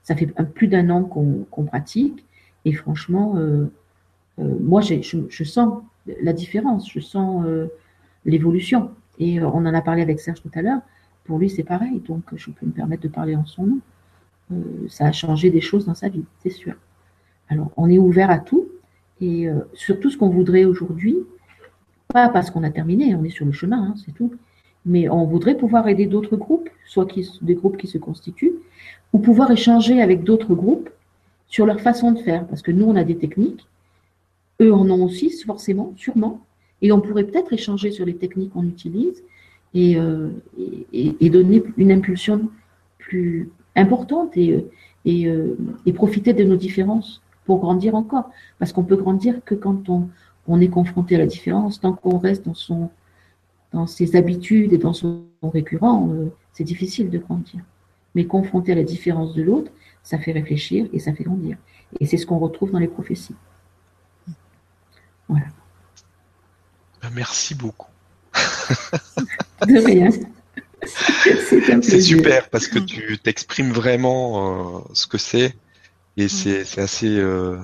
ça 0.07 0.15
fait 0.15 0.27
plus 0.55 0.69
d'un 0.69 0.89
an 0.89 1.03
qu'on 1.03 1.63
pratique 1.65 2.23
et 2.63 2.71
franchement, 2.71 3.35
euh, 3.35 3.67
moi, 4.37 4.79
je, 4.79 5.43
sens 5.43 5.83
la 6.21 6.31
différence, 6.31 6.89
je 6.89 7.01
sens 7.01 7.45
l'évolution. 8.23 8.91
Et 9.19 9.41
on 9.41 9.57
en 9.57 9.73
a 9.73 9.81
parlé 9.81 10.01
avec 10.01 10.21
Serge 10.21 10.41
tout 10.41 10.51
à 10.53 10.61
l'heure 10.61 10.79
pour 11.25 11.37
lui, 11.37 11.49
c'est 11.49 11.63
pareil. 11.63 11.99
Donc, 11.99 12.23
je 12.35 12.49
peux 12.49 12.65
me 12.65 12.71
permettre 12.71 13.03
de 13.03 13.09
parler 13.09 13.35
en 13.35 13.45
son 13.45 13.67
nom. 13.67 13.79
Euh, 14.53 14.87
ça 14.87 15.05
a 15.05 15.11
changé 15.11 15.51
des 15.51 15.61
choses 15.61 15.85
dans 15.85 15.93
sa 15.93 16.07
vie, 16.07 16.23
c'est 16.39 16.49
sûr. 16.49 16.73
Alors, 17.49 17.71
on 17.75 17.89
est 17.89 17.97
ouvert 17.97 18.31
à 18.31 18.39
tout 18.39 18.69
et 19.19 19.49
euh, 19.49 19.59
surtout 19.73 20.09
ce 20.09 20.17
qu'on 20.17 20.29
voudrait 20.29 20.63
aujourd'hui, 20.63 21.17
pas 22.07 22.29
parce 22.29 22.49
qu'on 22.49 22.63
a 22.63 22.69
terminé, 22.69 23.13
on 23.15 23.25
est 23.25 23.29
sur 23.29 23.45
le 23.45 23.51
chemin, 23.51 23.89
hein, 23.89 23.95
c'est 24.05 24.13
tout, 24.13 24.33
mais 24.87 25.09
on 25.09 25.25
voudrait 25.25 25.55
pouvoir 25.55 25.87
aider 25.87 26.07
d'autres 26.07 26.37
groupes, 26.37 26.69
soit 26.85 27.05
qui, 27.05 27.29
des 27.41 27.55
groupes 27.55 27.77
qui 27.77 27.87
se 27.87 27.97
constituent, 27.97 28.55
ou 29.13 29.19
pouvoir 29.19 29.51
échanger 29.51 30.01
avec 30.01 30.23
d'autres 30.23 30.55
groupes 30.55 30.89
sur 31.47 31.65
leur 31.65 31.81
façon 31.81 32.11
de 32.11 32.19
faire, 32.19 32.47
parce 32.47 32.61
que 32.61 32.71
nous, 32.71 32.85
on 32.85 32.95
a 32.95 33.03
des 33.03 33.17
techniques, 33.17 33.67
eux 34.61 34.73
en 34.73 34.89
ont 34.89 35.03
aussi, 35.03 35.29
forcément, 35.45 35.93
sûrement, 35.97 36.41
et 36.81 36.91
on 36.91 37.01
pourrait 37.01 37.25
peut-être 37.25 37.53
échanger 37.53 37.91
sur 37.91 38.05
les 38.05 38.15
techniques 38.15 38.53
qu'on 38.53 38.63
utilise 38.63 39.23
euh, 39.75 40.29
et, 40.93 41.15
et, 41.19 41.29
donner 41.29 41.61
une 41.75 41.91
impulsion 41.91 42.49
plus 42.97 43.51
importante 43.75 44.35
et, 44.35 44.65
euh, 45.05 45.55
et, 45.85 45.93
profiter 45.93 46.33
de 46.33 46.43
nos 46.43 46.55
différences 46.55 47.21
pour 47.45 47.59
grandir 47.59 47.93
encore. 47.93 48.29
Parce 48.57 48.73
qu'on 48.73 48.83
peut 48.83 48.95
grandir 48.95 49.43
que 49.45 49.53
quand 49.53 49.89
on 50.47 50.61
est 50.61 50.69
confronté 50.69 51.15
à 51.15 51.19
la 51.19 51.27
différence, 51.27 51.79
tant 51.79 51.93
qu'on 51.93 52.17
reste 52.17 52.45
dans, 52.45 52.55
son, 52.55 52.89
dans 53.73 53.87
ses 53.87 54.15
habitudes 54.15 54.73
et 54.73 54.77
dans 54.77 54.93
son 54.93 55.25
récurrent, 55.43 56.09
euh, 56.11 56.29
c'est 56.53 56.63
difficile 56.63 57.09
de 57.09 57.17
grandir. 57.17 57.61
Mais 58.15 58.25
confronté 58.25 58.71
à 58.71 58.75
la 58.75 58.83
différence 58.83 59.33
de 59.35 59.43
l'autre, 59.43 59.71
ça 60.03 60.17
fait 60.17 60.31
réfléchir 60.31 60.87
et 60.93 60.99
ça 60.99 61.13
fait 61.13 61.23
grandir. 61.23 61.57
Et 61.99 62.05
c'est 62.05 62.17
ce 62.17 62.25
qu'on 62.25 62.39
retrouve 62.39 62.71
dans 62.71 62.79
les 62.79 62.87
prophéties. 62.87 63.35
Voilà. 65.27 65.47
Merci 67.13 67.55
beaucoup. 67.55 67.89
De 69.67 69.85
rien. 69.85 70.09
C'est 71.81 72.01
super 72.01 72.49
parce 72.49 72.67
que 72.67 72.79
tu 72.79 73.17
t'exprimes 73.17 73.71
vraiment 73.71 74.77
euh, 74.77 74.79
ce 74.93 75.07
que 75.07 75.17
c'est 75.17 75.55
et 76.15 76.27
c'est 76.27 76.79
assez 76.79 77.17
euh, 77.17 77.57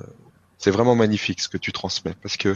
c'est 0.58 0.72
vraiment 0.72 0.96
magnifique 0.96 1.42
ce 1.42 1.48
que 1.48 1.58
tu 1.58 1.72
transmets 1.72 2.16
parce 2.22 2.38
que 2.38 2.56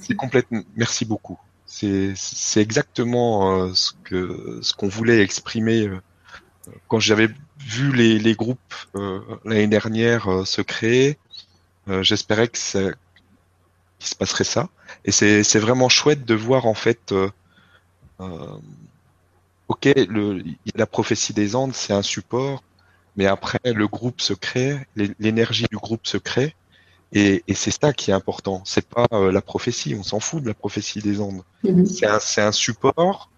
c'est 0.00 0.14
complètement 0.14 0.62
merci 0.76 1.04
beaucoup 1.04 1.38
c'est 1.70 2.60
exactement 2.60 3.64
euh, 3.66 3.74
ce 3.74 3.92
que 4.04 4.58
ce 4.62 4.74
qu'on 4.74 4.88
voulait 4.88 5.20
exprimer 5.22 5.88
quand 6.88 7.00
j'avais 7.00 7.28
vu 7.58 7.92
les, 7.94 8.18
les 8.18 8.34
groupes 8.34 8.74
l'année 9.44 9.68
dernière 9.68 10.46
se 10.46 10.62
créer 10.62 11.18
j'espérais 12.02 12.48
que 12.48 12.58
ça 12.58 12.80
qu'il 13.98 14.08
se 14.08 14.14
passerait 14.16 14.44
ça. 14.44 14.68
Et 15.04 15.12
c'est 15.12 15.58
vraiment 15.58 15.88
chouette 15.88 16.24
de 16.24 16.34
voir 16.34 16.66
en 16.66 16.74
fait 16.74 17.12
euh, 18.20 18.58
ok, 19.68 19.88
le, 20.08 20.42
la 20.74 20.86
prophétie 20.86 21.32
des 21.32 21.56
Andes, 21.56 21.74
c'est 21.74 21.92
un 21.92 22.02
support, 22.02 22.62
mais 23.16 23.26
après, 23.26 23.60
le 23.64 23.88
groupe 23.88 24.20
se 24.20 24.34
crée, 24.34 24.86
l'énergie 25.18 25.66
du 25.70 25.76
groupe 25.76 26.06
se 26.06 26.16
crée, 26.18 26.54
et, 27.12 27.42
c'est 27.54 27.70
ça 27.70 27.92
qui 27.92 28.10
est 28.10 28.14
important. 28.14 28.62
C'est 28.64 28.86
pas 28.86 29.06
euh, 29.12 29.32
la 29.32 29.40
prophétie, 29.40 29.94
on 29.98 30.02
s'en 30.02 30.20
fout 30.20 30.42
de 30.42 30.48
la 30.48 30.54
prophétie 30.54 31.00
des 31.00 31.20
Andes. 31.20 31.42
Mhm. 31.64 31.86
C'est 31.86 32.40
un, 32.40 32.52
support 32.52 33.30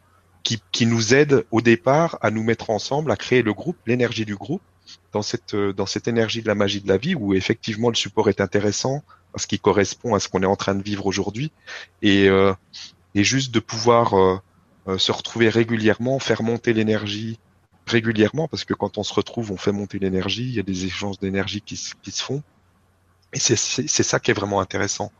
qui, 0.42 0.87
nous 0.87 1.14
aide 1.14 1.44
au 1.50 1.61
départ 1.61 2.18
à 2.20 2.30
nous 2.30 2.42
mettre 2.42 2.70
ensemble, 2.70 3.11
à 3.11 3.16
créer 3.16 3.42
le 3.42 3.54
groupe, 3.54 3.76
l'énergie 3.87 4.24
du 4.24 4.37
groupe, 4.37 4.62
dans 5.12 5.22
cette, 5.22 5.54
euh, 5.54 5.72
dans 5.72 5.87
cette 5.87 6.08
énergie 6.08 6.42
de 6.42 6.48
la 6.48 6.54
magie 6.54 6.80
de 6.80 6.88
la 6.88 6.98
vie, 6.98 7.14
où 7.14 7.35
effectivement 7.35 7.88
le 7.88 7.94
support 7.94 8.28
est 8.28 8.40
intéressant, 8.40 9.02
parce 9.32 9.46
qu'il 9.46 9.61
correspond 9.61 10.14
à 10.14 10.20
ce 10.20 10.28
qu'on 10.28 10.42
est 10.42 10.46
en 10.46 10.56
train 10.56 10.74
de 10.74 10.82
vivre 10.82 11.06
aujourd'hui, 11.06 11.52
et, 12.02 12.28
et 13.14 13.24
juste 13.24 13.50
de 13.50 13.61
pouvoir 13.61 14.42
euh, 14.88 14.98
se 14.98 15.12
retrouver 15.12 15.48
régulièrement, 15.48 16.18
faire 16.18 16.42
monter 16.42 16.72
l'énergie 16.72 17.38
régulièrement, 17.87 18.48
parce 18.48 18.64
que 18.64 18.74
quand 18.74 18.98
on 18.98 19.04
se 19.04 19.14
retrouve, 19.14 19.52
on 19.52 19.56
fait 19.56 19.70
monter 19.70 19.98
l'énergie, 19.98 20.44
il 20.44 20.54
y 20.54 20.58
a 20.58 20.64
des 20.64 20.87
échanges 20.87 21.18
d'énergie 21.20 21.61
qui, 21.61 21.80
qui, 22.02 22.11
se 22.11 22.22
font. 22.22 22.42
Et 23.32 23.38
c'est 23.38 23.56
ça 24.02 24.20
qui 24.20 24.30
est 24.30 24.34
vraiment 24.34 24.60
intéressant. 24.60 25.10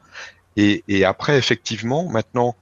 Et, 0.57 1.05
après, 1.05 1.39
effectivement, 1.39 2.09
maintenant, 2.09 2.57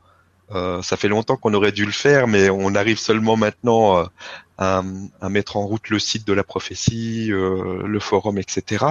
euh, 0.53 0.83
ça 0.83 0.97
fait 0.97 1.09
longtemps 1.09 1.37
qu'on 1.37 1.55
aurait 1.55 1.73
dû 1.73 1.85
le 1.85 1.93
faire, 1.93 2.27
mais 2.27 2.51
on 2.51 2.75
arrive 2.75 2.99
seulement 2.99 3.37
maintenant 3.37 3.99
euh, 3.99 4.05
à, 4.59 4.83
mettre 5.29 5.57
en 5.57 5.67
route 5.67 5.89
le 5.89 5.99
site 5.99 6.27
de 6.27 6.33
la 6.33 6.45
prophétie, 6.45 7.33
euh, 7.33 7.83
le 7.85 8.01
forum, 8.01 8.39
etc., 8.39 8.85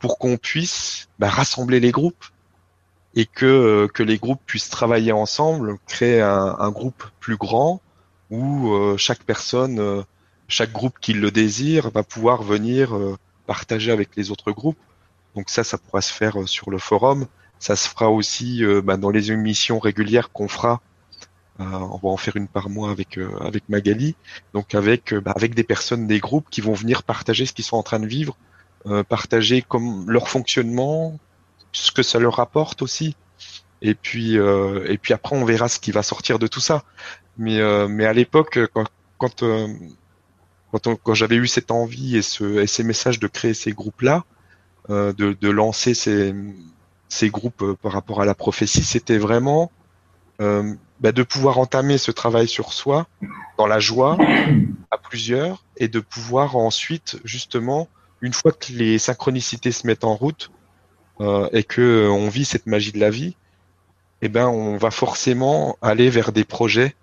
pour 0.00 0.18
qu'on 0.18 0.36
puisse 0.36 1.08
bah, 1.18 1.28
rassembler 1.28 1.80
les 1.80 1.92
groupes 1.92 2.24
et 3.14 3.26
que, 3.26 3.88
les 3.98 4.18
groupes 4.18 4.40
puissent 4.46 4.70
travailler 4.70 5.12
ensemble, 5.12 5.76
créer 5.86 6.20
un, 6.20 6.70
groupe 6.70 7.04
plus 7.20 7.36
grand 7.36 7.80
où 8.30 8.74
chaque 8.96 9.22
personne, 9.22 10.02
chaque 10.48 10.72
groupe 10.72 10.98
qui 10.98 11.12
le 11.12 11.30
désire 11.30 11.90
va 11.90 12.04
pouvoir 12.04 12.42
venir 12.42 12.96
partager 13.46 13.92
avec 13.92 14.16
les 14.16 14.30
autres 14.30 14.50
groupes. 14.50 14.78
Donc 15.36 15.50
ça, 15.50 15.64
ça 15.64 15.78
pourra 15.78 16.00
se 16.00 16.12
faire 16.12 16.36
sur 16.46 16.70
le 16.70 16.78
forum. 16.78 17.26
Ça 17.58 17.76
se 17.76 17.88
fera 17.88 18.10
aussi 18.10 18.62
bah, 18.84 18.96
dans 18.96 19.10
les 19.10 19.30
émissions 19.30 19.78
régulières 19.78 20.30
qu'on 20.32 20.48
fera. 20.48 20.80
on 21.58 21.98
va 22.02 22.08
en 22.08 22.16
faire 22.16 22.36
une 22.36 22.48
par 22.48 22.68
mois 22.68 22.90
avec 22.90 23.18
avec 23.40 23.68
Magali. 23.68 24.16
Donc 24.52 24.74
avec 24.74 25.14
bah, 25.14 25.32
avec 25.36 25.54
des 25.54 25.62
personnes 25.62 26.06
des 26.06 26.18
groupes 26.18 26.48
qui 26.50 26.60
vont 26.60 26.74
venir 26.74 27.04
partager 27.04 27.46
ce 27.46 27.52
qu'ils 27.52 27.64
sont 27.64 27.76
en 27.76 27.84
train 27.84 28.00
de 28.00 28.06
vivre, 28.06 28.36
partager 29.08 29.62
comme 29.62 30.10
leur 30.10 30.28
fonctionnement, 30.28 31.18
ce 31.72 31.90
que 31.92 32.02
ça 32.02 32.18
leur 32.18 32.40
apporte 32.40 32.82
aussi. 32.82 33.16
Et 33.82 33.94
puis, 33.94 34.38
euh, 34.38 34.84
et 34.88 34.96
puis 34.96 35.12
après, 35.12 35.36
on 35.36 35.44
verra 35.44 35.68
ce 35.68 35.80
qui 35.80 35.90
va 35.90 36.02
sortir 36.02 36.38
de 36.38 36.46
tout 36.46 36.60
ça. 36.60 36.84
Mais, 37.36 37.58
euh, 37.58 37.88
mais 37.88 38.04
à 38.04 38.12
l'époque, 38.12 38.58
quand, 38.72 38.86
quand, 39.18 39.42
euh, 39.42 39.66
quand, 40.70 40.94
quand 40.94 41.14
j'avais 41.14 41.36
eu 41.36 41.48
cette 41.48 41.70
envie 41.70 42.16
et, 42.16 42.22
ce, 42.22 42.60
et 42.60 42.66
ces 42.66 42.84
messages 42.84 43.18
de 43.18 43.26
créer 43.26 43.54
ces 43.54 43.72
groupes-là, 43.72 44.24
de, 44.88 45.12
de 45.12 45.48
lancer 45.48 45.94
ces, 45.94 46.34
ces 47.08 47.30
groupes 47.30 47.64
par 47.82 47.92
rapport 47.92 48.20
à 48.20 48.24
la 48.24 48.34
prophétie, 48.34 48.84
c'était 48.84 49.18
vraiment 49.18 49.70
bah, 50.38 51.12
de 51.12 51.22
pouvoir 51.22 51.58
entamer 51.58 51.98
ce 51.98 52.10
travail 52.10 52.48
sur 52.48 52.72
soi 52.72 53.06
dans 53.58 53.66
la 53.66 53.80
joie 53.80 54.16
à 54.90 54.98
plusieurs 54.98 55.64
et 55.76 55.88
de 55.88 56.00
pouvoir 56.00 56.56
ensuite 56.56 57.18
justement 57.24 57.88
une 58.22 58.32
fois 58.32 58.52
que 58.52 58.72
les 58.72 58.98
synchronicités 58.98 59.72
se 59.72 59.86
mettent 59.86 60.04
en 60.04 60.14
route 60.14 60.50
euh, 61.20 61.48
et 61.52 61.64
que 61.64 61.82
euh, 61.82 62.10
on 62.10 62.28
vit 62.28 62.44
cette 62.44 62.66
magie 62.66 62.92
de 62.92 63.00
la 63.00 63.10
vie, 63.10 63.36
eh 64.22 64.28
ben 64.28 64.46
on 64.46 64.76
va 64.76 64.90
forcément 64.90 65.76
aller 65.82 66.08
vers 66.08 66.32
des 66.32 66.44
projets, 66.44 66.94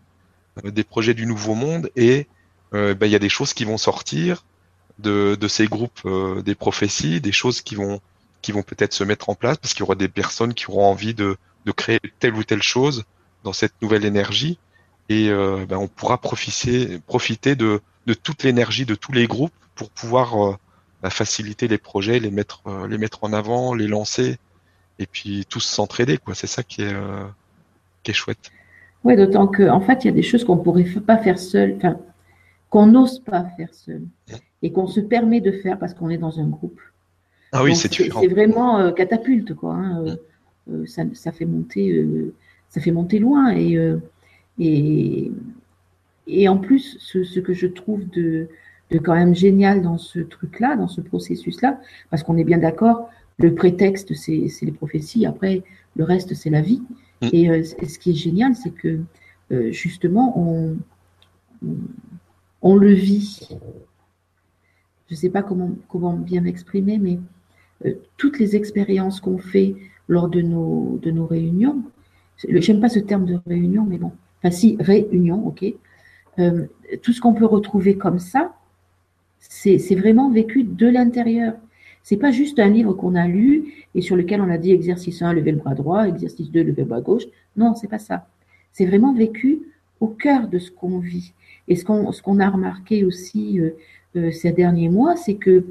euh, 0.64 0.72
des 0.72 0.84
projets 0.84 1.14
du 1.14 1.26
nouveau 1.26 1.54
monde 1.54 1.92
et 1.96 2.28
euh, 2.74 2.96
ben, 2.96 3.06
il 3.06 3.12
y 3.12 3.16
a 3.16 3.20
des 3.20 3.30
choses 3.30 3.54
qui 3.54 3.66
vont 3.66 3.78
sortir 3.78 4.46
de, 5.00 5.36
de 5.40 5.48
ces 5.48 5.68
groupes 5.68 6.02
euh, 6.06 6.42
des 6.42 6.56
prophéties, 6.56 7.22
des 7.22 7.32
choses 7.32 7.62
qui 7.62 7.76
vont 7.76 8.00
qui 8.42 8.54
vont 8.54 8.64
peut-être 8.64 8.94
se 8.94 9.04
mettre 9.04 9.30
en 9.30 9.36
place 9.36 9.58
parce 9.58 9.74
qu'il 9.74 9.82
y 9.82 9.84
aura 9.84 9.96
des 9.96 10.08
personnes 10.08 10.54
qui 10.54 10.70
auront 10.70 10.86
envie 10.86 11.14
de, 11.14 11.36
de 11.66 11.72
créer 11.74 12.00
telle 12.20 12.36
ou 12.36 12.44
telle 12.44 12.64
chose 12.64 13.04
dans 13.44 13.52
cette 13.52 13.74
nouvelle 13.82 14.06
énergie 14.06 14.60
et 15.10 15.30
euh, 15.30 15.66
ben, 15.68 15.78
on 15.78 15.88
pourra 15.88 16.20
profiter 16.20 17.00
profiter 17.00 17.56
de, 17.56 17.82
de 18.06 18.14
toute 18.14 18.44
l'énergie 18.44 18.86
de 18.86 18.96
tous 18.96 19.12
les 19.12 19.28
groupes 19.28 19.54
pour 19.76 19.90
pouvoir 19.90 20.58
ben, 21.02 21.10
faciliter 21.10 21.68
les 21.68 21.78
projets, 21.78 22.20
les 22.20 22.32
mettre 22.32 22.64
les 22.88 22.98
mettre 22.98 23.24
en 23.24 23.34
avant, 23.34 23.74
les 23.74 23.88
lancer 23.88 24.38
et 25.00 25.06
puis 25.06 25.46
tous 25.50 25.62
s'entraider 25.62 26.18
quoi. 26.18 26.34
C'est 26.34 26.48
ça 26.48 26.64
qui 26.64 26.82
est 26.82 26.96
qui 28.04 28.12
est 28.12 28.14
chouette. 28.14 28.52
Oui, 29.04 29.16
d'autant 29.16 29.48
qu'en 29.48 29.76
en 29.76 29.82
fait, 29.82 30.04
il 30.04 30.08
y 30.08 30.10
a 30.10 30.14
des 30.14 30.24
choses 30.24 30.44
qu'on 30.44 30.58
ne 30.58 30.62
pourrait 30.62 30.84
pas 30.84 31.18
faire 31.18 31.40
seul, 31.40 31.78
qu'on 32.70 32.88
n'ose 32.88 33.20
pas 33.20 33.46
faire 33.58 33.74
seul 33.74 34.02
et 34.62 34.72
qu'on 34.72 34.88
se 34.88 35.00
permet 35.00 35.42
de 35.42 35.52
faire 35.52 35.80
parce 35.80 35.94
qu'on 35.94 36.10
est 36.10 36.18
dans 36.18 36.40
un 36.40 36.48
groupe. 36.48 36.80
Ah 37.52 37.64
oui, 37.64 37.76
c'est 37.76 37.90
différent. 37.90 38.22
C'est 38.22 38.28
vraiment 38.28 38.80
euh, 38.80 38.92
catapulte, 38.92 39.54
quoi. 39.54 39.74
Hein, 39.74 40.04
euh, 40.06 40.16
euh, 40.72 40.86
ça, 40.86 41.04
ça, 41.14 41.32
fait 41.32 41.46
monter, 41.46 42.06
ça 42.70 42.82
fait 42.82 42.92
monter 42.92 43.20
loin 43.20 43.52
et 43.56 43.78
et, 44.62 45.32
et 46.28 46.50
en 46.50 46.58
plus, 46.58 46.98
ce, 47.00 47.24
ce, 47.24 47.40
que 47.40 47.54
je 47.54 47.66
trouve 47.66 48.08
de, 48.10 48.50
de 48.92 49.00
quand 49.00 49.16
même 49.16 49.34
génial 49.34 49.82
dans 49.82 49.98
ce 49.98 50.20
truc-là, 50.20 50.76
dans 50.76 50.90
ce 50.90 51.00
processus-là, 51.00 51.80
parce 52.10 52.24
qu'on 52.24 52.36
est 52.36 52.44
bien 52.44 52.58
d'accord, 52.58 53.10
le 53.38 53.56
prétexte, 53.56 54.14
c'est 54.16 54.50
les 54.62 54.72
prophéties, 54.74 55.26
après, 55.26 55.64
le 55.96 56.04
reste, 56.04 56.34
c'est 56.36 56.50
la 56.50 56.60
vie. 56.60 56.84
Mm. 57.22 57.28
Et 57.32 57.64
ce 57.64 57.98
qui 58.00 58.12
est 58.12 58.16
génial, 58.16 58.54
c'est 58.54 58.72
que 58.72 59.00
justement, 59.72 60.38
on, 60.38 60.76
on 62.62 62.76
le 62.76 62.92
vit. 62.92 63.48
Je 65.10 65.16
ne 65.16 65.18
sais 65.18 65.30
pas 65.30 65.44
comment, 65.44 66.14
bien 66.14 66.42
m'exprimer, 66.42 67.00
mais 67.00 67.20
euh, 67.86 67.94
toutes 68.18 68.40
les 68.40 68.56
expériences 68.56 69.20
qu'on 69.20 69.40
fait 69.40 69.76
lors 70.08 70.30
de 70.30 70.42
nos, 70.42 71.26
réunions, 71.28 71.84
j'aime 72.48 72.80
pas 72.80 72.90
ce 72.90 73.00
terme 73.00 73.26
de 73.26 73.40
réunion, 73.48 73.86
mais 73.88 73.98
bon, 73.98 74.12
enfin 74.40 74.52
si, 74.52 74.78
réunion, 74.80 75.48
ok, 75.48 75.66
euh, 76.40 76.66
tout 77.02 77.12
ce 77.12 77.22
qu'on 77.22 77.34
peut 77.34 77.46
retrouver 77.46 77.98
comme 77.98 78.20
ça, 78.20 78.54
c'est 79.40 79.96
vraiment 79.96 80.30
vécu 80.30 80.64
de 80.64 80.88
l'intérieur. 80.88 81.54
C'est 82.04 82.18
pas 82.18 82.32
juste 82.32 82.60
un 82.60 82.70
livre 82.70 82.94
qu'on 82.94 83.16
a 83.16 83.28
lu 83.28 83.86
et 83.96 84.02
sur 84.02 84.16
lequel 84.16 84.42
on 84.42 84.50
a 84.50 84.58
dit 84.58 84.72
exercice 84.72 85.22
1, 85.22 85.34
lever 85.34 85.52
le 85.52 85.58
bras 85.58 85.76
droit, 85.76 86.08
exercice 86.08 86.52
2, 86.52 86.64
lever 86.64 86.82
le 86.84 86.88
bras 86.88 87.02
gauche. 87.02 87.24
Non, 87.56 87.76
c'est 87.76 87.88
pas 87.88 88.00
ça. 88.00 88.28
C'est 88.72 88.86
vraiment 88.86 89.14
vécu 89.14 89.62
au 90.00 90.08
cœur 90.08 90.48
de 90.48 90.60
ce 90.60 90.72
qu'on 90.72 91.00
vit. 91.00 91.34
Et 91.68 91.76
ce 91.76 91.84
qu'on 91.86 92.40
a 92.40 92.50
remarqué 92.50 93.06
aussi 93.06 93.60
euh, 93.60 93.72
ces 94.14 94.52
derniers 94.52 94.90
mois, 94.90 95.16
c'est 95.16 95.36
que 95.36 95.64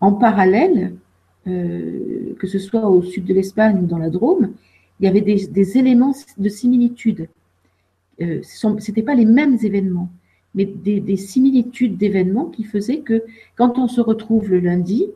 en 0.00 0.12
parallèle, 0.12 0.94
euh, 1.46 2.34
que 2.38 2.46
ce 2.46 2.58
soit 2.58 2.88
au 2.88 3.02
sud 3.02 3.24
de 3.24 3.34
l'Espagne 3.34 3.78
ou 3.82 3.86
dans 3.86 3.98
la 3.98 4.10
Drôme, 4.10 4.52
il 5.00 5.04
y 5.04 5.08
avait 5.08 5.20
des, 5.20 5.78
éléments 5.78 6.14
de 6.38 6.48
similitude. 6.48 7.28
Euh, 8.20 8.40
ce 8.42 8.66
n'étaient 8.66 9.02
pas 9.02 9.14
les 9.14 9.26
mêmes 9.26 9.58
événements, 9.62 10.08
mais 10.54 10.64
des, 10.64 11.00
des 11.00 11.16
similitudes 11.16 11.96
d'événements 11.96 12.46
qui 12.46 12.64
faisaient 12.64 12.98
que 12.98 13.22
quand 13.56 13.78
on 13.78 13.88
se 13.88 14.00
retrouve 14.00 14.50
le 14.50 14.60
lundi, 14.60 15.06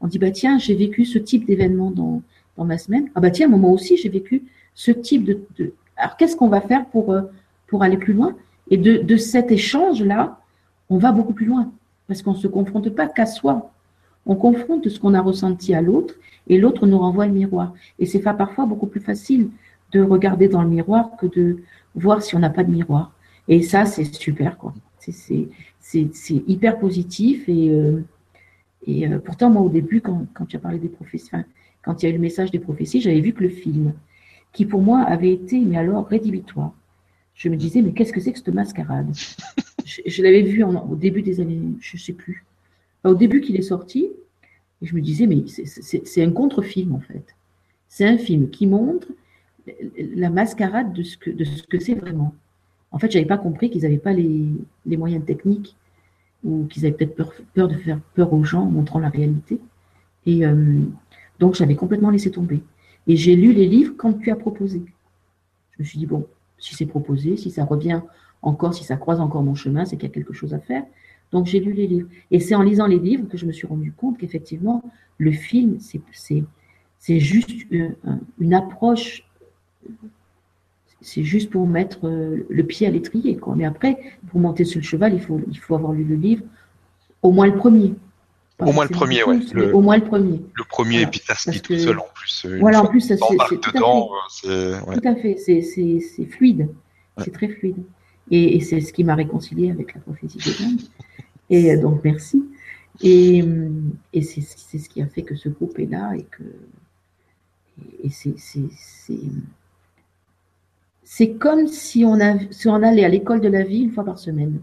on 0.00 0.06
dit 0.06 0.18
bah 0.18 0.30
tiens 0.30 0.58
j'ai 0.58 0.74
vécu 0.74 1.04
ce 1.04 1.18
type 1.18 1.46
d'événement 1.46 1.90
dans, 1.90 2.22
dans 2.56 2.64
ma 2.64 2.78
semaine. 2.78 3.10
Ah 3.14 3.20
bah 3.20 3.30
tiens 3.30 3.48
moi 3.48 3.70
aussi 3.70 3.96
j'ai 3.96 4.08
vécu 4.08 4.42
ce 4.74 4.90
type 4.90 5.24
de, 5.24 5.40
de... 5.58 5.72
alors 5.96 6.16
qu'est-ce 6.16 6.36
qu'on 6.36 6.48
va 6.48 6.60
faire 6.60 6.86
pour 6.86 7.14
pour 7.66 7.82
aller 7.82 7.96
plus 7.96 8.12
loin? 8.12 8.36
Et 8.70 8.76
de, 8.76 8.98
de 8.98 9.16
cet 9.16 9.50
échange-là, 9.50 10.40
on 10.90 10.98
va 10.98 11.10
beaucoup 11.10 11.32
plus 11.32 11.46
loin, 11.46 11.72
parce 12.12 12.20
qu'on 12.20 12.32
ne 12.32 12.36
se 12.36 12.46
confronte 12.46 12.90
pas 12.90 13.08
qu'à 13.08 13.24
soi. 13.24 13.72
On 14.26 14.36
confronte 14.36 14.86
ce 14.86 15.00
qu'on 15.00 15.14
a 15.14 15.22
ressenti 15.22 15.72
à 15.72 15.80
l'autre, 15.80 16.14
et 16.46 16.58
l'autre 16.58 16.86
nous 16.86 16.98
renvoie 16.98 17.26
le 17.26 17.32
miroir. 17.32 17.72
Et 17.98 18.04
c'est 18.04 18.20
parfois 18.20 18.66
beaucoup 18.66 18.86
plus 18.86 19.00
facile 19.00 19.48
de 19.92 20.02
regarder 20.02 20.46
dans 20.46 20.62
le 20.62 20.68
miroir 20.68 21.16
que 21.18 21.24
de 21.24 21.62
voir 21.94 22.22
si 22.22 22.36
on 22.36 22.38
n'a 22.38 22.50
pas 22.50 22.64
de 22.64 22.70
miroir. 22.70 23.14
Et 23.48 23.62
ça, 23.62 23.86
c'est 23.86 24.04
super, 24.04 24.58
quoi. 24.58 24.74
C'est 24.98 25.48
hyper 26.46 26.78
positif. 26.78 27.48
Et, 27.48 27.70
euh, 27.70 28.02
euh, 28.88 29.18
pourtant, 29.18 29.48
moi, 29.48 29.62
au 29.62 29.70
début, 29.70 30.02
quand, 30.02 30.26
quand 30.34 30.44
tu 30.44 30.56
as 30.56 30.60
parlé 30.60 30.78
des 30.78 30.88
prophéties, 30.90 31.30
quand 31.82 32.02
il 32.02 32.06
y 32.06 32.08
a 32.08 32.10
eu 32.10 32.16
le 32.16 32.20
message 32.20 32.50
des 32.50 32.58
prophéties, 32.58 33.00
j'avais 33.00 33.20
vu 33.20 33.32
que 33.32 33.42
le 33.42 33.48
film, 33.48 33.94
qui 34.52 34.66
pour 34.66 34.82
moi 34.82 35.00
avait 35.00 35.32
été, 35.32 35.58
mais 35.60 35.78
alors, 35.78 36.06
rédhibitoire 36.06 36.74
je 37.34 37.48
me 37.48 37.56
disais, 37.56 37.80
mais 37.82 37.92
qu'est-ce 37.92 38.12
que 38.12 38.20
c'est 38.20 38.32
que 38.32 38.38
cette 38.38 38.54
mascarade? 38.54 39.12
Je, 39.84 40.22
l'avais 40.22 40.42
vu 40.42 40.62
au 40.64 40.96
début 40.96 41.22
des 41.22 41.40
années, 41.40 41.60
je 41.80 41.96
ne 41.96 42.00
sais 42.00 42.12
plus, 42.12 42.44
au 43.04 43.14
début 43.14 43.40
qu'il 43.40 43.56
est 43.56 43.62
sorti, 43.62 44.10
et 44.80 44.86
je 44.86 44.94
me 44.94 45.00
disais, 45.00 45.26
mais 45.26 45.44
c'est 45.46 46.22
un 46.22 46.30
contre-film 46.30 46.94
en 46.94 47.00
fait. 47.00 47.34
C'est 47.88 48.06
un 48.06 48.18
film 48.18 48.50
qui 48.50 48.66
montre 48.66 49.08
la 49.96 50.30
mascarade 50.30 50.92
de 50.92 51.02
ce 51.02 51.16
que 51.16 51.78
c'est 51.78 51.94
vraiment. 51.94 52.34
En 52.92 52.98
fait, 52.98 53.10
j'avais 53.10 53.24
pas 53.24 53.38
compris 53.38 53.70
qu'ils 53.70 53.82
n'avaient 53.82 53.98
pas 53.98 54.12
les, 54.12 54.46
moyens 54.86 55.24
techniques 55.24 55.76
ou 56.44 56.66
qu'ils 56.66 56.84
avaient 56.84 56.94
peut-être 56.94 57.16
peur, 57.16 57.32
peur, 57.54 57.68
de 57.68 57.74
faire 57.74 57.98
peur 58.14 58.32
aux 58.32 58.44
gens 58.44 58.62
en 58.62 58.70
montrant 58.70 58.98
la 58.98 59.08
réalité. 59.08 59.58
Et 60.26 60.46
euh, 60.46 60.82
donc, 61.38 61.54
j'avais 61.54 61.74
complètement 61.74 62.10
laissé 62.10 62.30
tomber. 62.30 62.62
Et 63.06 63.16
j'ai 63.16 63.34
lu 63.34 63.52
les 63.52 63.66
livres 63.66 63.94
quand 63.96 64.12
tu 64.12 64.30
as 64.30 64.36
proposé. 64.36 64.82
Je 65.72 65.82
me 65.82 65.84
suis 65.84 65.98
dit, 65.98 66.06
bon, 66.06 66.26
si 66.58 66.74
c'est 66.74 66.86
proposé, 66.86 67.36
si 67.36 67.50
ça 67.50 67.64
revient 67.64 68.02
encore, 68.42 68.74
si 68.74 68.84
ça 68.84 68.96
croise 68.96 69.20
encore 69.20 69.42
mon 69.42 69.54
chemin, 69.54 69.84
c'est 69.84 69.96
qu'il 69.96 70.08
y 70.08 70.12
a 70.12 70.14
quelque 70.14 70.32
chose 70.32 70.52
à 70.54 70.58
faire. 70.58 70.84
Donc 71.30 71.46
j'ai 71.46 71.60
lu 71.60 71.72
les 71.72 71.86
livres. 71.86 72.08
Et 72.30 72.40
c'est 72.40 72.54
en 72.54 72.62
lisant 72.62 72.86
les 72.86 72.98
livres 72.98 73.26
que 73.28 73.38
je 73.38 73.46
me 73.46 73.52
suis 73.52 73.66
rendu 73.66 73.92
compte 73.92 74.18
qu'effectivement, 74.18 74.82
le 75.18 75.32
film, 75.32 75.78
c'est 75.78 77.18
juste 77.18 77.50
une, 77.70 77.96
une 78.38 78.54
approche, 78.54 79.24
c'est 81.00 81.24
juste 81.24 81.50
pour 81.50 81.66
mettre 81.66 82.06
euh, 82.06 82.46
le 82.48 82.62
pied 82.62 82.86
à 82.86 82.90
l'étrier. 82.90 83.38
Mais 83.56 83.64
après, 83.64 83.98
pour 84.28 84.40
monter 84.40 84.64
sur 84.64 84.80
le 84.80 84.84
cheval, 84.84 85.14
il 85.14 85.20
faut, 85.20 85.40
il 85.48 85.58
faut 85.58 85.74
avoir 85.74 85.92
lu 85.92 86.04
le 86.04 86.16
livre, 86.16 86.44
au 87.22 87.32
moins 87.32 87.46
le 87.46 87.56
premier. 87.56 87.94
Au 88.60 88.72
moins 88.72 88.84
le 88.84 88.90
premier, 88.90 89.24
oui. 89.24 89.44
Au 89.72 89.80
moins 89.80 89.96
le 89.96 90.04
premier. 90.04 90.40
Le 90.54 90.64
premier, 90.68 91.02
et 91.02 91.06
puis 91.06 91.20
ça 91.24 91.34
se 91.34 91.50
dit 91.50 91.60
tout 91.60 91.76
seul 91.76 91.98
en 91.98 92.06
plus. 92.14 92.46
Voilà, 92.60 92.82
en 92.82 92.86
plus, 92.86 93.00
c'est 93.00 93.16
tout, 93.16 93.56
dedans, 93.72 94.10
euh, 94.44 94.78
tout 94.92 95.08
à 95.08 95.16
fait. 95.16 95.36
C'est 95.36 96.26
fluide. 96.26 96.68
C'est 97.18 97.32
très 97.32 97.48
fluide. 97.48 97.82
Et, 98.30 98.60
c'est 98.60 98.80
ce 98.80 98.92
qui 98.92 99.04
m'a 99.04 99.14
réconcilié 99.14 99.70
avec 99.70 99.94
la 99.94 100.00
prophétie 100.00 100.38
de 100.38 100.42
Dieu. 100.42 100.88
Et 101.50 101.72
euh, 101.72 101.80
donc, 101.80 102.02
merci. 102.04 102.44
Et, 103.02 103.44
et 104.12 104.22
c'est 104.22 104.40
ce 104.42 104.88
qui 104.88 105.02
a 105.02 105.06
fait 105.06 105.22
que 105.22 105.34
ce 105.34 105.48
groupe 105.48 105.78
est 105.78 105.86
là 105.86 106.12
et 106.14 106.24
que. 106.24 106.42
Et 108.02 108.10
c'est. 111.04 111.28
Comme 111.38 111.66
si 111.66 112.04
on, 112.04 112.20
a, 112.20 112.38
si 112.50 112.68
on 112.68 112.82
allait 112.82 113.04
à 113.04 113.08
l'école 113.08 113.40
de 113.40 113.48
la 113.48 113.64
vie 113.64 113.80
une 113.80 113.92
fois 113.92 114.04
par 114.04 114.18
semaine. 114.18 114.60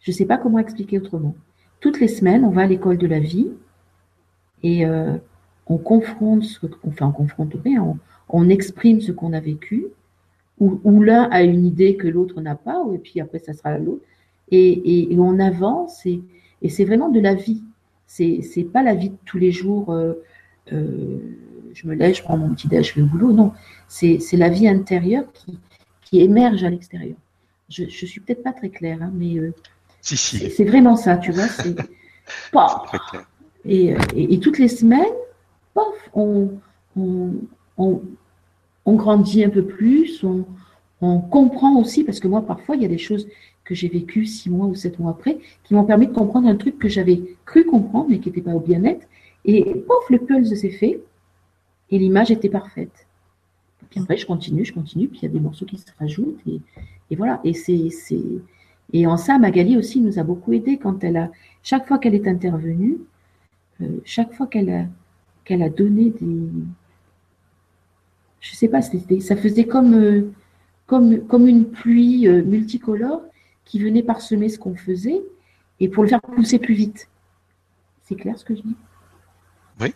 Je 0.00 0.10
ne 0.10 0.16
sais 0.16 0.24
pas 0.24 0.38
comment 0.38 0.58
expliquer 0.58 0.98
autrement 0.98 1.34
toutes 1.80 2.00
les 2.00 2.08
semaines, 2.08 2.44
on 2.44 2.50
va 2.50 2.62
à 2.62 2.66
l'école 2.66 2.98
de 2.98 3.06
la 3.06 3.20
vie 3.20 3.48
et 4.62 4.86
euh, 4.86 5.16
on 5.66 5.78
confronte 5.78 6.44
ce 6.44 6.66
qu'on 6.66 6.90
fait, 6.90 7.04
on 7.04 7.12
confronte 7.12 7.54
rien, 7.62 7.96
on, 8.28 8.48
exprime 8.48 9.00
ce 9.00 9.12
qu'on 9.12 9.32
a 9.32 9.40
vécu, 9.40 9.86
ou, 10.58 11.02
l'un 11.02 11.24
a 11.30 11.42
une 11.42 11.66
idée 11.66 11.96
que 11.96 12.08
l'autre 12.08 12.40
n'a 12.40 12.54
pas, 12.54 12.82
et 12.94 12.98
puis 12.98 13.20
après 13.20 13.38
ça 13.38 13.52
sera 13.52 13.76
l'autre, 13.78 14.02
et, 14.50 15.14
on 15.18 15.38
avance, 15.38 16.06
et, 16.06 16.22
c'est 16.68 16.84
vraiment 16.84 17.08
de 17.08 17.20
la 17.20 17.34
vie. 17.34 17.62
C'est 18.06 18.40
c'est 18.42 18.64
pas 18.64 18.82
la 18.82 18.94
vie 18.94 19.10
de 19.10 19.16
tous 19.24 19.38
les 19.38 19.52
jours. 19.52 19.92
Euh, 19.92 20.14
euh, 20.72 21.18
je 21.74 21.86
me 21.86 21.94
lève, 21.94 22.14
je 22.14 22.22
prends 22.22 22.36
mon 22.36 22.54
petit 22.54 22.68
déj, 22.68 22.90
je 22.90 22.94
vais 22.94 23.02
au 23.02 23.06
boulot. 23.06 23.32
Non, 23.32 23.52
c'est 23.88 24.18
la 24.32 24.48
vie 24.48 24.68
intérieure 24.68 25.24
qui, 25.32 25.58
qui 26.02 26.20
émerge 26.20 26.64
à 26.64 26.70
l'extérieur. 26.70 27.16
Je, 27.68 27.84
je 27.88 28.06
suis 28.06 28.20
peut-être 28.20 28.42
pas 28.42 28.52
très 28.52 28.70
claire, 28.70 28.98
hein, 29.02 29.10
mais 29.12 29.52
c'est 30.00 30.64
vraiment 30.64 30.96
ça, 30.96 31.16
tu 31.16 31.32
vois. 31.32 31.48
C'est 31.48 31.74
et, 33.64 33.94
et, 34.14 34.40
toutes 34.40 34.58
les 34.58 34.68
semaines, 34.68 35.04
pof, 35.74 36.10
on, 36.14 36.50
on, 36.96 37.32
on, 37.76 38.02
grandit 38.94 39.44
un 39.44 39.50
peu 39.50 39.64
plus, 39.64 40.22
on, 40.24 40.44
on 41.00 41.20
comprend 41.20 41.78
aussi, 41.78 42.04
parce 42.04 42.20
que 42.20 42.28
moi, 42.28 42.42
parfois, 42.42 42.76
il 42.76 42.82
y 42.82 42.84
a 42.84 42.88
des 42.88 42.98
choses 42.98 43.28
que 43.64 43.74
j'ai 43.74 43.88
vécues 43.88 44.26
six 44.26 44.48
mois 44.48 44.66
ou 44.66 44.74
sept 44.74 44.98
mois 44.98 45.10
après, 45.10 45.38
qui 45.64 45.74
m'ont 45.74 45.84
permis 45.84 46.06
de 46.06 46.12
comprendre 46.12 46.48
un 46.48 46.56
truc 46.56 46.78
que 46.78 46.88
j'avais 46.88 47.20
cru 47.44 47.64
comprendre, 47.64 48.06
mais 48.08 48.20
qui 48.20 48.28
n'était 48.28 48.40
pas 48.40 48.54
au 48.54 48.60
bien-être. 48.60 49.06
Et 49.44 49.62
pof, 49.74 50.08
le 50.10 50.18
pulse 50.18 50.54
s'est 50.54 50.70
fait, 50.70 51.00
et 51.90 51.98
l'image 51.98 52.30
était 52.30 52.48
parfaite. 52.48 53.06
Puis 53.90 54.00
après, 54.00 54.16
je 54.16 54.26
continue, 54.26 54.64
je 54.64 54.72
continue, 54.72 55.08
puis 55.08 55.20
il 55.20 55.22
y 55.24 55.28
a 55.28 55.32
des 55.32 55.40
morceaux 55.40 55.66
qui 55.66 55.78
se 55.78 55.86
rajoutent, 55.98 56.40
et, 56.46 57.16
voilà. 57.16 57.40
Et 57.44 57.54
c'est 57.54 57.90
et 58.92 59.06
en 59.06 59.16
ça, 59.16 59.38
Magali 59.38 59.76
aussi 59.76 60.00
nous 60.00 60.18
a 60.20 60.22
beaucoup 60.22 60.52
aidé 60.52 60.78
quand 60.78 61.02
elle 61.02 61.16
a, 61.16 61.30
chaque 61.64 61.88
fois 61.88 61.98
qu'elle 61.98 62.14
est 62.14 62.28
intervenue, 62.28 62.98
euh, 63.80 63.98
chaque 64.04 64.32
fois 64.32 64.46
qu'elle 64.46 64.70
a 64.70 65.68
donné 65.68 66.10
des, 66.10 66.48
je 68.40 68.54
sais 68.54 68.68
pas, 68.68 68.80
ça 68.82 69.36
faisait 69.36 69.64
comme, 69.66 69.94
euh, 69.94 70.30
comme, 70.86 71.26
comme 71.26 71.48
une 71.48 71.64
pluie 71.70 72.28
euh, 72.28 72.42
multicolore 72.42 73.22
qui 73.64 73.80
venait 73.80 74.02
parsemer 74.02 74.48
ce 74.48 74.58
qu'on 74.58 74.76
faisait. 74.76 75.22
et 75.80 75.88
pour 75.88 76.02
le 76.04 76.08
faire 76.08 76.22
pousser 76.22 76.58
plus 76.58 76.74
vite. 76.74 77.08
C'est 78.04 78.14
clair 78.14 78.38
ce 78.38 78.44
que 78.44 78.54
je 78.54 78.62
dis? 78.62 78.76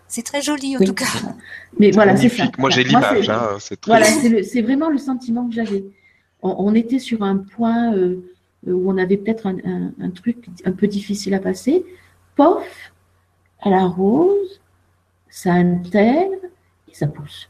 C'est 0.09 0.22
très 0.24 0.42
joli 0.42 0.76
en 0.76 0.81
Oui. 0.81 0.87
tout 0.87 0.92
cas. 0.94 1.07
Mais 1.79 1.90
voilà, 1.90 2.14
c'est 2.16 2.29
ça. 2.29 2.37
Magnifique. 2.42 2.59
Moi, 2.59 2.68
j'ai 2.68 2.85
l'image. 2.85 3.24
c'est- 3.26 3.31
hein, 3.33 3.57
c'est 3.59 3.81
très 3.81 3.90
Voilà, 3.92 4.05
c'est 4.05 4.29
le- 4.29 4.42
c'est 4.42 4.61
vraiment 4.61 4.90
le 4.90 4.98
sentiment 4.98 5.48
que 5.48 5.55
j'avais. 5.55 5.85
On, 6.42 6.55
on 6.59 6.74
était 6.74 6.98
sur 6.98 7.22
un 7.22 7.38
point 7.38 7.94
euh, 7.94 8.16
où 8.66 8.90
on 8.90 8.98
avait 8.98 9.16
peut-être 9.16 9.46
un, 9.46 9.57
un- 9.64 9.92
un 9.98 10.11
truc 10.11 10.37
un 10.66 10.72
peu 10.72 10.87
difficile 10.87 11.33
à 11.33 11.40
passer. 11.40 11.83
Pof, 12.37 12.92
elle 13.64 13.72
arrose, 13.72 14.61
ça 15.31 15.53
intègre 15.55 16.35
et 16.90 16.94
ça 16.94 17.07
pousse. 17.07 17.48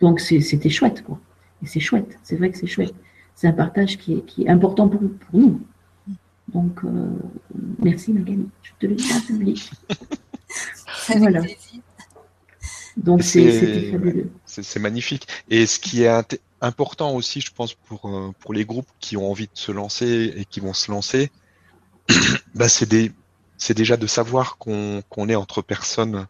Donc 0.00 0.20
c'était 0.20 0.70
chouette, 0.70 1.02
quoi. 1.02 1.18
Et 1.62 1.66
c'est 1.66 1.80
chouette, 1.80 2.18
c'est 2.22 2.36
vrai 2.36 2.50
que 2.50 2.58
c'est 2.58 2.66
chouette. 2.66 2.94
C'est 3.34 3.48
un 3.48 3.52
partage 3.52 3.98
qui 3.98 4.14
est, 4.14 4.26
qui 4.26 4.44
est 4.44 4.48
important 4.48 4.88
pour, 4.88 5.00
pour 5.00 5.40
nous. 5.40 5.60
Donc, 6.48 6.80
euh, 6.84 7.10
merci 7.78 8.12
Magali, 8.12 8.48
je 8.62 8.70
te 8.78 8.86
le 8.86 8.94
dis 8.94 9.12
en 9.12 9.20
public. 9.20 9.70
Voilà. 11.16 11.42
Donc 12.96 13.22
c'était 13.22 13.90
fabuleux. 13.90 14.30
C'est 14.44 14.80
magnifique. 14.80 15.26
Et 15.48 15.66
ce 15.66 15.78
qui 15.78 16.02
est 16.02 16.38
important 16.60 17.14
aussi, 17.14 17.40
je 17.40 17.52
pense, 17.52 17.74
pour, 17.74 18.06
euh, 18.06 18.32
pour 18.40 18.52
les 18.52 18.64
groupes 18.64 18.88
qui 18.98 19.16
ont 19.16 19.30
envie 19.30 19.46
de 19.46 19.52
se 19.54 19.72
lancer 19.72 20.34
et 20.36 20.44
qui 20.44 20.60
vont 20.60 20.72
se 20.74 20.90
lancer, 20.90 21.30
bah, 22.54 22.68
c'est 22.68 23.74
déjà 23.74 23.96
de 23.96 24.06
savoir 24.06 24.58
qu'on 24.58 25.02
qu'on 25.08 25.28
est 25.28 25.34
entre 25.34 25.62
personnes 25.62 26.26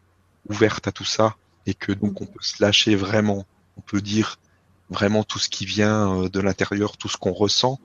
ouvertes 0.48 0.86
à 0.88 0.92
tout 0.92 1.04
ça 1.04 1.36
et 1.68 1.74
que 1.74 1.92
donc 1.92 2.20
on 2.22 2.26
peut 2.26 2.40
se 2.40 2.62
lâcher 2.62 2.96
vraiment. 2.96 3.44
On 3.76 3.82
peut 3.82 4.00
dire 4.00 4.38
vraiment 4.90 5.22
tout 5.22 5.38
ce 5.38 5.48
qui 5.48 5.66
vient 5.66 6.22
euh, 6.22 6.28
de 6.28 6.40
l'intérieur, 6.40 6.96
tout 6.96 7.08
ce 7.08 7.18
qu'on 7.18 7.32
ressent, 7.32 7.78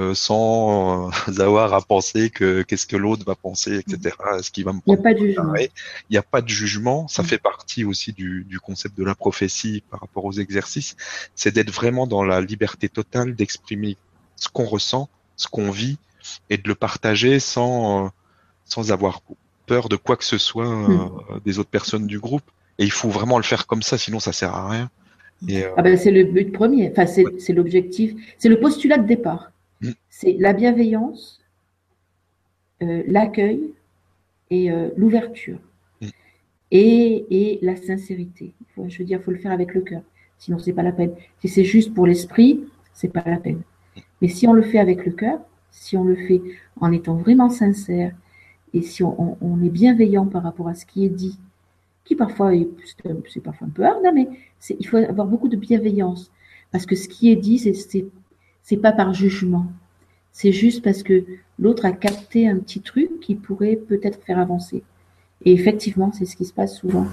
euh, 0.00 0.14
sans 0.14 1.08
euh, 1.08 1.10
avoir 1.40 1.72
à 1.72 1.80
penser 1.80 2.28
que 2.30 2.62
qu'est-ce 2.62 2.86
que 2.86 2.96
l'autre 2.96 3.24
va 3.24 3.36
penser, 3.36 3.76
etc. 3.76 4.16
Est-ce 4.38 4.50
qu'il 4.50 4.64
va 4.64 4.72
me 4.72 4.80
Il 4.86 4.90
n'y 4.90 4.98
a 4.98 5.02
pas 5.02 5.14
de 5.14 5.18
jugement. 5.18 5.54
Il 5.54 5.68
n'y 6.10 6.18
a 6.18 6.22
pas 6.22 6.42
de 6.42 6.48
jugement, 6.48 7.08
ça 7.08 7.22
Mm. 7.22 7.26
fait 7.26 7.38
partie 7.38 7.84
aussi 7.84 8.12
du, 8.12 8.44
du 8.48 8.58
concept 8.58 8.98
de 8.98 9.04
la 9.04 9.14
prophétie 9.14 9.84
par 9.90 10.00
rapport 10.00 10.24
aux 10.24 10.32
exercices, 10.32 10.96
c'est 11.36 11.54
d'être 11.54 11.70
vraiment 11.70 12.06
dans 12.08 12.24
la 12.24 12.40
liberté 12.40 12.88
totale 12.88 13.36
d'exprimer 13.36 13.96
ce 14.36 14.48
qu'on 14.48 14.64
ressent, 14.64 15.08
ce 15.36 15.46
qu'on 15.46 15.70
vit, 15.70 15.98
et 16.50 16.56
de 16.58 16.68
le 16.68 16.74
partager 16.74 17.38
sans, 17.38 18.06
euh, 18.06 18.08
sans 18.64 18.90
avoir 18.90 19.22
peur 19.66 19.88
de 19.88 19.96
quoi 19.96 20.16
que 20.16 20.24
ce 20.24 20.38
soit 20.38 20.66
euh, 20.68 21.08
des 21.44 21.60
autres 21.60 21.70
personnes 21.70 22.06
du 22.08 22.18
groupe. 22.18 22.42
Et 22.80 22.84
il 22.84 22.90
faut 22.92 23.10
vraiment 23.10 23.36
le 23.38 23.44
faire 23.44 23.66
comme 23.68 23.82
ça, 23.82 23.96
sinon 23.98 24.18
ça 24.18 24.32
sert 24.32 24.52
à 24.54 24.68
rien. 24.68 24.90
Et, 25.46 25.62
euh, 25.64 25.70
Ah 25.76 25.82
ben, 25.82 25.96
c'est 25.96 26.10
le 26.10 26.24
but 26.24 26.50
premier, 26.52 26.90
enfin, 26.90 27.06
c'est 27.06 27.52
l'objectif, 27.52 28.12
c'est 28.38 28.48
le 28.48 28.58
postulat 28.58 28.98
de 28.98 29.06
départ. 29.06 29.52
Mm. 29.80 29.90
C'est 30.08 30.36
la 30.40 30.52
bienveillance, 30.52 31.40
euh, 32.82 33.02
l'accueil 33.06 33.60
et 34.50 34.70
euh, 34.72 34.90
l'ouverture. 34.96 35.58
Mm. 36.00 36.08
Et, 36.72 37.26
et 37.30 37.58
la 37.62 37.76
sincérité. 37.76 38.52
Faut- 38.74 38.88
je 38.88 38.98
veux 38.98 39.04
dire, 39.04 39.20
il 39.20 39.24
faut 39.24 39.32
le 39.32 39.38
faire 39.38 39.52
avec 39.52 39.74
le 39.74 39.82
cœur. 39.82 40.02
Sinon, 40.38 40.58
c'est 40.58 40.72
pas 40.74 40.82
la 40.84 40.92
peine. 40.92 41.12
Si 41.40 41.48
c'est 41.48 41.64
juste 41.64 41.94
pour 41.94 42.06
l'esprit, 42.06 42.64
c'est 42.94 43.08
pas 43.12 43.24
la 43.26 43.38
peine. 43.38 43.62
Mais 44.22 44.28
si 44.28 44.46
on 44.48 44.52
le 44.54 44.62
fait 44.62 44.78
avec 44.78 45.06
le 45.06 45.12
cœur, 45.12 45.40
si 45.70 45.96
on 45.96 46.04
le 46.04 46.16
fait 46.16 46.42
en 46.80 46.92
étant 46.92 47.16
vraiment 47.16 47.50
sincère 47.50 48.12
et 48.74 48.82
si 48.82 49.02
on, 49.02 49.20
on- 49.22 49.38
on 49.40 49.62
est 49.64 49.70
bienveillant 49.70 50.26
par 50.26 50.42
rapport 50.42 50.68
à 50.68 50.74
ce 50.74 50.86
qui 50.86 51.04
est 51.04 51.10
dit, 51.10 51.38
qui 52.04 52.16
parfois 52.16 52.54
est, 52.54 52.68
c'est 53.28 53.40
parfois 53.40 53.66
un 53.66 53.70
peu 53.70 53.84
hard, 53.84 54.04
hein, 54.04 54.12
mais 54.14 54.28
il 54.78 54.86
faut 54.86 54.96
avoir 54.96 55.26
beaucoup 55.26 55.48
de 55.48 55.56
bienveillance 55.56 56.30
parce 56.72 56.86
que 56.86 56.96
ce 56.96 57.08
qui 57.08 57.30
est 57.30 57.36
dit, 57.36 57.58
c'est 57.58 58.06
c'est 58.62 58.76
pas 58.76 58.92
par 58.92 59.14
jugement, 59.14 59.66
c'est 60.32 60.52
juste 60.52 60.82
parce 60.82 61.02
que 61.02 61.24
l'autre 61.58 61.84
a 61.84 61.92
capté 61.92 62.48
un 62.48 62.58
petit 62.58 62.80
truc 62.80 63.20
qui 63.20 63.34
pourrait 63.34 63.76
peut-être 63.76 64.22
faire 64.24 64.38
avancer. 64.38 64.84
Et 65.44 65.52
effectivement, 65.52 66.12
c'est 66.12 66.26
ce 66.26 66.36
qui 66.36 66.44
se 66.44 66.52
passe 66.52 66.76
souvent. 66.76 67.06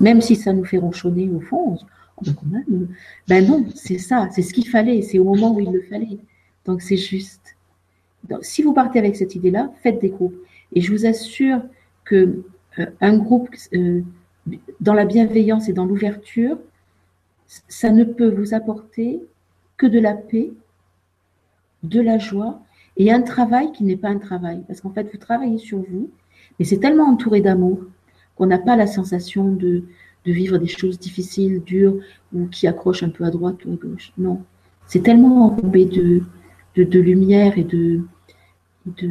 Même 0.00 0.20
si 0.20 0.34
ça 0.34 0.52
nous 0.52 0.64
fait 0.64 0.78
ronchonner 0.78 1.28
au 1.28 1.40
fond, 1.40 1.72
on 1.72 1.76
se 1.76 1.84
Oh, 2.28 2.32
quand 2.38 2.46
même, 2.46 2.64
euh, 2.70 2.86
ben 3.28 3.46
non, 3.46 3.64
c'est 3.74 3.98
ça, 3.98 4.28
c'est 4.32 4.42
ce 4.42 4.52
qu'il 4.52 4.68
fallait, 4.68 5.00
c'est 5.02 5.18
au 5.18 5.24
moment 5.24 5.54
où 5.54 5.60
il 5.60 5.70
le 5.70 5.80
fallait. 5.82 6.18
Donc 6.66 6.82
c'est 6.82 6.96
juste. 6.96 7.56
Donc, 8.28 8.44
si 8.44 8.62
vous 8.62 8.74
partez 8.74 8.98
avec 8.98 9.16
cette 9.16 9.34
idée-là, 9.34 9.72
faites 9.82 10.00
des 10.00 10.10
groupes. 10.10 10.36
Et 10.74 10.82
je 10.82 10.92
vous 10.92 11.06
assure 11.06 11.62
que 12.04 12.42
un 12.76 13.16
groupe 13.16 13.48
euh, 13.74 14.02
dans 14.80 14.94
la 14.94 15.04
bienveillance 15.04 15.68
et 15.68 15.72
dans 15.72 15.84
l'ouverture, 15.84 16.58
ça 17.46 17.90
ne 17.90 18.04
peut 18.04 18.30
vous 18.30 18.54
apporter 18.54 19.20
que 19.76 19.86
de 19.86 19.98
la 19.98 20.14
paix, 20.14 20.52
de 21.82 22.00
la 22.00 22.18
joie 22.18 22.60
et 22.96 23.10
un 23.12 23.22
travail 23.22 23.72
qui 23.72 23.84
n'est 23.84 23.96
pas 23.96 24.08
un 24.08 24.18
travail. 24.18 24.62
Parce 24.66 24.80
qu'en 24.80 24.90
fait, 24.90 25.10
vous 25.10 25.18
travaillez 25.18 25.58
sur 25.58 25.78
vous, 25.78 26.10
mais 26.58 26.64
c'est 26.64 26.78
tellement 26.78 27.08
entouré 27.08 27.40
d'amour 27.40 27.80
qu'on 28.36 28.46
n'a 28.46 28.58
pas 28.58 28.76
la 28.76 28.86
sensation 28.86 29.52
de, 29.52 29.84
de 30.24 30.32
vivre 30.32 30.58
des 30.58 30.66
choses 30.66 30.98
difficiles, 30.98 31.62
dures, 31.62 31.96
ou 32.32 32.46
qui 32.46 32.66
accrochent 32.66 33.02
un 33.02 33.10
peu 33.10 33.24
à 33.24 33.30
droite 33.30 33.64
ou 33.64 33.72
à 33.72 33.76
gauche. 33.76 34.12
Non. 34.18 34.42
C'est 34.86 35.02
tellement 35.02 35.46
enrobé 35.46 35.84
de, 35.86 36.22
de, 36.76 36.84
de 36.84 37.00
lumière 37.00 37.58
et 37.58 37.64
de, 37.64 38.02
de. 38.86 39.10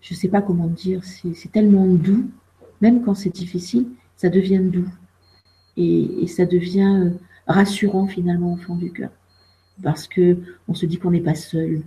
Je 0.00 0.14
ne 0.14 0.18
sais 0.18 0.28
pas 0.28 0.42
comment 0.42 0.66
dire, 0.66 1.04
c'est 1.04 1.52
tellement 1.52 1.86
doux, 1.86 2.30
même 2.80 3.02
quand 3.02 3.14
c'est 3.14 3.30
difficile, 3.30 3.86
ça 4.16 4.28
devient 4.28 4.60
doux. 4.60 4.88
Et, 5.76 6.26
ça 6.26 6.46
devient 6.46 6.98
euh, 7.00 7.10
rassurant 7.46 8.06
finalement 8.06 8.54
au 8.54 8.56
fond 8.56 8.76
du 8.76 8.92
cœur. 8.92 9.10
Parce 9.82 10.06
que 10.06 10.38
on 10.68 10.74
se 10.74 10.86
dit 10.86 10.98
qu'on 10.98 11.10
n'est 11.10 11.20
pas 11.20 11.34
seul, 11.34 11.82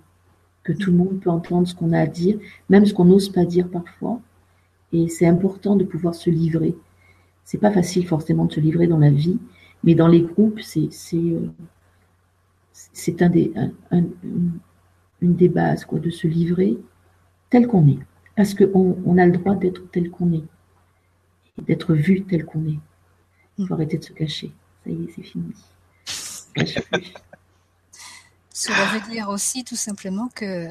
que 0.64 0.74
tout 0.74 0.92
le 0.92 0.98
monde 0.98 1.20
peut 1.20 1.30
entendre 1.30 1.68
ce 1.68 1.76
qu'on 1.76 1.92
a 1.92 2.00
à 2.00 2.08
dire, 2.08 2.38
même 2.70 2.86
ce 2.86 2.94
qu'on 2.94 3.06
n'ose 3.06 3.30
pas 3.30 3.46
dire 3.46 3.70
parfois. 3.70 4.20
Et 4.94 5.10
c'est 5.10 5.28
important 5.28 5.76
de 5.76 5.84
pouvoir 5.84 6.16
se 6.16 6.30
livrer. 6.30 6.76
C'est 7.44 7.58
pas 7.58 7.72
facile 7.72 8.08
forcément 8.08 8.46
de 8.46 8.54
se 8.54 8.60
livrer 8.60 8.88
dans 8.88 9.00
la 9.00 9.12
vie, 9.12 9.40
mais 9.84 9.96
dans 9.96 10.08
les 10.08 10.22
groupes, 10.22 10.62
c'est 10.62 10.90
euh, 11.16 11.50
un 13.92 14.04
une 15.22 15.36
des 15.36 15.50
bases 15.50 15.86
quoi, 15.86 16.00
de 16.00 16.10
se 16.10 16.28
livrer 16.28 16.78
tel 17.54 17.68
qu'on 17.68 17.88
est, 17.88 18.00
parce 18.36 18.56
qu'on 18.56 18.98
on 19.06 19.18
a 19.20 19.28
le 19.28 19.34
droit 19.34 19.54
d'être 19.54 19.84
tel 19.92 20.10
qu'on 20.10 20.34
est, 20.34 20.44
d'être 21.60 21.94
vu 21.94 22.26
tel 22.26 22.46
qu'on 22.46 22.66
est. 22.68 22.80
Il 23.60 23.68
faut 23.68 23.76
arrêter 23.76 24.00
de 24.00 24.04
se 24.04 24.12
cacher. 24.12 24.52
Ça 24.84 24.90
y 24.90 25.04
est, 25.04 25.14
c'est 25.16 25.22
fini. 25.22 25.54
Cache 26.56 26.82
plus. 26.90 27.14
Cela 28.50 28.86
veut 28.86 29.12
dire 29.12 29.30
aussi 29.30 29.64
tout 29.64 29.76
simplement 29.76 30.30
que 30.30 30.68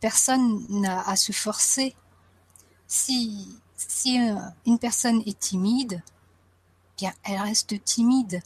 personne 0.00 0.64
n'a 0.70 1.06
à 1.06 1.14
se 1.14 1.32
forcer. 1.32 1.94
Si, 2.86 3.46
si 3.76 4.18
une 4.64 4.78
personne 4.78 5.22
est 5.26 5.38
timide, 5.38 6.02
bien 6.96 7.12
elle 7.22 7.40
reste 7.40 7.84
timide. 7.84 8.40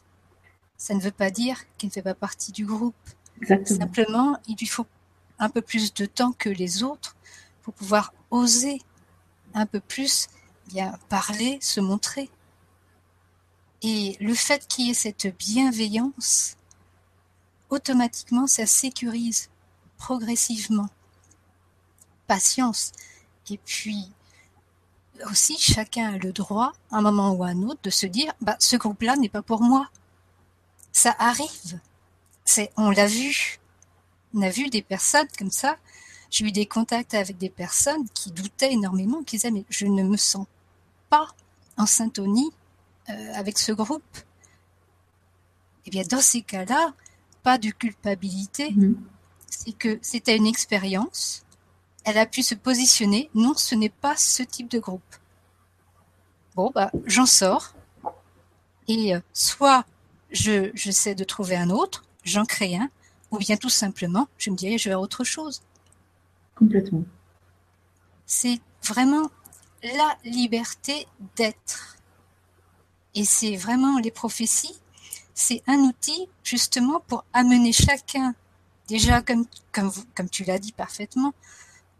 Ça 0.76 0.94
ne 0.94 1.00
veut 1.00 1.12
pas 1.12 1.30
dire 1.30 1.62
qu'elle 1.78 1.90
ne 1.90 1.92
fait 1.92 2.02
pas 2.02 2.14
partie 2.14 2.50
du 2.50 2.66
groupe. 2.66 2.96
Exactement. 3.40 3.78
Simplement, 3.78 4.36
il 4.48 4.56
lui 4.56 4.66
faut 4.66 4.86
un 5.38 5.48
peu 5.48 5.62
plus 5.62 5.94
de 5.94 6.06
temps 6.06 6.32
que 6.32 6.48
les 6.48 6.82
autres 6.82 7.16
pour 7.62 7.74
pouvoir 7.74 8.12
oser 8.30 8.80
un 9.54 9.66
peu 9.66 9.80
plus 9.80 10.28
bien 10.66 10.98
parler, 11.08 11.58
se 11.60 11.80
montrer. 11.80 12.30
Et 13.82 14.16
le 14.20 14.34
fait 14.34 14.66
qu'il 14.68 14.86
y 14.86 14.90
ait 14.90 14.94
cette 14.94 15.26
bienveillance, 15.36 16.56
automatiquement, 17.68 18.46
ça 18.46 18.66
sécurise 18.66 19.50
progressivement. 19.96 20.88
Patience. 22.26 22.92
Et 23.50 23.58
puis, 23.58 24.12
aussi, 25.30 25.58
chacun 25.58 26.14
a 26.14 26.18
le 26.18 26.32
droit, 26.32 26.72
à 26.90 26.98
un 26.98 27.02
moment 27.02 27.32
ou 27.32 27.44
à 27.44 27.48
un 27.48 27.62
autre, 27.62 27.80
de 27.82 27.90
se 27.90 28.06
dire, 28.06 28.32
bah, 28.40 28.56
ce 28.58 28.76
groupe-là 28.76 29.16
n'est 29.16 29.28
pas 29.28 29.42
pour 29.42 29.62
moi. 29.62 29.88
Ça 30.92 31.14
arrive. 31.18 31.80
C'est, 32.44 32.72
on 32.76 32.90
l'a 32.90 33.06
vu. 33.06 33.58
On 34.34 34.42
a 34.42 34.48
vu 34.48 34.70
des 34.70 34.82
personnes 34.82 35.28
comme 35.38 35.50
ça. 35.50 35.76
J'ai 36.32 36.46
eu 36.46 36.50
des 36.50 36.64
contacts 36.64 37.12
avec 37.12 37.36
des 37.36 37.50
personnes 37.50 38.08
qui 38.14 38.32
doutaient 38.32 38.72
énormément, 38.72 39.22
qui 39.22 39.36
disaient, 39.36 39.50
mais 39.50 39.66
je 39.68 39.86
ne 39.86 40.02
me 40.02 40.16
sens 40.16 40.46
pas 41.10 41.28
en 41.76 41.84
syntonie 41.84 42.50
euh, 43.10 43.34
avec 43.34 43.58
ce 43.58 43.70
groupe. 43.70 44.18
Eh 45.84 45.90
bien, 45.90 46.04
dans 46.10 46.22
ces 46.22 46.40
cas-là, 46.40 46.94
pas 47.42 47.58
de 47.58 47.68
culpabilité. 47.68 48.70
Mhm. 48.70 48.96
C'est 49.46 49.72
que 49.72 49.98
c'était 50.00 50.36
une 50.36 50.46
expérience. 50.46 51.44
Elle 52.04 52.16
a 52.16 52.24
pu 52.24 52.42
se 52.42 52.54
positionner. 52.54 53.28
Non, 53.34 53.52
ce 53.54 53.74
n'est 53.74 53.90
pas 53.90 54.16
ce 54.16 54.42
type 54.42 54.70
de 54.70 54.78
groupe. 54.78 55.02
Bon, 56.54 56.72
bah, 56.74 56.90
j'en 57.04 57.26
sors. 57.26 57.74
Et 58.88 59.14
euh, 59.14 59.20
soit 59.34 59.84
je 60.30 60.70
j'essaie 60.72 61.14
de 61.14 61.24
trouver 61.24 61.56
un 61.56 61.68
autre, 61.68 62.04
j'en 62.24 62.46
crée 62.46 62.74
un, 62.74 62.88
ou 63.30 63.38
bien 63.38 63.58
tout 63.58 63.68
simplement, 63.68 64.28
je 64.38 64.50
me 64.50 64.56
dirige 64.56 64.86
vers 64.86 65.00
autre 65.00 65.24
chose. 65.24 65.62
Complètement. 66.54 67.04
C'est 68.26 68.60
vraiment 68.84 69.30
la 69.82 70.16
liberté 70.24 71.06
d'être. 71.36 71.96
Et 73.14 73.24
c'est 73.24 73.56
vraiment 73.56 73.98
les 73.98 74.10
prophéties, 74.10 74.80
c'est 75.34 75.62
un 75.66 75.78
outil 75.80 76.28
justement 76.42 77.00
pour 77.00 77.24
amener 77.34 77.72
chacun 77.72 78.34
déjà, 78.88 79.22
comme, 79.22 80.28
tu 80.30 80.44
l'as 80.44 80.58
dit 80.58 80.72
parfaitement, 80.72 81.34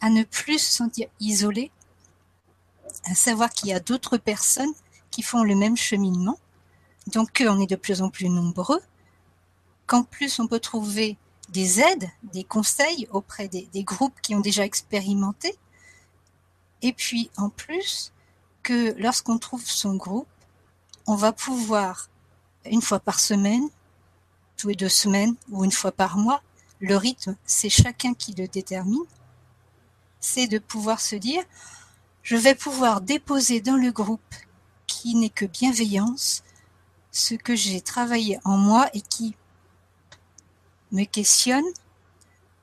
à 0.01 0.11
ne 0.11 0.25
plus 0.25 0.59
se 0.59 0.75
sentir 0.75 1.09
isolé, 1.21 1.71
à 3.05 3.15
savoir 3.15 3.51
qu'il 3.51 3.69
y 3.71 3.73
a 3.73 3.81
d'autres 3.81 4.19
personnes 4.19 4.73
qui 5.11 5.23
font 5.23 5.43
le 5.43 5.55
même 5.55 5.77
cheminement, 5.77 6.39
donc 7.07 7.43
on 7.47 7.61
est 7.61 7.71
de 7.71 7.77
plus 7.77 8.03
en 8.03 8.11
plus 8.11 8.29
nombreux, 8.29 8.81
qu'en 9.87 10.03
plus 10.03 10.39
on 10.39 10.47
peut 10.47 10.61
trouver 10.61 11.17
des 11.53 11.81
aides, 11.81 12.11
des 12.33 12.45
conseils 12.45 13.07
auprès 13.13 13.47
des, 13.49 13.85
groupes 13.85 14.21
qui 14.23 14.35
ont 14.35 14.41
déjà 14.41 14.65
expérimenté, 14.65 15.55
et 16.81 16.93
puis 16.93 17.31
en 17.37 17.51
plus 17.51 18.13
que 18.63 18.95
lorsqu'on 18.99 19.39
trouve 19.39 19.65
son 19.65 19.95
groupe, 19.95 20.29
on 21.07 21.15
va 21.15 21.33
pouvoir 21.33 22.09
une 22.65 22.83
fois 22.83 23.01
par 23.01 23.21
semaine, 23.21 23.69
tous 24.57 24.69
les 24.69 24.77
deux 24.77 24.89
semaines 24.89 25.35
ou 25.51 25.65
une 25.65 25.73
fois 25.73 25.93
par 25.93 26.17
mois, 26.17 26.43
le 26.81 26.97
rythme, 26.97 27.37
c'est 27.45 27.69
chacun 27.69 28.15
qui 28.15 28.33
le 28.35 28.49
détermine, 28.49 29.05
c'est 30.21 30.47
de 30.47 30.59
pouvoir 30.59 31.01
se 31.01 31.17
dire, 31.17 31.43
je 32.23 32.37
vais 32.37 32.55
pouvoir 32.55 33.01
déposer 33.01 33.61
dans 33.61 33.77
le 33.77 33.93
groupe 33.93 34.35
qui 34.87 35.15
n'est 35.17 35.29
que 35.29 35.45
bienveillance 35.45 36.43
ce 37.11 37.35
que 37.35 37.55
j'ai 37.55 37.81
travaillé 37.81 38.39
en 38.45 38.57
moi 38.57 38.89
et 38.95 39.01
qui 39.01 39.37
me 40.93 41.05
questionne 41.05 41.65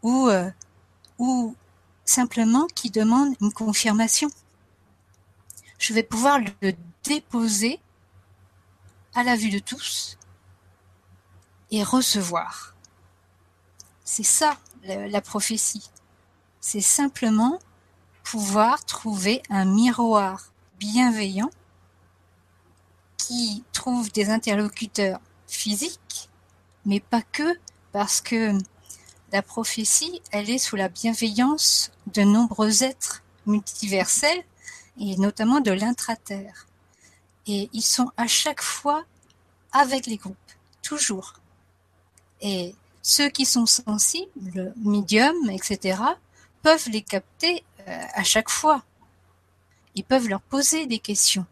ou, 0.02 0.28
euh, 0.28 0.50
ou 1.18 1.56
simplement 2.06 2.68
qui 2.68 2.90
demande 2.90 3.36
une 3.42 3.52
confirmation. 3.52 4.30
Je 5.78 5.94
vais 5.94 6.04
pouvoir 6.04 6.40
le 6.40 6.74
déposer 7.04 7.80
à 9.14 9.24
la 9.24 9.36
vue 9.36 9.50
de 9.50 9.60
tous 9.60 10.18
et 11.72 11.84
recevoir. 11.84 12.76
C'est 14.04 14.24
ça 14.24 14.58
la 14.84 15.22
prophétie. 15.22 15.90
C'est 16.62 16.82
simplement 16.82 17.60
pouvoir 18.24 18.84
trouver 18.86 19.42
un 19.50 19.66
miroir 19.66 20.52
bienveillant 20.80 21.52
qui 23.18 23.64
trouve 23.74 24.12
des 24.12 24.30
interlocuteurs 24.30 25.20
physiques, 25.48 26.30
mais 26.86 27.00
pas 27.00 27.22
que, 27.22 27.58
parce 27.92 28.22
que 28.22 28.54
la 29.32 29.42
prophétie, 29.42 30.22
elle 30.32 30.50
est 30.50 30.58
sous 30.58 30.76
la 30.76 30.90
bienveillance 30.90 31.92
de 32.08 32.22
nombreux 32.22 32.84
êtres 32.84 33.22
multiversels, 33.46 34.44
et 35.00 35.16
notamment 35.18 35.62
de 35.62 35.72
l'intraterre. 35.72 36.68
Et 37.48 37.70
ils 37.74 37.84
sont 37.84 38.12
à 38.18 38.28
chaque 38.28 38.62
fois 38.62 39.04
avec 39.72 40.06
les 40.08 40.18
groupes, 40.18 40.38
toujours. 40.82 41.34
Et 42.42 42.76
ceux 43.02 43.30
qui 43.30 43.46
sont 43.46 43.66
sensibles, 43.66 44.74
médiums, 44.78 45.50
etc., 45.50 46.02
peuvent 46.62 46.90
les 46.90 47.02
capter 47.02 47.64
euh, 47.88 48.04
à 48.14 48.24
chaque 48.24 48.50
fois. 48.50 48.84
Ils 49.96 50.04
peuvent 50.04 50.28
leur 50.28 50.42
poser 50.42 50.86
des 50.86 51.00
questions 51.00 51.46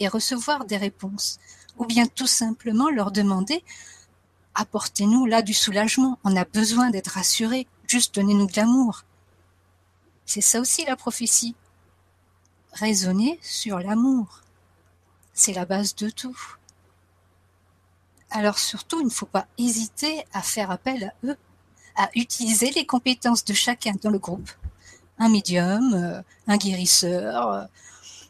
et 0.00 0.08
recevoir 0.08 0.64
des 0.64 0.76
réponses. 0.76 1.38
Ou 1.76 1.86
bien 1.86 2.06
tout 2.06 2.26
simplement 2.26 2.88
leur 2.88 3.10
demander 3.10 3.62
apportez-nous 4.54 5.26
là 5.26 5.42
du 5.42 5.54
soulagement. 5.54 6.18
On 6.24 6.36
a 6.36 6.44
besoin 6.44 6.90
d'être 6.90 7.08
rassurés. 7.08 7.66
Juste 7.86 8.14
donnez-nous 8.14 8.46
de 8.46 8.56
l'amour. 8.56 9.04
C'est 10.26 10.40
ça 10.40 10.60
aussi 10.60 10.84
la 10.84 10.96
prophétie. 10.96 11.54
Raisonner 12.72 13.38
sur 13.42 13.78
l'amour. 13.78 14.40
C'est 15.32 15.52
la 15.52 15.64
base 15.64 15.94
de 15.94 16.10
tout. 16.10 16.38
Alors 18.30 18.58
surtout, 18.58 19.00
il 19.00 19.06
ne 19.06 19.10
faut 19.10 19.26
pas 19.26 19.46
hésiter 19.58 20.24
à 20.32 20.42
faire 20.42 20.70
appel 20.70 21.04
à 21.04 21.26
eux, 21.26 21.36
à 21.96 22.10
utiliser 22.14 22.70
les 22.72 22.84
compétences 22.84 23.44
de 23.44 23.54
chacun 23.54 23.94
dans 24.02 24.10
le 24.10 24.18
groupe. 24.18 24.50
Un 25.18 25.28
médium, 25.28 25.94
euh, 25.94 26.20
un 26.48 26.56
guérisseur, 26.56 27.52
euh, 27.52 27.64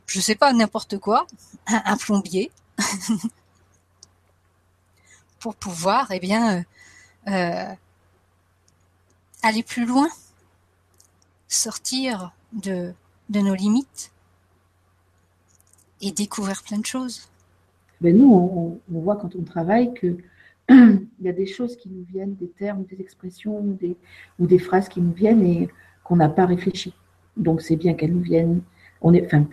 je 0.07 0.21
sais 0.21 0.35
pas, 0.35 0.53
n'importe 0.53 0.99
quoi, 0.99 1.27
un, 1.67 1.97
plombier, 1.97 2.53
pour 5.45 5.57
pouvoir, 5.57 6.11
eh 6.11 6.21
bien, 6.21 6.65
euh, 7.29 7.75
aller 9.43 9.63
plus 9.63 9.85
loin, 9.85 10.09
sortir 11.49 12.33
de, 12.55 12.95
de 13.29 13.41
nos 13.41 13.55
limites 13.55 14.11
et 16.01 16.13
découvrir 16.13 16.63
plein 16.63 16.79
de 16.79 16.87
choses. 16.87 17.29
Ben 18.01 18.17
nous, 18.17 18.33
on, 18.33 18.81
on, 18.91 19.01
voit 19.01 19.17
quand 19.17 19.37
on 19.37 19.43
travaille 19.43 19.93
que 19.93 20.17
il 20.71 21.09
y 21.21 21.29
a 21.29 21.33
des 21.33 21.47
choses 21.47 21.77
qui 21.77 21.91
nous 21.91 22.07
viennent, 22.11 22.37
des 22.37 22.49
termes, 22.49 22.85
des 22.85 23.03
expressions 23.03 23.59
ou 23.59 23.75
des, 23.75 23.99
ou 24.39 24.47
des 24.47 24.59
phrases 24.59 24.89
qui 24.89 25.03
nous 25.03 25.13
viennent 25.13 25.45
et 25.45 25.69
qu'on 26.05 26.17
n'a 26.17 26.31
pas 26.31 26.47
réfléchi. 26.47 26.95
Donc 27.37 27.61
c'est 27.61 27.77
bien 27.77 27.93
qu'elles 27.93 28.15
nous 28.15 28.23
viennent. 28.23 28.63
On 29.03 29.13
est, 29.13 29.27
enfin, 29.27 29.47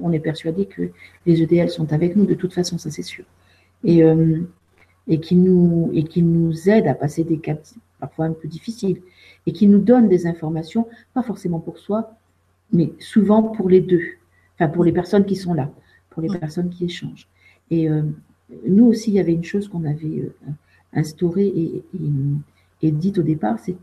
on 0.00 0.10
est 0.10 0.18
persuadé 0.18 0.66
que 0.66 0.90
les 1.24 1.40
EDL 1.40 1.70
sont 1.70 1.92
avec 1.92 2.16
nous 2.16 2.26
de 2.26 2.34
toute 2.34 2.52
façon, 2.52 2.78
ça 2.78 2.90
c'est 2.90 3.02
sûr. 3.04 3.24
Et, 3.84 4.02
euh, 4.02 4.42
et, 5.08 5.20
qui 5.20 5.36
nous, 5.36 5.90
et 5.92 6.04
qui 6.04 6.22
nous 6.22 6.68
aident 6.68 6.88
à 6.88 6.94
passer 6.94 7.24
des 7.24 7.38
cas 7.38 7.56
parfois 8.00 8.26
un 8.26 8.32
peu 8.32 8.48
difficiles 8.48 9.00
et 9.46 9.52
qui 9.52 9.66
nous 9.66 9.78
donnent 9.78 10.08
des 10.08 10.26
informations, 10.26 10.86
pas 11.12 11.22
forcément 11.22 11.60
pour 11.60 11.78
soi, 11.78 12.14
mais 12.72 12.92
souvent 12.98 13.42
pour 13.42 13.68
les 13.68 13.80
deux, 13.80 14.02
enfin 14.54 14.68
pour 14.68 14.84
les 14.84 14.92
personnes 14.92 15.24
qui 15.24 15.36
sont 15.36 15.54
là, 15.54 15.70
pour 16.10 16.22
les 16.22 16.38
personnes 16.38 16.70
qui 16.70 16.84
échangent. 16.84 17.28
Et 17.70 17.88
euh, 17.88 18.02
nous 18.66 18.86
aussi, 18.86 19.10
il 19.10 19.14
y 19.14 19.20
avait 19.20 19.32
une 19.32 19.44
chose 19.44 19.68
qu'on 19.68 19.84
avait 19.84 20.20
euh, 20.20 20.50
instaurée 20.92 21.46
et, 21.46 21.84
et, 21.94 22.88
et 22.88 22.90
dite 22.90 23.18
au 23.18 23.22
départ, 23.22 23.58
c'est 23.58 23.76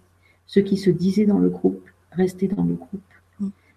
ceux 0.47 0.61
qui 0.61 0.77
se 0.77 0.89
disaient 0.89 1.25
dans 1.25 1.39
le 1.39 1.49
groupe, 1.49 1.87
rester 2.11 2.47
dans 2.47 2.63
le 2.63 2.73
groupe. 2.73 3.01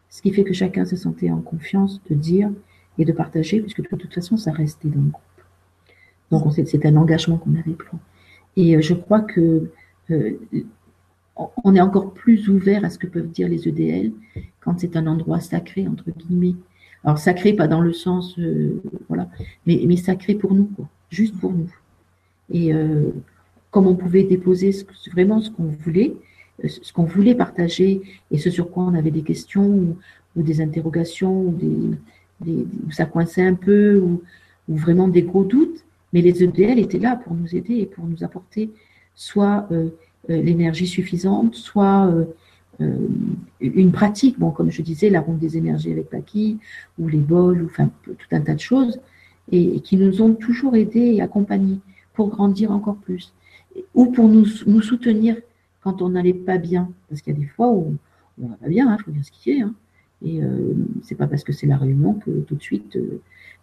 Ce 0.09 0.23
qui 0.23 0.33
fait 0.33 0.45
que 0.45 0.55
chacun 0.55 0.85
se 0.85 0.97
sentait 0.97 1.31
en 1.31 1.41
confiance 1.41 2.01
de 2.09 2.15
dire 2.15 2.51
et 2.99 3.05
de 3.05 3.13
partager, 3.13 3.61
puisque 3.61 3.83
de 3.83 3.97
toute 3.97 4.15
façon, 4.15 4.37
ça 4.37 4.53
restait 4.53 4.89
dans 4.89 5.01
le 5.01 5.11
groupe. 5.11 5.34
Donc, 6.31 6.53
c'est 6.53 6.87
un 6.87 6.97
engagement 6.97 7.39
qu'on 7.39 7.55
avait 7.55 7.73
pris. 7.73 7.97
Et 8.57 8.77
euh, 8.77 8.81
je 8.81 8.95
crois 8.95 9.21
que 9.21 9.71
euh, 10.11 10.33
on 11.65 11.75
est 11.75 11.81
encore 11.81 12.13
plus 12.13 12.49
ouvert 12.49 12.85
à 12.85 12.91
ce 12.91 12.99
que 12.99 13.07
peuvent 13.07 13.29
dire 13.29 13.49
les 13.49 13.69
EDL 13.69 14.13
quand 14.61 14.81
c'est 14.81 14.97
un 14.97 15.07
endroit 15.07 15.41
sacré, 15.41 15.87
entre 15.89 16.05
guillemets. 16.11 16.55
Alors, 17.03 17.19
sacré, 17.19 17.53
pas 17.53 17.69
dans 17.69 17.81
le 17.81 17.93
sens, 17.93 18.39
euh, 18.39 18.81
voilà, 19.09 19.29
mais, 19.67 19.97
sacré 19.97 20.35
pour 20.35 20.55
nous, 20.55 20.65
quoi, 20.65 20.89
juste 21.11 21.39
pour 21.39 21.53
nous. 21.53 21.71
Et 22.51 22.73
comme 23.71 23.87
on 23.87 23.95
pouvait 23.95 24.23
déposer 24.23 24.71
vraiment 25.11 25.41
ce 25.41 25.51
qu'on 25.51 25.65
voulait, 25.65 26.15
ce 26.63 26.93
qu'on 26.93 27.05
voulait 27.05 27.35
partager 27.35 28.03
et 28.31 28.37
ce 28.37 28.51
sur 28.51 28.71
quoi 28.71 28.85
on 28.85 28.95
avait 28.95 29.11
des 29.11 29.23
questions 29.23 29.97
ou, 30.37 30.43
des 30.43 30.61
interrogations 30.61 31.41
ou 31.41 31.53
des, 31.53 31.97
des, 32.43 32.67
où 32.87 32.91
ça 32.91 33.07
coinçait 33.07 33.47
un 33.47 33.55
peu 33.55 33.99
ou, 33.99 34.23
ou, 34.69 34.77
vraiment 34.77 35.09
des 35.09 35.23
gros 35.23 35.45
doutes, 35.45 35.85
mais 36.15 36.23
les 36.23 36.45
EDL 36.45 36.79
étaient 36.79 37.01
là 37.01 37.17
pour 37.17 37.35
nous 37.35 37.55
aider 37.55 37.75
et 37.75 37.87
pour 37.87 38.07
nous 38.07 38.23
apporter 38.23 38.71
soit 39.17 39.67
euh, 39.73 39.91
euh, 40.31 40.41
l'énergie 40.41 40.87
suffisante, 40.87 41.57
soit 41.57 42.07
euh, 42.81 43.09
une 43.61 43.93
pratique, 43.93 44.39
bon, 44.39 44.51
comme 44.51 44.71
je 44.71 44.81
disais, 44.81 45.11
la 45.11 45.21
ronde 45.21 45.39
des 45.39 45.57
énergies 45.57 45.93
avec 45.93 46.09
Paki, 46.11 46.59
ou 46.99 47.09
les 47.09 47.19
bols, 47.19 47.63
ou 47.63 47.67
enfin 47.67 47.91
tout 48.05 48.15
un 48.33 48.41
tas 48.41 48.55
de 48.55 48.61
choses, 48.61 49.01
et, 49.53 49.81
qui 49.81 49.97
nous 49.97 50.23
ont 50.23 50.35
toujours 50.35 50.75
aidés 50.75 51.15
et 51.15 51.21
accompagnés 51.21 51.79
pour 52.15 52.29
grandir 52.29 52.71
encore 52.71 52.97
plus, 52.97 53.33
ou 53.95 54.07
pour 54.07 54.29
nous, 54.29 54.47
soutenir 54.47 55.37
quand 55.83 56.01
on 56.01 56.11
n'allait 56.11 56.35
pas 56.35 56.59
bien, 56.59 56.91
parce 57.09 57.21
qu'il 57.21 57.35
y 57.35 57.37
a 57.37 57.41
des 57.41 57.47
fois 57.47 57.71
où 57.71 57.97
on 58.43 58.49
va 58.49 58.57
pas 58.57 58.69
bien, 58.69 58.87
il 58.87 58.93
hein, 58.93 58.99
faut 59.05 59.11
dire 59.11 59.23
ce 59.25 59.63
hein, 59.63 59.75
et 60.23 60.43
euh, 60.43 60.75
c'est 61.03 61.15
pas 61.17 61.27
parce 61.27 61.45
que 61.45 61.53
c'est 61.53 61.67
la 61.67 61.77
réunion 61.77 62.15
que 62.15 62.31
tout 62.41 62.55
de 62.55 62.63
suite 62.63 62.99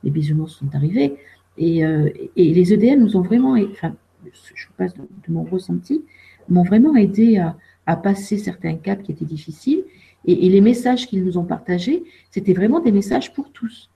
les 0.04 0.12
bisounours 0.12 0.54
sont 0.54 0.74
arrivés, 0.74 1.18
et, 1.62 1.86
euh, 1.86 2.10
et, 2.36 2.54
les 2.54 2.74
EDL 2.74 3.00
nous 3.00 3.16
ont 3.16 3.22
vraiment, 3.22 3.56
enfin, 3.72 3.94
je 4.34 4.68
vous 4.68 4.74
passe 4.78 4.94
de, 4.94 5.02
de 5.02 5.34
mon 5.34 5.44
ressenti, 5.44 6.04
m'ont 6.50 6.64
vraiment 6.64 6.96
aidé 6.96 7.38
à, 7.38 7.58
à, 7.86 7.96
passer 7.96 8.38
certains 8.38 8.76
caps 8.76 9.04
qui 9.04 9.12
étaient 9.12 9.26
difficiles, 9.26 9.84
et, 10.26 10.46
et 10.46 10.50
les 10.50 10.62
messages 10.62 11.08
qu'ils 11.08 11.24
nous 11.24 11.38
ont 11.38 11.46
partagés, 11.46 12.04
c'était 12.32 12.54
vraiment 12.54 12.80
des 12.80 12.92
messages 12.92 13.34
pour 13.34 13.52
tous. 13.52 13.90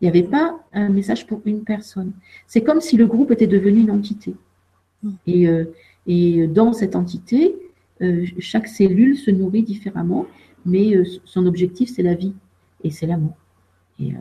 Il 0.00 0.04
n'y 0.04 0.08
avait 0.08 0.28
pas 0.28 0.60
un 0.72 0.90
message 0.90 1.26
pour 1.26 1.40
une 1.46 1.64
personne. 1.64 2.12
C'est 2.46 2.62
comme 2.62 2.80
si 2.80 2.96
le 2.96 3.06
groupe 3.06 3.30
était 3.30 3.46
devenu 3.46 3.80
une 3.80 3.90
entité. 3.90 4.34
Et, 5.26 5.48
euh, 5.48 5.64
et 6.06 6.46
dans 6.46 6.72
cette 6.72 6.96
entité, 6.96 7.54
euh, 8.02 8.26
chaque 8.38 8.68
cellule 8.68 9.16
se 9.16 9.30
nourrit 9.30 9.62
différemment, 9.62 10.26
mais 10.64 10.94
euh, 10.94 11.04
son 11.24 11.46
objectif, 11.46 11.90
c'est 11.94 12.02
la 12.02 12.14
vie 12.14 12.34
et 12.84 12.90
c'est 12.90 13.06
l'amour. 13.06 13.36
Et, 13.98 14.12
euh, 14.12 14.18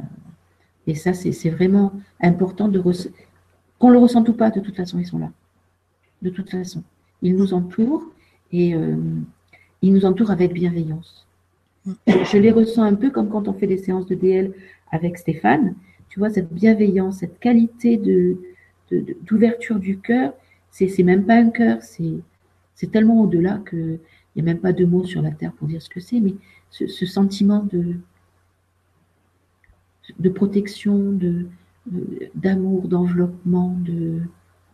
et, 0.88 0.96
ça, 0.96 1.14
c'est 1.14 1.50
vraiment 1.50 1.94
important 2.22 2.68
de 2.68 2.82
qu'on 3.80 3.90
le 3.90 3.98
ressente 3.98 4.30
ou 4.30 4.34
pas, 4.34 4.52
de 4.52 4.60
toute 4.60 4.76
façon, 4.76 5.00
ils 5.00 5.08
sont 5.08 5.20
là. 5.20 5.32
De 6.22 6.30
toute 6.30 6.50
façon. 6.50 6.84
Ils 7.22 7.36
nous 7.36 7.54
entourent 7.54 8.06
et 8.52 8.76
euh, 8.76 8.96
ils 9.82 9.94
nous 9.94 10.06
entourent 10.06 10.32
avec 10.32 10.54
bienveillance. 10.54 11.28
Je 12.08 12.38
les 12.38 12.52
ressens 12.52 12.84
un 12.84 12.96
peu 12.96 13.10
comme 13.10 13.30
quand 13.30 13.48
on 13.48 13.54
fait 13.54 13.68
des 13.68 13.78
séances 13.78 14.08
de 14.08 14.16
DL 14.16 14.54
avec 14.92 15.18
Stéphane. 15.18 15.76
Tu 16.10 16.20
vois, 16.20 16.30
cette 16.30 16.54
bienveillance, 16.54 17.18
cette 17.18 17.40
qualité 17.40 17.98
de 17.98 18.38
d'ouverture 19.26 19.80
du 19.80 19.98
cœur, 19.98 20.34
c'est 20.70 21.02
même 21.02 21.26
pas 21.26 21.38
un 21.38 21.50
cœur, 21.50 21.80
c'est 21.82 22.92
tellement 22.92 23.22
au-delà 23.22 23.60
que 23.66 23.98
il 24.36 24.44
n'y 24.44 24.50
a 24.50 24.54
même 24.54 24.62
pas 24.62 24.74
de 24.74 24.86
mots 24.86 25.06
sur 25.06 25.24
la 25.24 25.32
terre 25.32 25.54
pour 25.54 25.68
dire 25.68 25.82
ce 25.82 25.90
que 25.90 26.00
c'est, 26.00 26.20
mais 26.20 26.36
ce, 26.70 26.86
ce 26.86 27.06
sentiment 27.08 27.68
de, 27.72 27.96
de 30.20 30.30
protection, 30.30 31.12
de, 31.12 31.48
d'amour, 32.36 32.88
d'enveloppement, 32.88 33.76
de 33.80 34.22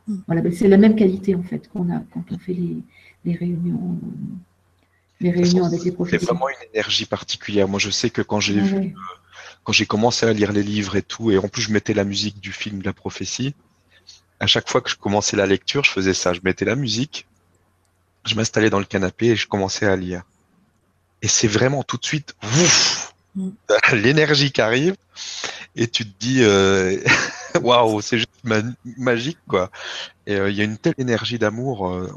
Mm. 0.07 0.15
voilà, 0.25 0.41
ben, 0.41 0.51
c'est 0.51 0.67
la 0.67 0.77
même 0.77 0.95
qualité 0.95 1.35
en 1.35 1.43
fait 1.43 1.69
qu'on 1.69 1.87
a 1.93 1.99
quand 2.11 2.23
on 2.31 2.37
fait 2.39 2.53
les, 2.55 2.77
les 3.23 3.35
réunions, 3.35 3.99
les 5.19 5.29
réunions 5.29 5.63
avec 5.63 5.79
les 5.83 5.91
C'est 5.91 5.91
professeurs. 5.91 6.29
vraiment 6.33 6.49
une 6.49 6.69
énergie 6.73 7.05
particulière. 7.05 7.67
Moi, 7.67 7.79
je 7.79 7.91
sais 7.91 8.09
que 8.09 8.23
quand 8.23 8.39
j'ai 8.39 8.55
Ouais, 8.55 8.61
vu, 8.61 8.75
ouais. 8.77 8.93
quand 9.63 9.73
j'ai 9.73 9.85
commencé 9.85 10.25
à 10.25 10.33
lire 10.33 10.51
les 10.53 10.63
livres 10.63 10.95
et 10.95 11.03
tout, 11.03 11.29
et 11.29 11.37
en 11.37 11.47
plus 11.47 11.61
je 11.61 11.71
mettais 11.71 11.93
la 11.93 12.03
musique 12.03 12.39
du 12.39 12.51
film 12.51 12.79
de 12.79 12.85
la 12.85 12.93
prophétie, 12.93 13.53
à 14.39 14.47
chaque 14.47 14.67
fois 14.69 14.81
que 14.81 14.89
je 14.89 14.95
commençais 14.95 15.37
la 15.37 15.45
lecture, 15.45 15.83
je 15.83 15.91
faisais 15.91 16.15
ça. 16.15 16.33
Je 16.33 16.41
mettais 16.43 16.65
la 16.65 16.75
musique, 16.75 17.27
je 18.25 18.33
m'installais 18.35 18.71
dans 18.71 18.79
le 18.79 18.85
canapé 18.85 19.27
et 19.27 19.35
je 19.35 19.47
commençais 19.47 19.85
à 19.85 19.95
lire. 19.95 20.23
Et 21.21 21.27
c'est 21.27 21.47
vraiment 21.47 21.83
tout 21.83 21.97
de 21.97 22.05
suite, 22.05 22.35
ouf. 22.43 23.00
l'énergie 23.93 24.51
qui 24.51 24.61
arrive, 24.61 24.95
et 25.75 25.87
tu 25.87 26.05
te 26.05 26.17
dis, 26.19 26.43
euh, 26.43 26.97
waouh, 27.61 28.01
c'est 28.01 28.17
juste 28.19 28.29
ma- 28.43 28.61
magique, 28.97 29.39
quoi. 29.47 29.69
Et 30.27 30.35
euh, 30.35 30.49
il 30.51 30.57
y 30.57 30.61
a 30.61 30.65
une 30.65 30.77
telle 30.79 30.95
énergie 30.97 31.39
d'amour. 31.39 31.89
euh, 31.89 32.11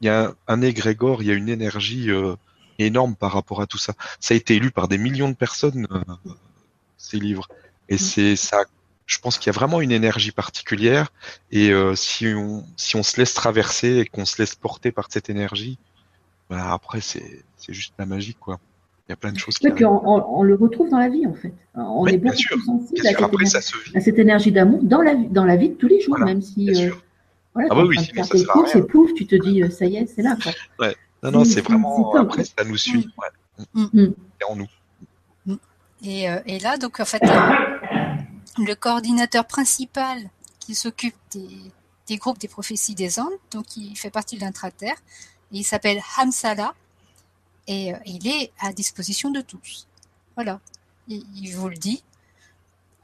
Il 0.00 0.06
y 0.06 0.10
a 0.10 0.26
un, 0.28 0.34
un 0.48 0.62
égrégore, 0.62 1.22
il 1.22 1.28
y 1.28 1.32
a 1.32 1.34
une 1.34 1.48
énergie 1.50 2.10
euh, 2.10 2.36
énorme 2.78 3.16
par 3.16 3.32
rapport 3.32 3.60
à 3.62 3.66
tout 3.68 3.78
ça. 3.78 3.94
Ça 4.20 4.34
a 4.34 4.36
été 4.36 4.58
lu 4.60 4.70
par 4.72 4.88
des 4.88 4.98
millions 4.98 5.30
de 5.30 5.36
personnes, 5.36 5.86
ces 6.96 7.18
livres. 7.18 7.48
Et 7.88 7.94
Mm. 7.94 7.98
c'est 7.98 8.36
ça. 8.36 8.64
Je 9.06 9.18
pense 9.18 9.38
qu'il 9.38 9.46
y 9.48 9.50
a 9.50 9.58
vraiment 9.58 9.80
une 9.80 9.92
énergie 9.92 10.32
particulière. 10.32 11.10
Et 11.50 11.72
si 11.96 12.26
on 12.34 12.66
si 12.76 12.96
on 12.96 13.02
se 13.02 13.16
laisse 13.18 13.32
traverser 13.34 13.98
et 14.00 14.06
qu'on 14.06 14.26
se 14.26 14.40
laisse 14.42 14.54
porter 14.54 14.92
par 14.92 15.06
cette 15.10 15.30
énergie, 15.30 15.78
bah 16.50 16.72
après 16.72 17.00
c'est 17.02 17.44
c'est 17.56 17.74
juste 17.74 17.94
la 17.98 18.06
magie, 18.06 18.34
quoi. 18.36 18.60
Il 19.08 19.12
y 19.12 19.14
a 19.14 19.16
plein 19.16 19.32
de 19.32 19.38
choses 19.38 19.56
Oui, 19.62 19.70
on, 19.84 19.88
on- 20.06 20.38
on 20.40 20.42
le 20.42 20.54
retrouve 20.54 20.90
dans 20.90 20.98
la 20.98 21.08
vie 21.08 21.26
en 21.26 21.32
fait. 21.32 21.52
On 21.74 22.02
Oui, 22.02 22.12
est 22.14 22.18
bien 22.18 22.30
beaucoup 22.30 22.42
sûr. 22.42 22.56
plus 22.56 22.66
sensible 22.66 23.00
Bien 23.00 23.10
à 23.12 23.14
après 23.24 23.26
énergie, 23.36 23.50
ça 23.50 23.60
se 23.62 23.76
vit. 23.78 23.96
à 23.96 24.00
cette 24.00 24.18
énergie 24.18 24.52
d'amour 24.52 24.80
dans 24.82 25.00
la, 25.00 25.14
vie- 25.14 25.28
dans 25.28 25.44
la 25.46 25.56
vie 25.56 25.70
de 25.70 25.74
tous 25.74 25.88
les 25.88 26.00
jours, 26.00 26.16
Voilà, 26.16 26.26
même 26.26 26.42
si 26.42 26.66
Bien 26.66 26.88
euh, 26.90 26.94
voilà, 27.54 27.68
Ah 27.72 27.74
bah 27.74 27.84
oui, 27.86 27.96
sinon 28.04 28.22
ça 28.24 28.36
sert 28.36 28.50
à 28.56 28.62
rien. 28.62 28.74
et 28.74 28.82
plouf, 28.82 29.14
tu 29.14 29.26
te 29.26 29.34
dis 29.36 29.62
euh, 29.62 29.70
ça 29.70 29.86
y 29.86 29.96
est, 29.96 30.06
c'est 30.06 30.20
là 30.22 30.36
quoi. 30.42 30.52
Non, 31.22 31.30
non, 31.32 31.44
C'est- 31.44 31.62
vraiment 31.62 32.12
c'est 32.12 32.18
après 32.18 32.44
ça 32.44 32.64
nous 32.66 32.76
suit. 32.76 33.08
Ouais. 33.18 33.64
Mm. 33.92 34.08
C'est 34.38 34.44
en 34.46 34.56
nous. 34.56 34.66
Et, 36.04 36.30
euh, 36.30 36.38
et 36.46 36.58
là, 36.60 36.76
donc 36.76 37.00
en 37.00 37.04
fait, 37.04 37.22
euh, 37.24 37.50
le 38.64 38.74
coordinateur 38.74 39.44
principal 39.46 40.18
qui 40.60 40.74
s'occupe 40.76 41.16
des, 41.32 41.48
des 42.06 42.16
groupes 42.18 42.38
des 42.38 42.46
prophéties 42.46 42.94
des 42.94 43.18
Andes, 43.18 43.32
donc 43.50 43.76
il 43.76 43.96
fait 43.96 44.10
partie 44.10 44.36
de 44.36 44.42
l'intraterre, 44.42 44.94
et 45.52 45.58
il 45.58 45.64
s'appelle 45.64 45.98
Hamsala, 46.18 46.72
et 47.68 47.94
euh, 47.94 47.98
il 48.06 48.26
est 48.26 48.50
à 48.58 48.72
disposition 48.72 49.30
de 49.30 49.40
tous. 49.40 49.86
Voilà, 50.34 50.58
il, 51.06 51.24
il 51.36 51.54
vous 51.54 51.68
le 51.68 51.76
dit. 51.76 52.02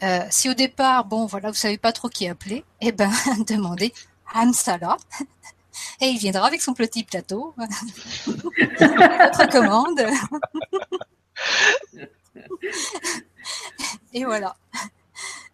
Euh, 0.02 0.26
si 0.30 0.50
au 0.50 0.54
départ, 0.54 1.04
bon, 1.04 1.26
voilà, 1.26 1.50
vous 1.50 1.56
savez 1.56 1.78
pas 1.78 1.92
trop 1.92 2.08
qui 2.08 2.26
appeler, 2.26 2.64
eh 2.80 2.90
ben, 2.90 3.12
demandez 3.46 3.94
Hamsala, 4.34 4.96
et 6.00 6.06
il 6.06 6.18
viendra 6.18 6.46
avec 6.48 6.60
son 6.62 6.74
petit 6.74 7.04
plateau, 7.04 7.54
votre 8.26 9.48
commande. 9.50 10.00
Et 14.12 14.24
voilà. 14.24 14.56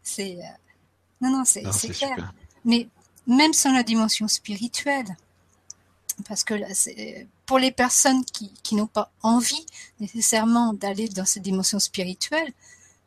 C'est 0.02 0.36
euh, 0.36 0.42
non 1.20 1.30
non 1.30 1.44
c'est 1.44 1.62
clair. 1.62 1.74
super. 1.74 2.32
Mais 2.64 2.88
même 3.26 3.52
sans 3.52 3.72
la 3.72 3.82
dimension 3.82 4.28
spirituelle, 4.28 5.16
parce 6.28 6.44
que 6.44 6.54
là, 6.54 6.68
c'est 6.72 7.26
pour 7.50 7.58
les 7.58 7.72
personnes 7.72 8.24
qui, 8.24 8.52
qui 8.62 8.76
n'ont 8.76 8.86
pas 8.86 9.10
envie 9.24 9.66
nécessairement 9.98 10.72
d'aller 10.72 11.08
dans 11.08 11.24
cette 11.24 11.42
dimension 11.42 11.80
spirituelle, 11.80 12.52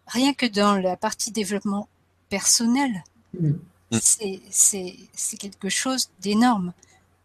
rien 0.06 0.34
que 0.34 0.46
dans 0.46 0.76
la 0.76 0.98
partie 0.98 1.32
développement 1.32 1.88
personnel, 2.28 2.92
Mm. 3.34 3.48
Mm. 3.48 4.00
c'est 4.02 4.42
c'est 4.52 4.96
c'est 5.14 5.38
quelque 5.38 5.70
chose 5.70 6.10
d'énorme 6.20 6.74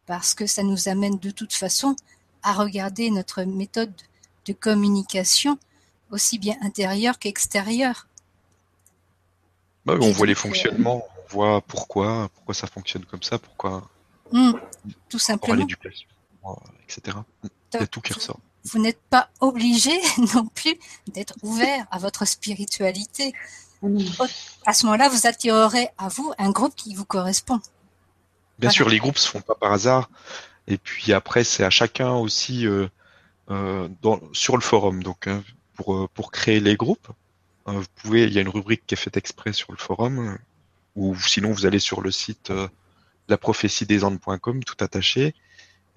parce 0.06 0.32
que 0.32 0.46
ça 0.46 0.62
nous 0.62 0.88
amène 0.88 1.18
de 1.18 1.30
toute 1.30 1.52
façon 1.52 1.96
à 2.42 2.52
regarder 2.54 3.10
notre 3.10 3.42
méthode 3.42 3.92
de 4.46 4.52
communication 4.52 5.58
aussi 6.10 6.38
bien 6.38 6.56
intérieure 6.62 7.18
qu'extérieure. 7.18 8.06
Bah 9.84 9.94
on 10.00 10.12
voit 10.12 10.26
les 10.26 10.32
euh, 10.32 10.44
fonctionnements, 10.46 11.02
on 11.18 11.28
voit 11.34 11.60
pourquoi, 11.62 12.30
pourquoi 12.34 12.54
ça 12.54 12.66
fonctionne 12.66 13.04
comme 13.04 13.22
ça, 13.22 13.38
pourquoi 13.38 13.90
Mm, 14.32 14.52
tout 15.08 15.18
simplement. 15.18 15.56
l'éducation, 15.56 16.08
euh, 16.52 16.70
etc. 16.84 17.16
Il 17.42 17.80
y 17.80 17.82
a 17.82 17.86
tout 17.86 18.00
qui 18.00 18.12
ressort. 18.12 18.40
Vous 18.64 18.78
n'êtes 18.80 19.00
pas 19.10 19.30
obligé 19.40 19.90
non 20.34 20.46
plus 20.46 20.76
d'être 21.12 21.34
ouvert 21.42 21.86
à 21.90 21.98
votre 21.98 22.24
spiritualité. 22.26 23.32
À 24.66 24.72
ce 24.72 24.86
moment-là, 24.86 25.08
vous 25.08 25.26
attirerez 25.26 25.88
à 25.98 26.08
vous 26.08 26.32
un 26.38 26.50
groupe 26.50 26.74
qui 26.74 26.94
vous 26.94 27.04
correspond. 27.04 27.56
Bien 27.56 28.68
Voilà. 28.68 28.72
sûr, 28.72 28.88
les 28.88 28.98
groupes 28.98 29.18
se 29.18 29.28
font 29.28 29.40
pas 29.40 29.54
par 29.54 29.72
hasard. 29.72 30.10
Et 30.66 30.78
puis 30.78 31.12
après, 31.12 31.44
c'est 31.44 31.64
à 31.64 31.70
chacun 31.70 32.12
aussi 32.12 32.66
euh, 32.66 32.88
euh, 33.50 33.88
dans, 34.02 34.20
sur 34.32 34.56
le 34.56 34.62
forum. 34.62 35.02
Donc 35.02 35.28
hein, 35.28 35.44
pour 35.74 36.08
pour 36.10 36.32
créer 36.32 36.60
les 36.60 36.76
groupes, 36.76 37.08
vous 37.76 37.84
pouvez, 37.96 38.24
il 38.24 38.32
y 38.32 38.38
a 38.38 38.40
une 38.40 38.48
rubrique 38.48 38.82
qui 38.86 38.94
est 38.94 38.98
faite 38.98 39.16
exprès 39.16 39.52
sur 39.52 39.72
le 39.72 39.78
forum, 39.78 40.38
ou 40.96 41.16
sinon 41.16 41.52
vous 41.52 41.66
allez 41.66 41.78
sur 41.78 42.00
le 42.00 42.10
site 42.10 42.50
euh, 42.50 42.68
laprophétiedesAndes.com, 43.28 44.64
tout 44.64 44.76
attaché, 44.80 45.34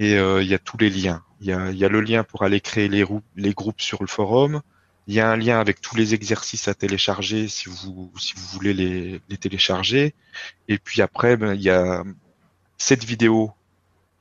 et 0.01 0.15
euh, 0.17 0.41
il 0.41 0.49
y 0.49 0.55
a 0.55 0.59
tous 0.59 0.77
les 0.79 0.89
liens. 0.89 1.23
Il 1.41 1.47
y 1.47 1.53
a, 1.53 1.69
il 1.69 1.77
y 1.77 1.85
a 1.85 1.87
le 1.87 2.01
lien 2.01 2.23
pour 2.23 2.41
aller 2.41 2.59
créer 2.59 2.87
les, 2.87 3.05
les 3.35 3.53
groupes 3.53 3.81
sur 3.81 4.01
le 4.01 4.07
forum. 4.07 4.61
Il 5.05 5.13
y 5.13 5.19
a 5.19 5.29
un 5.29 5.37
lien 5.37 5.59
avec 5.59 5.79
tous 5.79 5.95
les 5.95 6.15
exercices 6.15 6.67
à 6.67 6.73
télécharger 6.73 7.47
si 7.47 7.69
vous 7.69 8.11
si 8.17 8.33
vous 8.35 8.47
voulez 8.53 8.73
les, 8.73 9.21
les 9.29 9.37
télécharger. 9.37 10.15
Et 10.67 10.79
puis 10.79 11.03
après, 11.03 11.37
ben, 11.37 11.53
il 11.53 11.61
y 11.61 11.69
a 11.69 12.03
cette 12.79 13.03
vidéo 13.03 13.51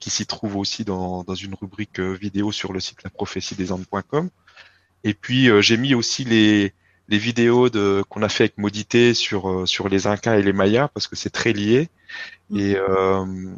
qui 0.01 0.11
s'y 0.11 0.27
trouve 0.27 0.57
aussi 0.57 0.85
dans, 0.85 1.25
dans 1.25 1.35
une 1.35 1.55
rubrique 1.55 1.99
euh, 1.99 2.13
vidéo 2.13 2.53
sur 2.53 2.75
le 2.75 2.81
site 2.81 3.03
laprophétiedesAndes.com. 3.03 4.29
Et 5.05 5.15
puis 5.15 5.49
euh, 5.49 5.63
j'ai 5.63 5.79
mis 5.79 5.95
aussi 5.95 6.25
les, 6.25 6.75
les 7.09 7.19
vidéos 7.19 7.71
de 7.71 8.05
qu'on 8.11 8.23
a 8.23 8.29
fait 8.29 8.45
avec 8.45 8.59
Modité 8.59 9.15
sur 9.15 9.49
euh, 9.51 9.67
sur 9.67 9.89
les 9.89 10.07
Incas 10.07 10.37
et 10.37 10.43
les 10.43 10.53
Mayas 10.53 10.89
parce 10.89 11.07
que 11.09 11.17
c'est 11.17 11.31
très 11.31 11.55
lié. 11.55 11.89
Mhm. 12.51 12.61
Et 12.61 12.77
euh, 12.77 13.55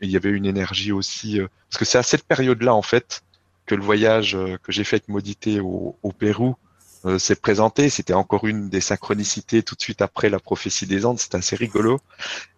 il 0.00 0.10
y 0.10 0.16
avait 0.16 0.30
une 0.30 0.46
énergie 0.46 0.92
aussi 0.92 1.40
euh, 1.40 1.48
parce 1.70 1.78
que 1.78 1.84
c'est 1.84 1.98
à 1.98 2.02
cette 2.02 2.24
période-là 2.24 2.74
en 2.74 2.82
fait 2.82 3.22
que 3.66 3.74
le 3.74 3.82
voyage 3.82 4.34
euh, 4.34 4.58
que 4.62 4.72
j'ai 4.72 4.84
fait 4.84 4.96
avec 4.96 5.08
Modité 5.08 5.60
au, 5.60 5.96
Pérou 6.18 6.56
euh, 7.04 7.18
s'est 7.18 7.36
présenté. 7.36 7.88
C'était 7.88 8.12
encore 8.12 8.46
une 8.46 8.68
des 8.68 8.80
synchronicités 8.80 9.62
tout 9.62 9.74
de 9.74 9.80
suite 9.80 10.02
après 10.02 10.28
la 10.28 10.38
prophétie 10.38 10.86
des 10.86 11.06
Andes. 11.06 11.18
C'était 11.18 11.36
assez 11.36 11.56
rigolo. 11.56 12.00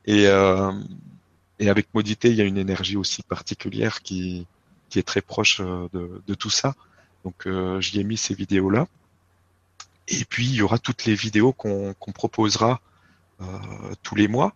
Et 0.07 0.26
avec 0.28 1.89
Modité, 1.95 2.28
il 2.28 2.37
y 2.37 2.43
a 2.43 2.45
une 2.45 2.59
énergie 2.59 2.97
aussi 2.97 3.22
particulière 3.22 4.03
qui, 4.03 4.47
est 4.95 5.07
très 5.07 5.20
proche 5.20 5.61
de, 5.61 6.22
de 6.26 6.34
tout 6.34 6.51
ça. 6.51 6.74
Donc 7.24 7.49
j'y 7.80 8.01
ai 8.01 8.05
mis 8.05 8.16
ces 8.16 8.34
vidéos-là. 8.34 8.87
Et 10.09 10.24
puis 10.24 10.47
il 10.47 10.55
y 10.55 10.62
aura 10.62 10.78
toutes 10.78 11.05
les 11.05 11.14
vidéos 11.14 11.53
qu'on 11.53 11.95
proposera 12.14 12.80
tous 14.03 14.14
les 14.14 14.28
mois. 14.28 14.55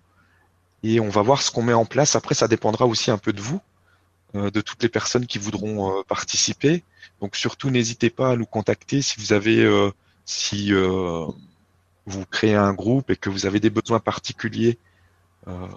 Et 0.82 1.00
on 1.00 1.08
va 1.08 1.22
voir 1.22 1.42
ce 1.42 1.50
qu'on 1.50 1.62
met 1.62 1.72
en 1.72 1.84
place. 1.84 2.16
Après, 2.16 2.34
ça 2.34 2.48
dépendra 2.48 2.86
aussi 2.86 3.10
un 3.10 3.18
peu 3.18 3.32
de 3.32 3.40
vous, 3.40 3.60
euh, 4.34 4.50
de 4.50 4.60
toutes 4.60 4.82
les 4.82 4.88
personnes 4.88 5.26
qui 5.26 5.38
voudront 5.38 5.98
euh, 5.98 6.02
participer. 6.04 6.84
Donc 7.20 7.36
surtout, 7.36 7.70
n'hésitez 7.70 8.10
pas 8.10 8.30
à 8.30 8.36
nous 8.36 8.46
contacter 8.46 9.02
si 9.02 9.20
vous 9.20 9.32
avez, 9.32 9.62
euh, 9.62 9.90
si 10.24 10.72
euh, 10.72 11.26
vous 12.06 12.24
créez 12.26 12.54
un 12.54 12.72
groupe 12.72 13.10
et 13.10 13.16
que 13.16 13.28
vous 13.28 13.44
avez 13.46 13.60
des 13.60 13.70
besoins 13.70 14.00
particuliers 14.00 14.78
euh, 15.48 15.68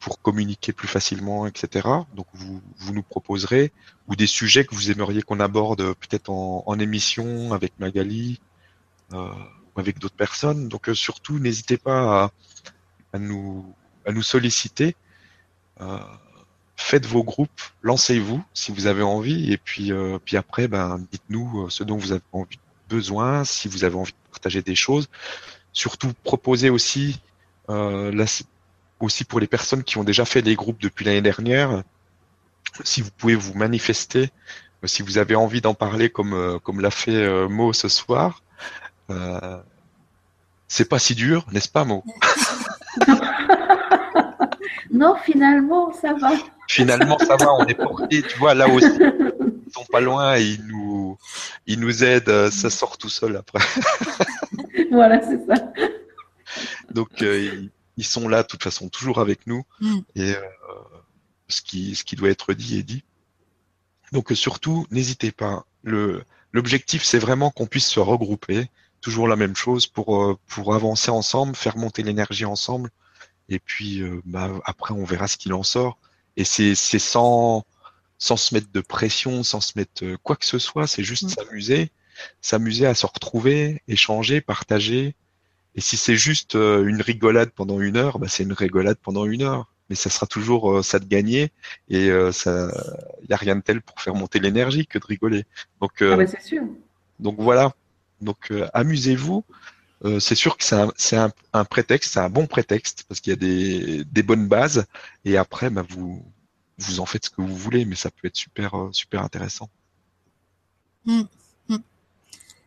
pour 0.00 0.20
communiquer 0.20 0.72
plus 0.72 0.88
facilement, 0.88 1.46
etc. 1.46 1.88
Donc 2.14 2.26
vous, 2.34 2.60
vous 2.78 2.92
nous 2.92 3.02
proposerez 3.02 3.72
ou 4.08 4.16
des 4.16 4.26
sujets 4.26 4.64
que 4.66 4.74
vous 4.74 4.90
aimeriez 4.90 5.22
qu'on 5.22 5.40
aborde 5.40 5.80
euh, 5.80 5.94
peut-être 5.94 6.30
en, 6.30 6.64
en 6.66 6.78
émission 6.78 7.52
avec 7.52 7.72
Magali 7.78 8.40
ou 9.12 9.80
avec 9.80 10.00
d'autres 10.00 10.16
personnes. 10.16 10.68
Donc 10.68 10.90
surtout 10.94 11.38
n'hésitez 11.38 11.76
pas 11.76 12.24
à, 12.24 12.32
à 13.12 13.18
nous 13.18 13.64
à 14.06 14.12
nous 14.12 14.22
solliciter. 14.22 14.96
Euh, 15.80 15.98
faites 16.76 17.06
vos 17.06 17.24
groupes, 17.24 17.60
lancez-vous 17.82 18.42
si 18.52 18.72
vous 18.72 18.86
avez 18.86 19.02
envie 19.02 19.52
et 19.52 19.58
puis 19.58 19.92
euh, 19.92 20.18
puis 20.24 20.36
après 20.36 20.68
ben 20.68 21.04
dites-nous 21.10 21.64
euh, 21.66 21.70
ce 21.70 21.84
dont 21.84 21.96
vous 21.96 22.12
avez 22.12 22.22
envie 22.32 22.58
besoin, 22.88 23.44
si 23.44 23.68
vous 23.68 23.84
avez 23.84 23.96
envie 23.96 24.12
de 24.12 24.30
partager 24.30 24.62
des 24.62 24.74
choses. 24.74 25.08
Surtout 25.72 26.12
proposez 26.22 26.70
aussi 26.70 27.20
euh, 27.70 28.24
aussi 29.00 29.24
pour 29.24 29.40
les 29.40 29.46
personnes 29.46 29.84
qui 29.84 29.98
ont 29.98 30.04
déjà 30.04 30.24
fait 30.24 30.42
des 30.42 30.54
groupes 30.54 30.80
depuis 30.80 31.04
l'année 31.04 31.22
dernière, 31.22 31.82
si 32.82 33.00
vous 33.02 33.10
pouvez 33.10 33.34
vous 33.34 33.54
manifester, 33.54 34.30
euh, 34.82 34.86
si 34.86 35.02
vous 35.02 35.18
avez 35.18 35.34
envie 35.34 35.60
d'en 35.60 35.74
parler 35.74 36.10
comme 36.10 36.34
euh, 36.34 36.58
comme 36.58 36.80
l'a 36.80 36.90
fait 36.90 37.48
Mo 37.48 37.72
ce 37.72 37.88
soir, 37.88 38.42
euh, 39.10 39.58
c'est 40.68 40.88
pas 40.88 40.98
si 40.98 41.14
dur, 41.14 41.46
n'est-ce 41.52 41.68
pas 41.68 41.84
Mo? 41.84 42.04
Non, 44.94 45.16
finalement, 45.16 45.92
ça 45.92 46.14
va. 46.14 46.30
finalement, 46.68 47.18
ça 47.18 47.36
va, 47.36 47.52
on 47.54 47.66
est 47.66 47.74
porté. 47.74 48.22
Tu 48.22 48.38
vois, 48.38 48.54
là 48.54 48.68
aussi, 48.68 48.86
ils 48.86 49.72
sont 49.72 49.84
pas 49.90 50.00
loin 50.00 50.36
et 50.36 50.44
ils 50.44 50.64
nous, 50.66 51.18
ils 51.66 51.80
nous 51.80 52.04
aident. 52.04 52.28
euh, 52.28 52.50
Ça 52.50 52.70
sort 52.70 52.96
tout 52.96 53.08
seul 53.08 53.36
après. 53.36 53.58
voilà, 54.92 55.20
c'est 55.20 55.44
ça. 55.46 55.72
Donc, 56.90 57.22
euh, 57.22 57.40
ils, 57.40 57.70
ils 57.96 58.04
sont 58.06 58.28
là, 58.28 58.42
de 58.44 58.48
toute 58.48 58.62
façon, 58.62 58.88
toujours 58.88 59.18
avec 59.18 59.46
nous. 59.48 59.64
Mm. 59.80 59.98
Et 60.14 60.30
euh, 60.36 60.40
ce 61.48 61.60
qui, 61.60 61.96
ce 61.96 62.04
qui 62.04 62.14
doit 62.16 62.30
être 62.30 62.54
dit 62.54 62.78
est 62.78 62.82
dit. 62.84 63.02
Donc, 64.12 64.30
surtout, 64.34 64.86
n'hésitez 64.92 65.32
pas. 65.32 65.64
Le, 65.82 66.22
l'objectif, 66.52 67.02
c'est 67.02 67.18
vraiment 67.18 67.50
qu'on 67.50 67.66
puisse 67.66 67.88
se 67.88 68.00
regrouper. 68.00 68.70
Toujours 69.00 69.26
la 69.28 69.36
même 69.36 69.56
chose 69.56 69.86
pour, 69.88 70.38
pour 70.46 70.74
avancer 70.74 71.10
ensemble, 71.10 71.56
faire 71.56 71.76
monter 71.76 72.02
l'énergie 72.04 72.44
ensemble. 72.46 72.90
Et 73.48 73.58
puis, 73.58 74.00
euh, 74.00 74.20
bah, 74.24 74.50
après, 74.64 74.94
on 74.94 75.04
verra 75.04 75.28
ce 75.28 75.36
qu'il 75.36 75.52
en 75.52 75.62
sort. 75.62 75.98
Et 76.36 76.44
c'est, 76.44 76.74
sans, 76.74 77.64
sans 78.18 78.36
se 78.36 78.54
mettre 78.54 78.70
de 78.72 78.80
pression, 78.80 79.42
sans 79.42 79.60
se 79.60 79.72
mettre 79.76 80.04
euh, 80.04 80.16
quoi 80.22 80.36
que 80.36 80.46
ce 80.46 80.58
soit. 80.58 80.86
C'est 80.86 81.04
juste 81.04 81.24
Mm. 81.24 81.28
s'amuser, 81.28 81.90
s'amuser 82.40 82.86
à 82.86 82.94
se 82.94 83.06
retrouver, 83.06 83.82
échanger, 83.88 84.40
partager. 84.40 85.14
Et 85.76 85.80
si 85.80 85.96
c'est 85.96 86.16
juste 86.16 86.54
euh, 86.56 86.86
une 86.86 87.02
rigolade 87.02 87.50
pendant 87.50 87.80
une 87.80 87.96
heure, 87.96 88.18
bah, 88.18 88.28
c'est 88.28 88.44
une 88.44 88.52
rigolade 88.52 88.98
pendant 89.02 89.26
une 89.26 89.42
heure. 89.42 89.70
Mais 89.90 89.96
ça 89.96 90.08
sera 90.08 90.26
toujours 90.26 90.78
euh, 90.78 90.82
ça 90.82 90.98
de 90.98 91.04
gagner. 91.04 91.52
Et 91.88 92.08
euh, 92.10 92.32
ça, 92.32 92.70
il 93.22 93.28
y 93.30 93.34
a 93.34 93.36
rien 93.36 93.56
de 93.56 93.60
tel 93.60 93.82
pour 93.82 94.00
faire 94.00 94.14
monter 94.14 94.38
l'énergie 94.40 94.86
que 94.86 94.98
de 94.98 95.04
rigoler. 95.04 95.44
Donc, 95.82 96.00
euh, 96.00 96.16
Ah 96.18 96.26
c'est 96.26 96.40
sûr. 96.42 96.62
donc 97.20 97.36
voilà. 97.38 97.74
Donc 98.22 98.50
euh, 98.50 98.66
amusez-vous. 98.72 99.44
Euh, 100.04 100.20
c'est 100.20 100.34
sûr 100.34 100.56
que 100.58 100.64
c'est 100.64 101.16
un, 101.16 101.64
prétexte, 101.64 102.12
c'est 102.12 102.20
un 102.20 102.28
bon 102.28 102.46
prétexte 102.46 103.04
parce 103.08 103.20
qu'il 103.20 103.30
y 103.30 103.34
a 103.34 104.04
des, 104.04 104.22
bonnes 104.22 104.48
bases. 104.48 104.86
Et 105.24 105.36
après, 105.38 105.70
bah, 105.70 105.84
vous 105.88 106.22
en 106.98 107.06
faites 107.06 107.26
ce 107.26 107.30
que 107.30 107.40
vous 107.40 107.56
voulez, 107.56 107.84
mais 107.84 107.96
ça 107.96 108.10
peut 108.10 108.28
être 108.28 108.36
super 108.36 108.74
euh, 108.74 108.92
super 108.92 109.22
intéressant. 109.22 109.70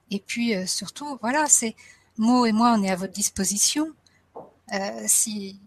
Et 0.10 0.20
puis 0.26 0.56
euh, 0.56 0.66
surtout, 0.66 1.18
voilà, 1.22 1.46
c'est 1.48 1.76
Mo 2.18 2.46
et 2.46 2.52
moi, 2.52 2.74
on 2.76 2.84
est 2.84 2.90
à 2.90 2.96
votre 2.96 3.14
disposition. 3.14 3.94
Si 5.06 5.60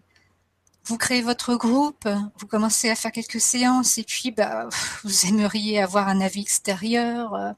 vous 0.85 0.97
créez 0.97 1.21
votre 1.21 1.55
groupe, 1.55 2.07
vous 2.37 2.47
commencez 2.47 2.89
à 2.89 2.95
faire 2.95 3.11
quelques 3.11 3.39
séances 3.39 3.97
et 3.97 4.03
puis 4.03 4.31
bah, 4.31 4.67
vous 5.03 5.25
aimeriez 5.25 5.81
avoir 5.81 6.09
un 6.09 6.19
avis 6.19 6.41
extérieur, 6.41 7.55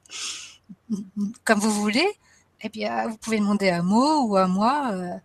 comme 1.44 1.60
vous 1.60 1.72
voulez, 1.72 2.08
eh 2.64 2.70
bien, 2.70 3.08
vous 3.08 3.18
pouvez 3.18 3.40
demander 3.40 3.70
à 3.70 3.84
Mo 3.84 4.28
ou 4.28 4.36
à 4.38 4.48
moi 4.48 4.92
euh, 4.94 5.18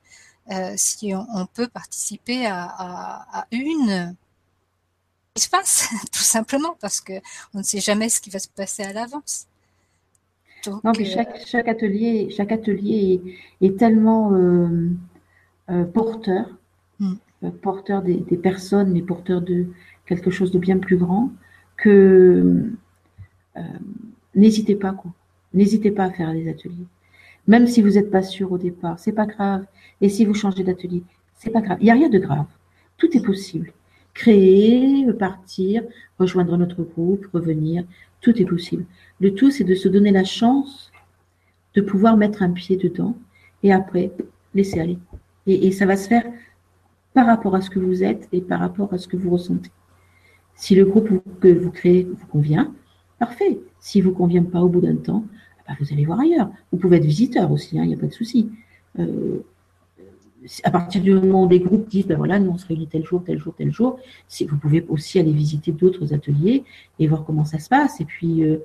euh, 0.53 0.75
si 0.77 1.15
on, 1.15 1.27
on 1.35 1.47
peut 1.47 1.69
participer 1.69 2.47
à, 2.47 2.65
à, 2.65 3.41
à 3.41 3.47
une 3.53 4.17
qui 5.35 5.43
se 5.45 5.49
passe, 5.51 5.89
tout 6.13 6.19
simplement, 6.23 6.77
parce 6.81 7.01
que 7.01 7.15
on 7.55 7.59
ne 7.59 7.63
sait 7.63 7.81
jamais 7.81 8.09
ce 8.09 8.21
qui 8.21 8.31
va 8.31 8.39
se 8.39 8.49
passer 8.49 8.83
à 8.83 8.93
l'avance. 8.93 9.47
Donc, 10.65 10.83
Non, 10.85 10.93
mais 10.97 11.07
euh, 11.09 11.11
chaque, 11.15 11.47
chaque 11.47 11.69
atelier, 11.69 12.31
chaque 12.31 12.53
atelier 12.53 13.23
est, 13.61 13.67
est 13.67 13.79
tellement 13.79 14.33
euh, 14.33 14.91
euh, 15.71 15.85
porteur, 15.85 16.47
Mm. 17.01 17.15
euh, 17.45 17.51
porteur 17.51 18.03
des, 18.03 18.17
des 18.19 18.37
personnes, 18.37 18.93
mais 18.93 19.03
porteur 19.03 19.41
de 19.43 19.67
quelque 20.07 20.31
chose 20.31 20.51
de 20.53 20.59
bien 20.59 20.79
plus 20.79 20.97
grand, 20.97 21.31
que 21.77 22.73
euh, 23.57 23.63
n'hésitez 24.35 24.77
pas, 24.77 24.93
quoi. 24.93 25.13
N'hésitez 25.55 25.91
pas 25.91 26.05
à 26.05 26.11
faire 26.13 26.33
des 26.33 26.49
ateliers. 26.49 26.87
Même 27.49 27.67
si 27.67 27.83
vous 27.83 27.93
n'êtes 27.93 28.11
pas 28.11 28.23
sûr 28.23 28.53
au 28.53 28.59
départ, 28.59 28.99
c'est 28.99 29.13
pas 29.13 29.27
grave. 29.27 29.65
Et 30.01 30.09
si 30.09 30.25
vous 30.25 30.35
changez 30.35 30.63
d'atelier, 30.63 31.03
c'est 31.35 31.51
pas 31.51 31.63
grave. 31.63 31.79
Il 31.81 31.85
n'y 31.85 31.91
a 31.91 31.95
rien 31.95 32.11
de 32.11 32.19
grave. 32.19 32.47
Tout 32.99 33.17
est 33.17 33.25
possible. 33.25 33.73
Créer, 34.13 35.11
partir, 35.15 35.83
rejoindre 36.19 36.57
notre 36.57 36.83
groupe, 36.83 37.27
revenir, 37.33 37.85
tout 38.21 38.41
est 38.41 38.45
possible. 38.45 38.85
Le 39.21 39.35
tout, 39.35 39.51
c'est 39.51 39.65
de 39.65 39.75
se 39.75 39.89
donner 39.89 40.11
la 40.11 40.25
chance 40.25 40.93
de 41.75 41.81
pouvoir 41.81 42.17
mettre 42.17 42.43
un 42.43 42.51
pied 42.51 42.77
dedans 42.77 43.17
et 43.63 43.73
après, 43.73 44.13
laisser 44.55 44.81
aller. 44.81 44.99
Et, 45.47 45.67
et 45.67 45.73
ça 45.73 45.87
va 45.87 45.97
se 45.97 46.09
faire 46.09 46.25
par 47.15 47.27
rapport 47.27 47.55
à 47.55 47.63
ce 47.63 47.71
que 47.71 47.79
vous 47.79 48.05
êtes 48.05 48.29
et 48.33 48.43
par 48.43 48.61
rapport 48.61 48.93
à 48.93 48.99
ce 48.99 49.09
que 49.09 49.17
vous 49.17 49.31
ressentez. 49.31 49.71
Si 50.55 50.75
le 50.75 50.85
groupe 50.85 51.09
que 51.41 51.49
vous 51.49 51.71
créez 51.71 52.05
vous 52.05 52.27
convient, 52.27 52.75
parfait. 53.19 53.59
Si 53.81 54.01
vous 54.03 54.13
convient 54.13 54.45
pas 54.45 54.61
au 54.61 54.69
bout 54.69 54.81
d'un 54.81 54.97
temps, 54.97 55.25
bah, 55.69 55.75
vous 55.79 55.93
allez 55.93 56.07
voir 56.07 56.21
ailleurs. 56.21 56.51
Vous 56.73 56.79
pouvez 56.79 56.97
être 56.97 57.05
visiteur 57.05 57.53
aussi, 57.53 57.79
hein, 57.79 57.85
il 57.85 57.89
n'y 57.89 57.95
a 57.95 57.99
pas 57.99 58.07
de 58.07 58.13
souci. 58.13 58.51
Euh, 58.99 59.45
à 60.65 60.71
partir 60.71 61.03
du 61.03 61.13
moment 61.13 61.45
où 61.45 61.49
les 61.49 61.61
groupes 61.61 61.89
disent, 61.89 62.07
ben 62.07 62.17
voilà, 62.17 62.39
nous 62.39 62.51
on 62.51 62.59
se 62.59 62.67
réunit 62.67 62.87
tel 62.87 63.05
jour, 63.05 63.23
tel 63.25 63.39
jour, 63.39 63.55
tel 63.57 63.71
jour, 63.71 63.99
vous 64.49 64.57
pouvez 64.57 64.85
aussi 64.89 65.19
aller 65.19 65.33
visiter 65.33 65.73
d'autres 65.73 66.15
ateliers 66.15 66.65
et 66.99 67.07
voir 67.07 67.25
comment 67.25 67.45
ça 67.45 67.59
se 67.59 67.69
passe. 67.69 68.01
Et 68.01 68.05
puis, 68.05 68.45
euh, 68.45 68.59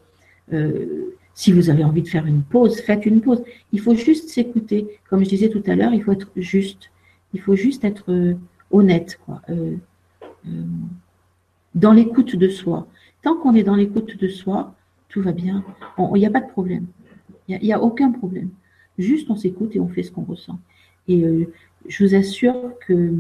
euh, 0.54 1.16
si 1.34 1.52
vous 1.52 1.70
avez 1.70 1.84
envie 1.84 2.04
de 2.04 2.08
faire 2.08 2.26
une 2.26 2.44
pause, 2.44 2.80
faites 2.80 3.06
une 3.06 3.22
pause. 3.22 3.44
Il 3.74 3.82
faut 3.82 3.96
juste 3.96 4.30
s'écouter. 4.30 5.00
Comme 5.10 5.26
je 5.26 5.30
disais 5.30 5.50
tout 5.50 5.64
à 5.66 5.76
l'heure, 5.76 5.94
il 5.94 6.04
faut 6.04 6.12
être 6.12 6.30
juste. 6.38 6.92
Il 7.34 7.42
faut 7.42 7.56
juste 7.56 7.84
être 7.84 8.36
honnête, 8.70 9.20
quoi. 9.26 9.42
Dans 11.74 11.92
l'écoute 11.92 12.36
de 12.36 12.50
soi. 12.50 12.88
Tant 13.24 13.36
qu'on 13.36 13.56
est 13.56 13.64
dans 13.64 13.76
l'écoute 13.76 14.16
de 14.16 14.28
soi, 14.28 14.76
tout 15.14 15.22
va 15.22 15.32
bien. 15.32 15.64
Il 16.00 16.20
n'y 16.20 16.26
a 16.26 16.32
pas 16.32 16.42
de 16.42 16.50
problème. 16.50 16.88
Il 17.48 17.60
n'y 17.60 17.72
a, 17.72 17.82
aucun 17.82 18.12
problème. 18.12 18.50
Juste 18.98 19.30
on 19.30 19.36
s'écoute 19.36 19.76
et 19.76 19.80
on 19.80 19.88
fait 19.88 20.02
ce 20.02 20.12
qu'on 20.12 20.24
ressent. 20.24 20.60
Et 21.08 21.24
euh, 21.24 21.46
je 21.88 22.04
vous 22.04 22.16
assure 22.16 22.74
que 22.86 23.14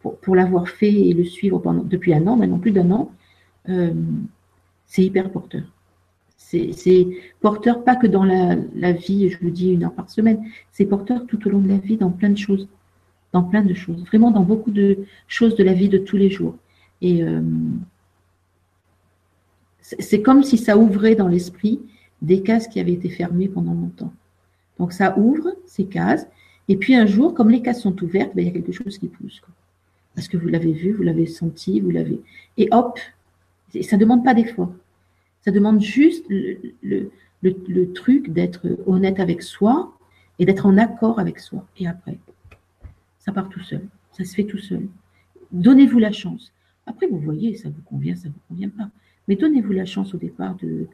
pour, 0.00 0.16
pour 0.18 0.36
l'avoir 0.36 0.68
fait 0.68 0.92
et 0.92 1.12
le 1.12 1.24
suivre 1.24 1.58
pendant, 1.58 1.82
depuis 1.82 2.14
un 2.14 2.26
an, 2.28 2.36
maintenant 2.36 2.58
plus 2.58 2.70
d'un 2.70 2.90
an, 2.92 3.10
euh, 3.68 3.92
c'est 4.86 5.02
hyper 5.02 5.30
porteur. 5.30 5.64
C'est 6.36 7.08
porteur 7.40 7.82
pas 7.82 7.96
que 7.96 8.06
dans 8.06 8.24
la, 8.24 8.56
la 8.76 8.92
vie, 8.92 9.30
je 9.30 9.38
vous 9.40 9.48
dis 9.48 9.72
une 9.72 9.84
heure 9.84 9.94
par 9.94 10.10
semaine, 10.10 10.44
c'est 10.70 10.84
porteur 10.84 11.26
tout 11.26 11.46
au 11.46 11.50
long 11.50 11.60
de 11.60 11.68
la 11.68 11.78
vie 11.78 11.96
dans 11.96 12.10
plein 12.10 12.28
de 12.28 12.36
choses. 12.36 12.68
Dans 13.32 13.42
plein 13.42 13.62
de 13.62 13.72
choses. 13.72 14.04
Vraiment 14.04 14.30
dans 14.30 14.42
beaucoup 14.42 14.70
de 14.70 14.98
choses 15.28 15.56
de 15.56 15.64
la 15.64 15.72
vie 15.72 15.88
de 15.88 15.98
tous 15.98 16.18
les 16.18 16.28
jours. 16.28 16.54
Euh, 17.02 17.40
c'est 19.98 20.22
comme 20.22 20.42
si 20.42 20.58
ça 20.58 20.76
ouvrait 20.76 21.14
dans 21.14 21.28
l'esprit 21.28 21.80
des 22.20 22.42
cases 22.42 22.68
qui 22.68 22.80
avaient 22.80 22.92
été 22.92 23.08
fermées 23.08 23.48
pendant 23.48 23.74
longtemps. 23.74 24.12
Donc 24.78 24.92
ça 24.92 25.18
ouvre 25.18 25.54
ces 25.66 25.84
cases, 25.84 26.26
et 26.68 26.76
puis 26.76 26.94
un 26.94 27.06
jour, 27.06 27.34
comme 27.34 27.50
les 27.50 27.62
cases 27.62 27.82
sont 27.82 28.00
ouvertes, 28.02 28.34
ben, 28.34 28.42
il 28.42 28.46
y 28.46 28.50
a 28.50 28.52
quelque 28.52 28.72
chose 28.72 28.98
qui 28.98 29.08
pousse. 29.08 29.40
Parce 30.14 30.28
que 30.28 30.36
vous 30.36 30.48
l'avez 30.48 30.72
vu, 30.72 30.92
vous 30.92 31.02
l'avez 31.02 31.26
senti, 31.26 31.80
vous 31.80 31.90
l'avez. 31.90 32.20
Et 32.56 32.68
hop, 32.70 32.98
ça 33.80 33.96
ne 33.96 34.00
demande 34.00 34.24
pas 34.24 34.34
d'effort. 34.34 34.72
Ça 35.40 35.50
demande 35.50 35.80
juste 35.80 36.24
le, 36.28 37.10
le, 37.42 37.92
truc 37.92 38.30
d'être 38.30 38.78
honnête 38.86 39.18
avec 39.18 39.42
soi 39.42 39.92
et 40.38 40.44
d'être 40.44 40.66
en 40.66 40.78
accord 40.78 41.18
avec 41.18 41.40
soi. 41.40 41.66
Et 41.78 41.86
après, 41.86 42.18
ça 43.18 43.32
part 43.32 43.48
tout 43.48 43.62
seul. 43.62 43.82
Ça 44.12 44.24
se 44.24 44.34
fait 44.34 44.44
tout 44.44 44.58
seul. 44.58 44.86
Donnez-vous 45.50 45.98
la 45.98 46.12
chance. 46.12 46.52
Après, 46.86 47.06
vous 47.06 47.18
voyez, 47.18 47.56
ça 47.56 47.70
vous 47.70 47.82
convient, 47.82 48.14
ça 48.14 48.28
vous 48.28 48.40
convient 48.48 48.68
pas. 48.68 48.88
Mais 49.28 49.36
donnez-vous 49.36 49.72
la 49.72 49.84
chance 49.84 50.14
au 50.14 50.18
départ 50.18 50.54
de, 50.56 50.86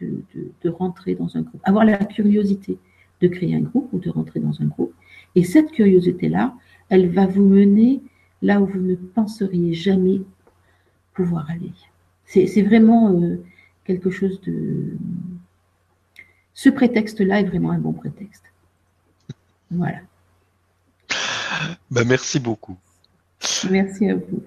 de, 0.00 0.22
de, 0.34 0.50
de 0.62 0.68
rentrer 0.68 1.14
dans 1.14 1.36
un 1.36 1.42
groupe. 1.42 1.60
Avoir 1.64 1.84
la 1.84 1.98
curiosité 1.98 2.78
de 3.20 3.28
créer 3.28 3.54
un 3.54 3.60
groupe 3.60 3.88
ou 3.92 3.98
de 3.98 4.10
rentrer 4.10 4.40
dans 4.40 4.60
un 4.60 4.66
groupe. 4.66 4.94
Et 5.34 5.44
cette 5.44 5.70
curiosité-là, 5.70 6.54
elle 6.88 7.08
va 7.10 7.26
vous 7.26 7.44
mener 7.44 8.02
là 8.42 8.60
où 8.60 8.66
vous 8.66 8.80
ne 8.80 8.94
penseriez 8.94 9.74
jamais 9.74 10.20
pouvoir 11.12 11.48
aller. 11.50 11.72
C'est 12.26 12.46
c'est 12.46 12.62
vraiment 12.62 13.12
euh, 13.12 13.42
quelque 13.84 14.10
chose 14.10 14.40
de... 14.42 14.96
Ce 16.54 16.68
prétexte-là 16.68 17.40
est 17.40 17.44
vraiment 17.44 17.70
un 17.70 17.78
bon 17.78 17.92
prétexte. 17.92 18.44
Voilà. 19.70 19.98
Bah, 21.90 22.04
merci 22.04 22.38
beaucoup. 22.38 22.76
Merci 23.70 24.10
à 24.10 24.16
vous. 24.16 24.42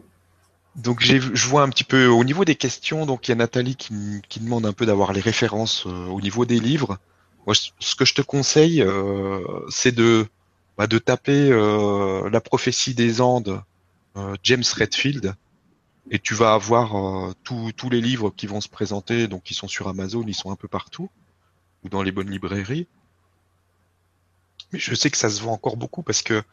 Donc 0.77 1.01
je 1.01 1.47
vois 1.47 1.63
un 1.63 1.69
petit 1.69 1.83
peu 1.83 2.05
au 2.05 2.23
niveau 2.23 2.45
des 2.45 2.55
questions. 2.55 3.07
Donc 3.07 3.27
il 3.27 3.31
y 3.31 3.33
a 3.33 3.35
Nathalie 3.35 3.75
qui, 3.75 4.39
demande 4.39 4.65
un 4.65 4.73
peu 4.73 4.85
d'avoir 4.85 5.11
les 5.11 5.21
références 5.21 5.87
euh, 5.87 6.05
au 6.05 6.21
niveau 6.21 6.45
des 6.45 6.59
livres. 6.59 6.99
Ce 7.51 7.95
que 7.95 8.05
je 8.05 8.13
te 8.13 8.21
conseille, 8.21 8.81
euh, 8.81 9.41
c'est 9.69 9.93
de 9.93 10.27
bah, 10.77 10.85
de 10.85 10.99
taper 10.99 11.49
euh, 11.51 12.29
la 12.29 12.41
prophétie 12.41 12.93
des 12.93 13.21
Andes, 13.21 13.63
James 14.43 14.63
Redfield, 14.75 15.35
et 16.11 16.19
tu 16.19 16.33
vas 16.33 16.53
avoir 16.53 17.33
tous 17.43 17.89
les 17.89 18.01
livres 18.01 18.31
qui 18.35 18.45
vont 18.45 18.61
se 18.61 18.69
présenter. 18.69 19.27
Donc 19.27 19.49
ils 19.49 19.55
sont 19.55 19.67
sur 19.67 19.87
Amazon, 19.87 20.23
ils 20.27 20.35
sont 20.35 20.51
un 20.51 20.55
peu 20.55 20.67
partout 20.67 21.09
ou 21.83 21.89
dans 21.89 22.03
les 22.03 22.11
bonnes 22.11 22.29
librairies. 22.29 22.87
Mais 24.71 24.79
je 24.79 24.93
sais 24.93 25.09
que 25.09 25.17
ça 25.17 25.29
se 25.29 25.41
vend 25.41 25.53
encore 25.53 25.77
beaucoup 25.77 26.03
parce 26.03 26.21
que 26.21 26.43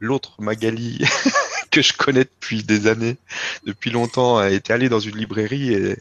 l'autre 0.00 0.40
Magali 0.40 1.04
que 1.72 1.82
je 1.82 1.92
connais 1.94 2.24
depuis 2.24 2.62
des 2.62 2.86
années, 2.86 3.16
depuis 3.66 3.90
longtemps, 3.90 4.36
a 4.38 4.50
été 4.50 4.72
allé 4.72 4.88
dans 4.88 5.00
une 5.00 5.16
librairie 5.16 5.72
et, 5.72 5.96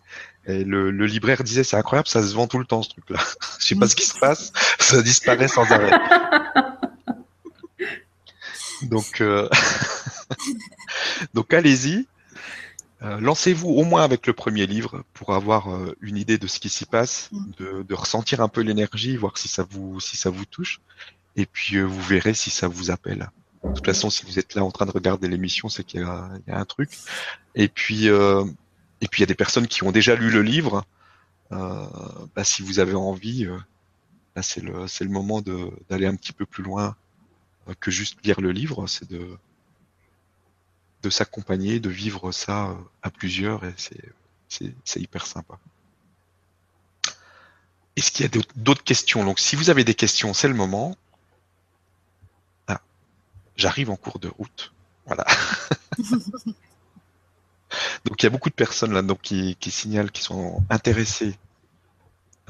et 0.46 0.64
le, 0.64 0.92
le 0.92 1.06
libraire 1.08 1.44
disait 1.44 1.64
c'est 1.64 1.78
incroyable, 1.78 2.08
ça 2.08 2.22
se 2.22 2.34
vend 2.36 2.48
tout 2.48 2.60
le 2.60 2.66
temps 2.66 2.84
ce 2.84 2.90
truc-là. 2.90 3.20
Je 3.60 3.66
sais 3.66 3.76
pas 3.76 3.88
ce 3.88 3.96
qui 3.96 4.06
se 4.06 4.20
passe, 4.20 4.54
ça 4.80 5.02
disparaît 5.02 5.48
sans 5.48 5.64
arrêt. 5.72 5.92
Donc, 8.84 9.22
euh, 9.22 9.48
donc 11.34 11.54
allez-y. 11.54 12.08
Euh, 13.04 13.20
lancez-vous 13.20 13.70
au 13.70 13.84
moins 13.84 14.04
avec 14.04 14.28
le 14.28 14.34
premier 14.34 14.68
livre 14.68 15.04
pour 15.14 15.34
avoir 15.34 15.74
euh, 15.74 15.96
une 16.02 16.18
idée 16.18 16.38
de 16.38 16.48
ce 16.48 16.60
qui 16.60 16.70
s'y 16.70 16.86
passe, 16.86 17.30
Mm. 17.32 17.52
de, 17.60 17.84
de 17.84 17.94
ressentir 17.96 18.42
un 18.42 18.48
peu 18.48 18.62
l'énergie, 18.62 19.18
voir 19.18 19.38
si 19.38 19.48
ça 19.48 19.64
vous 19.70 20.00
si 20.00 20.18
ça 20.18 20.30
vous 20.30 20.46
touche, 20.46 20.82
et 21.36 21.46
puis 21.46 21.78
euh, 21.78 21.84
vous 21.84 22.02
verrez 22.02 22.34
si 22.34 22.50
ça 22.50 22.68
vous 22.68 22.92
appelle. 22.92 23.30
De 23.64 23.70
toute 23.74 23.86
façon, 23.86 24.10
si 24.10 24.26
vous 24.26 24.40
êtes 24.40 24.56
là 24.56 24.64
en 24.64 24.72
train 24.72 24.86
de 24.86 24.92
regarder 24.92 25.28
l'émission, 25.28 25.70
c'est 25.70 25.84
qu'il 25.84 26.02
y 26.02 26.04
y 26.04 26.08
a 26.08 26.58
un 26.58 26.66
truc. 26.66 26.90
Et 27.56 27.68
puis 27.68 28.10
euh, 28.10 28.44
et 29.02 29.08
puis 29.08 29.20
il 29.20 29.24
y 29.24 29.24
a 29.24 29.28
des 29.28 29.36
personnes 29.36 29.68
qui 29.68 29.84
ont 29.84 29.92
déjà 29.92 30.16
lu 30.16 30.30
le 30.30 30.42
livre. 30.42 30.86
Euh, 31.52 31.86
bah, 32.36 32.44
si 32.44 32.62
vous 32.64 32.80
avez 32.80 32.96
envie, 32.96 33.46
euh, 33.46 33.58
là 34.36 34.42
c'est 34.42 34.62
le 34.62 34.86
le 34.86 35.10
moment 35.10 35.42
d'aller 35.90 36.08
un 36.08 36.16
petit 36.16 36.34
peu 36.34 36.46
plus 36.46 36.64
loin 36.64 36.96
euh, 37.68 37.74
que 37.80 37.92
juste 37.92 38.18
lire 38.24 38.42
le 38.42 38.52
livre, 38.52 38.88
c'est 38.88 39.10
de 39.10 39.38
de 41.04 41.10
s'accompagner, 41.10 41.80
de 41.80 41.90
vivre 41.90 42.32
ça 42.32 42.70
euh, 42.70 42.76
à 43.02 43.10
plusieurs 43.10 43.66
et 43.66 43.74
c'est 44.48 45.00
hyper 45.00 45.26
sympa. 45.26 45.60
Est-ce 47.96 48.12
qu'il 48.12 48.26
y 48.26 48.30
a 48.40 48.42
d'autres 48.56 48.84
questions? 48.84 49.24
Donc 49.26 49.40
si 49.40 49.56
vous 49.56 49.70
avez 49.70 49.84
des 49.84 49.96
questions, 49.96 50.34
c'est 50.34 50.48
le 50.48 50.54
moment. 50.54 50.96
J'arrive 53.62 53.92
en 53.92 53.96
cours 53.96 54.18
de 54.18 54.28
route. 54.28 54.74
Voilà. 55.06 55.24
donc 58.06 58.22
il 58.22 58.24
y 58.24 58.26
a 58.26 58.32
beaucoup 58.32 58.50
de 58.50 58.56
personnes 58.56 58.92
là 58.92 59.04
qui, 59.22 59.56
qui 59.60 59.70
signalent 59.70 60.10
qui 60.10 60.24
sont 60.24 60.64
intéressées 60.72 61.38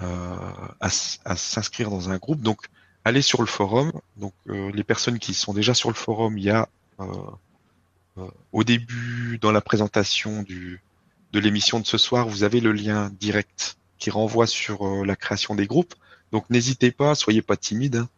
euh, 0.01 0.35
à, 0.79 0.89
s'inscrire 0.89 1.89
dans 1.89 2.09
un 2.09 2.17
groupe. 2.17 2.39
Donc 2.39 2.67
allez 3.03 3.21
sur 3.21 3.41
le 3.41 3.47
forum. 3.47 3.91
Donc 4.15 4.33
euh, 4.47 4.71
les 4.73 4.85
personnes 4.85 5.19
qui 5.19 5.33
sont 5.33 5.53
déjà 5.53 5.73
sur 5.73 5.89
le 5.89 5.95
forum, 5.95 6.37
il 6.37 6.45
y 6.45 6.49
a 6.49 6.69
euh, 7.01 8.27
au 8.53 8.63
début, 8.63 9.37
dans 9.41 9.51
la 9.51 9.59
présentation 9.59 10.43
de 10.43 11.39
l'émission 11.39 11.81
de 11.81 11.85
ce 11.85 11.97
soir, 11.97 12.29
vous 12.29 12.43
avez 12.43 12.61
le 12.61 12.71
lien 12.71 13.11
direct 13.19 13.75
qui 13.97 14.11
renvoie 14.11 14.47
sur 14.47 15.05
la 15.05 15.17
création 15.17 15.55
des 15.55 15.67
groupes. 15.67 15.93
Donc 16.31 16.49
n'hésitez 16.49 16.91
pas, 16.91 17.15
soyez 17.15 17.41
pas 17.41 17.57
timide. 17.57 17.97
hein. 17.97 18.09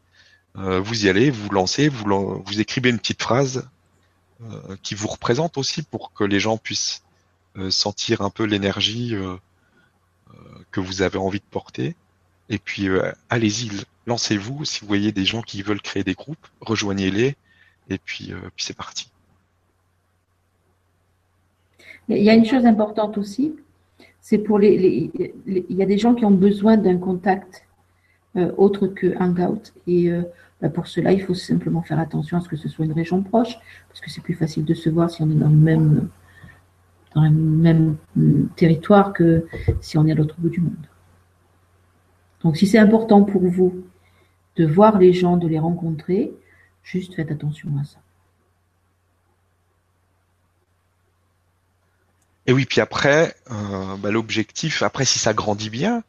Euh, 0.57 0.79
vous 0.79 1.05
y 1.05 1.09
allez, 1.09 1.29
vous 1.31 1.49
lancez, 1.49 1.87
vous, 1.89 2.43
vous 2.45 2.59
écrivez 2.61 2.89
une 2.89 2.99
petite 2.99 3.21
phrase 3.21 3.67
euh, 4.43 4.75
qui 4.83 4.93
vous 4.93 5.07
représente 5.07 5.57
aussi 5.57 5.81
pour 5.81 6.13
que 6.13 6.23
les 6.23 6.39
gens 6.39 6.57
puissent 6.57 7.03
euh, 7.57 7.71
sentir 7.71 8.21
un 8.21 8.29
peu 8.29 8.43
l'énergie 8.43 9.15
que 10.71 10.79
vous 10.79 11.01
avez 11.01 11.17
envie 11.17 11.39
de 11.39 11.45
porter. 11.49 11.95
Et 12.49 12.57
puis 12.57 12.87
allez-y, 13.29 13.69
lancez-vous. 14.05 14.65
Si 14.65 14.81
vous 14.81 14.87
voyez 14.87 15.11
des 15.11 15.25
gens 15.25 15.41
qui 15.41 15.61
veulent 15.61 15.81
créer 15.81 16.03
des 16.03 16.13
groupes, 16.15 16.47
rejoignez-les. 16.61 17.35
Et 17.89 17.97
puis, 17.97 18.33
c'est 18.57 18.75
parti. 18.75 19.09
Il 22.09 22.23
y 22.23 22.29
a 22.29 22.33
une 22.33 22.45
chose 22.45 22.65
importante 22.65 23.17
aussi, 23.17 23.55
c'est 24.21 24.37
pour 24.39 24.59
les, 24.59 24.77
les- 25.45 25.65
Il 25.69 25.77
y 25.77 25.83
a 25.83 25.85
des 25.85 25.97
gens 25.97 26.15
qui 26.15 26.25
ont 26.25 26.31
besoin 26.31 26.75
d'un 26.77 26.97
contact 26.97 27.65
autre 28.35 28.87
que 28.87 29.15
Hangout. 29.19 29.73
Et 29.87 30.11
euh, 30.11 30.23
bah, 30.61 30.69
pour 30.69 30.87
cela, 30.87 31.11
il 31.11 31.21
faut 31.21 31.33
simplement 31.33 31.81
faire 31.81 31.99
attention 31.99 32.37
à 32.37 32.41
ce 32.41 32.49
que 32.49 32.55
ce 32.55 32.69
soit 32.69 32.85
une 32.85 32.93
région 32.93 33.21
proche, 33.21 33.57
parce 33.89 34.01
que 34.01 34.09
c'est 34.09 34.21
plus 34.21 34.33
facile 34.33 34.65
de 34.65 34.73
se 34.73 34.89
voir 34.89 35.09
si 35.09 35.21
on 35.21 35.29
est 35.29 35.35
dans 35.35 35.49
le 35.49 35.55
même, 35.55 36.09
dans 37.15 37.23
le 37.23 37.31
même 37.31 37.97
hum, 38.17 38.49
territoire 38.55 39.13
que 39.13 39.45
si 39.81 39.97
on 39.97 40.05
est 40.07 40.11
à 40.11 40.15
l'autre 40.15 40.35
bout 40.37 40.49
du 40.49 40.61
monde. 40.61 40.73
Donc, 42.41 42.57
si 42.57 42.67
c'est 42.67 42.79
important 42.79 43.23
pour 43.23 43.47
vous 43.47 43.85
de 44.55 44.65
voir 44.65 44.99
les 44.99 45.13
gens, 45.13 45.37
de 45.37 45.47
les 45.47 45.59
rencontrer, 45.59 46.33
juste 46.83 47.15
faites 47.15 47.31
attention 47.31 47.69
à 47.79 47.85
ça. 47.85 47.99
Et 52.45 52.51
oui, 52.51 52.65
puis 52.65 52.81
après, 52.81 53.35
euh, 53.51 53.95
bah, 53.97 54.11
l'objectif, 54.11 54.83
après 54.83 55.05
si 55.05 55.17
ça 55.17 55.33
grandit 55.33 55.69
bien, 55.69 55.97
euh, 55.97 56.01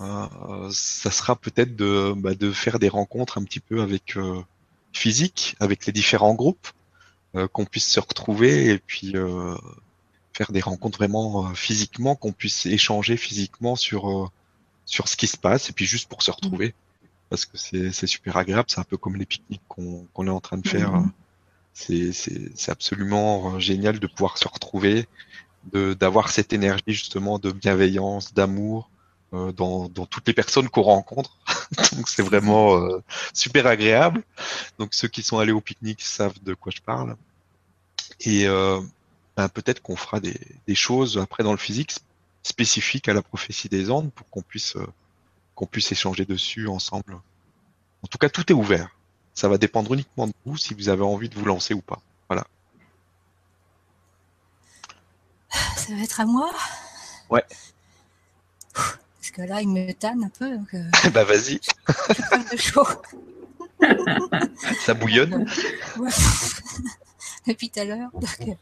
ça 0.00 1.10
sera 1.10 1.36
peut-être 1.36 1.76
de, 1.76 2.14
bah, 2.16 2.34
de 2.34 2.52
faire 2.52 2.78
des 2.78 2.88
rencontres 2.88 3.38
un 3.38 3.44
petit 3.44 3.60
peu 3.60 3.82
avec 3.82 4.16
euh, 4.16 4.40
physique, 4.92 5.56
avec 5.60 5.86
les 5.86 5.92
différents 5.92 6.34
groupes, 6.34 6.68
euh, 7.34 7.48
qu'on 7.48 7.64
puisse 7.64 7.86
se 7.86 8.00
retrouver 8.00 8.70
et 8.70 8.78
puis 8.78 9.12
euh, 9.14 9.56
faire 10.32 10.52
des 10.52 10.60
rencontres 10.60 10.98
vraiment 10.98 11.46
euh, 11.46 11.54
physiquement, 11.54 12.14
qu'on 12.16 12.32
puisse 12.32 12.66
échanger 12.66 13.16
physiquement 13.16 13.76
sur 13.76 14.10
euh, 14.10 14.28
sur 14.86 15.06
ce 15.06 15.16
qui 15.16 15.26
se 15.26 15.36
passe 15.36 15.70
et 15.70 15.72
puis 15.72 15.86
juste 15.86 16.08
pour 16.08 16.22
se 16.22 16.30
retrouver, 16.30 16.74
parce 17.28 17.44
que 17.44 17.56
c'est 17.56 17.92
c'est 17.92 18.06
super 18.06 18.36
agréable, 18.36 18.68
c'est 18.68 18.80
un 18.80 18.84
peu 18.84 18.96
comme 18.96 19.16
les 19.16 19.26
pique-niques 19.26 19.62
qu'on 19.68 20.06
qu'on 20.12 20.26
est 20.26 20.30
en 20.30 20.40
train 20.40 20.58
de 20.58 20.66
faire. 20.66 20.92
Mhm. 20.92 21.12
C'est 21.74 22.12
c'est 22.12 22.50
c'est 22.56 22.72
absolument 22.72 23.54
euh, 23.54 23.58
génial 23.58 24.00
de 24.00 24.06
pouvoir 24.06 24.38
se 24.38 24.48
retrouver 24.48 25.06
de 25.72 25.94
d'avoir 25.94 26.30
cette 26.30 26.52
énergie 26.52 26.82
justement 26.88 27.38
de 27.38 27.52
bienveillance, 27.52 28.34
d'amour 28.34 28.89
euh, 28.89 28.89
dans, 29.32 29.88
dans 29.88 30.06
toutes 30.06 30.26
les 30.26 30.34
personnes 30.34 30.68
qu'on 30.68 30.82
rencontre. 30.82 31.36
Donc 31.92 32.08
c'est 32.08 32.22
vraiment 32.22 32.76
euh, 32.76 33.02
super 33.32 33.66
agréable. 33.66 34.22
Donc 34.78 34.94
ceux 34.94 35.08
qui 35.08 35.22
sont 35.22 35.38
allés 35.38 35.52
au 35.52 35.60
pique-nique 35.60 36.02
savent 36.02 36.42
de 36.42 36.54
quoi 36.54 36.72
je 36.74 36.80
parle. 36.80 37.16
Et 38.20 38.46
euh, 38.46 38.80
ben, 39.36 39.48
peut-être 39.48 39.80
qu'on 39.82 39.96
fera 39.96 40.20
des, 40.20 40.38
des 40.66 40.74
choses 40.74 41.18
après 41.18 41.42
dans 41.42 41.52
le 41.52 41.58
physique 41.58 41.94
spécifiques 42.42 43.08
à 43.08 43.14
la 43.14 43.22
prophétie 43.22 43.68
des 43.68 43.90
Andes 43.90 44.10
pour 44.12 44.28
qu'on 44.30 44.42
puisse 44.42 44.76
euh, 44.76 44.86
qu'on 45.54 45.66
puisse 45.66 45.92
échanger 45.92 46.24
dessus 46.24 46.68
ensemble. 46.68 47.20
En 48.02 48.06
tout 48.08 48.18
cas, 48.18 48.30
tout 48.30 48.50
est 48.50 48.54
ouvert. 48.54 48.96
Ça 49.34 49.48
va 49.48 49.58
dépendre 49.58 49.92
uniquement 49.92 50.26
de 50.26 50.32
vous 50.44 50.56
si 50.56 50.74
vous 50.74 50.88
avez 50.88 51.02
envie 51.02 51.28
de 51.28 51.34
vous 51.34 51.44
lancer 51.44 51.74
ou 51.74 51.82
pas. 51.82 52.00
Ça 55.90 55.94
va 55.96 56.02
être 56.02 56.20
à 56.20 56.24
moi? 56.24 56.50
Ouais. 57.30 57.44
Parce 59.30 59.46
que 59.46 59.52
là, 59.52 59.60
il 59.60 59.68
me 59.68 59.92
tanne 59.92 60.24
un 60.24 60.28
peu. 60.28 60.56
Donc, 60.56 60.74
euh, 60.74 60.82
bah 61.14 61.22
vas-y, 61.22 61.60
de 62.52 62.56
chaud. 62.56 62.86
ça 64.84 64.94
bouillonne. 64.94 65.48
Ouais. 65.96 66.10
Depuis 67.46 67.70
tout 67.70 67.80
à 67.80 67.84
l'heure. 67.84 68.10
donc, 68.12 68.40
euh, 68.40 68.54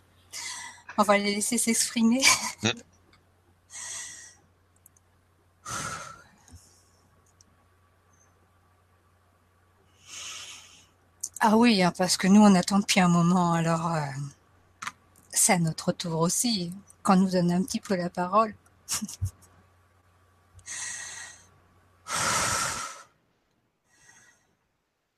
on 0.99 1.03
va 1.05 1.16
les 1.16 1.37
laisser 1.37 1.57
s'exprimer. 1.57 2.23
Mm. 2.62 2.69
Ah 11.41 11.57
oui, 11.57 11.83
hein, 11.83 11.93
parce 11.97 12.19
que 12.19 12.27
nous, 12.27 12.43
on 12.43 12.55
attend 12.55 12.81
depuis 12.81 13.01
un 13.01 13.09
moment. 13.09 13.55
Alors, 13.55 13.95
euh, 13.95 14.01
c'est 15.31 15.55
à 15.55 15.59
notre 15.59 15.93
tour 15.93 16.21
aussi, 16.21 16.75
qu'on 17.03 17.16
nous 17.16 17.31
donne 17.31 17.53
un 17.53 17.62
petit 17.62 17.81
peu 17.81 17.97
la 17.97 18.11
parole. 18.11 18.55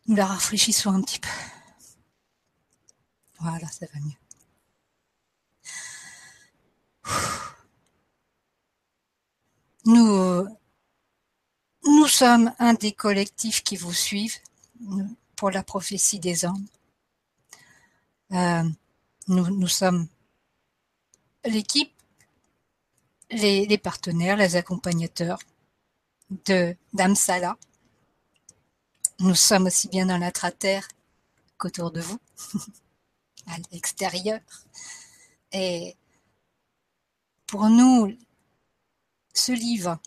Nous 0.07 0.17
la 0.17 0.27
rafraîchissons 0.27 0.91
un 0.91 1.03
petit 1.03 1.21
peu. 1.21 1.29
Voilà, 3.39 3.67
ça 3.69 3.87
va 3.87 4.01
mieux. 4.01 4.17
Nous, 9.87 10.11
euh, 10.11 10.49
nous 11.85 12.07
sommes 12.09 12.53
un 12.59 12.75
des 12.75 12.93
collectifs 12.93 13.63
qui 13.63 13.77
vous 13.77 13.93
suivent 13.93 14.39
pour 15.37 15.51
la 15.51 15.63
prophétie 15.63 16.19
des 16.19 16.45
hommes. 16.45 16.67
Euh, 18.33 18.65
nous, 19.29 19.47
nous 19.57 19.69
sommes 19.69 20.09
l'équipe, 21.45 21.93
les 23.31 23.79
partenaires, 23.79 24.37
les 24.37 24.57
accompagnateurs 24.57 25.39
de 26.47 26.77
d'Amsala. 26.93 27.57
Nous 29.19 29.35
sommes 29.35 29.67
aussi 29.67 29.89
bien 29.89 30.07
dans 30.07 30.19
la 30.19 30.33
terre 30.33 30.89
qu'autour 31.59 31.91
de 31.91 32.01
vous, 32.01 32.19
à 33.47 33.57
l'extérieur. 33.73 34.41
Et 35.53 35.97
pour 37.47 37.69
nous, 37.69 38.17
ce 39.35 39.53
livre 39.53 39.99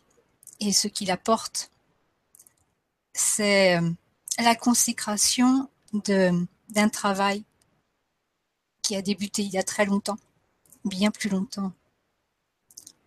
et 0.60 0.74
ce 0.74 0.88
qu'il 0.88 1.12
apporte, 1.12 1.72
c'est 3.14 3.78
euh, 3.78 3.92
la 4.40 4.56
consécration 4.56 5.70
d'un 5.94 6.90
travail 6.90 7.44
qui 8.82 8.96
a 8.96 9.02
débuté 9.02 9.44
il 9.44 9.52
y 9.52 9.58
a 9.58 9.64
très 9.64 9.86
longtemps, 9.86 10.18
bien 10.86 11.12
plus 11.12 11.30
longtemps 11.30 11.72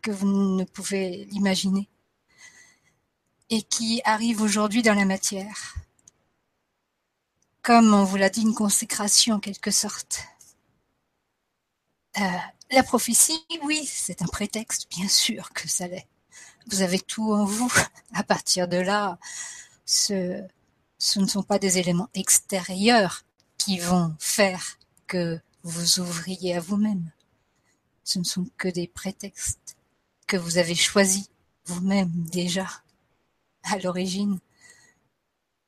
que 0.03 0.11
vous 0.13 0.29
ne 0.29 0.65
pouvez 0.65 1.25
l'imaginer, 1.27 1.89
et 3.51 3.63
qui 3.63 4.01
arrive 4.05 4.43
aujourd'hui 4.43 4.83
dans 4.83 4.95
la 4.95 5.05
matière. 5.05 5.75
Comme 7.63 7.95
on 7.95 8.05
vous 8.05 8.17
l'a 8.17 8.31
dit, 8.31 8.43
une 8.43 8.55
consécration 8.55 9.37
en 9.37 9.41
quelque 9.41 9.71
sorte. 9.71 10.25
Euh, 12.19 12.23
la 12.71 12.83
prophétie, 12.83 13.45
oui, 13.63 13.85
c'est 13.87 14.23
un 14.23 14.27
prétexte, 14.27 14.89
bien 14.91 15.09
sûr 15.09 15.53
que 15.53 15.69
ça 15.69 15.87
l'est. 15.87 16.07
Vous 16.69 16.83
avez 16.83 16.99
tout 16.99 17.33
en 17.33 17.45
vous. 17.45 17.73
À 18.15 18.23
partir 18.23 18.69
de 18.69 18.77
là, 18.77 19.19
ce, 19.85 20.43
ce 20.99 21.21
ne 21.21 21.27
sont 21.27 21.43
pas 21.43 21.59
des 21.59 21.79
éléments 21.79 22.09
extérieurs 22.15 23.25
qui 23.59 23.79
vont 23.79 24.15
faire 24.19 24.79
que 25.07 25.39
vous 25.63 26.01
ouvriez 26.01 26.57
à 26.57 26.61
vous-même. 26.61 27.11
ce 28.05 28.19
ne 28.21 28.25
sont 28.25 28.47
que 28.57 28.69
des 28.69 28.87
prétextes 28.87 29.77
que 30.27 30.37
vous 30.37 30.59
avez 30.59 30.75
choisis 30.75 31.29
vous-même 31.65 32.13
déjà 32.31 32.69
à 33.67 33.79
l'origine. 33.79 34.39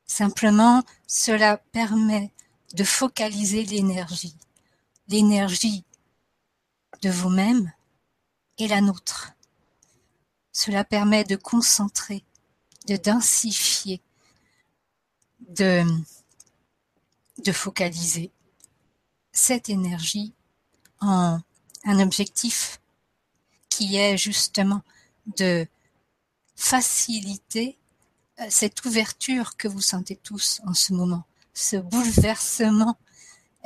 Simplement, 0.07 0.83
cela 1.07 1.59
permet 1.73 2.33
de 2.75 2.85
focaliser 2.85 3.65
l'énergie, 3.65 4.37
l'énergie 5.09 5.85
de 7.03 7.11
vous-même 7.11 7.73
et 8.59 8.69
la 8.69 8.81
nôtre. 8.81 9.33
Cela 10.53 10.85
permet 10.85 11.25
de 11.25 11.37
concentrer, 11.37 12.25
de 12.89 12.97
densifier, 12.97 14.03
de, 15.41 15.85
de 17.45 17.53
focaliser 17.53 18.33
cette 19.33 19.69
énergie 19.69 20.35
en 21.01 21.41
un 21.85 22.01
objectif 22.01 22.81
qui 23.69 23.97
est 23.97 24.19
justement 24.19 24.83
de 25.39 25.67
faciliter 26.57 27.79
cette 28.51 28.85
ouverture 28.85 29.57
que 29.57 29.69
vous 29.69 29.81
sentez 29.81 30.17
tous 30.17 30.61
en 30.67 30.75
ce 30.75 30.93
moment, 30.93 31.25
ce 31.55 31.77
bouleversement 31.77 32.97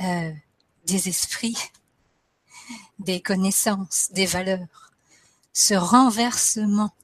euh, 0.01 0.33
des 0.87 1.09
esprits, 1.09 1.59
des 2.99 3.21
connaissances, 3.21 4.09
des 4.13 4.27
valeurs, 4.27 4.93
ce 5.53 5.75
renversement 5.75 6.95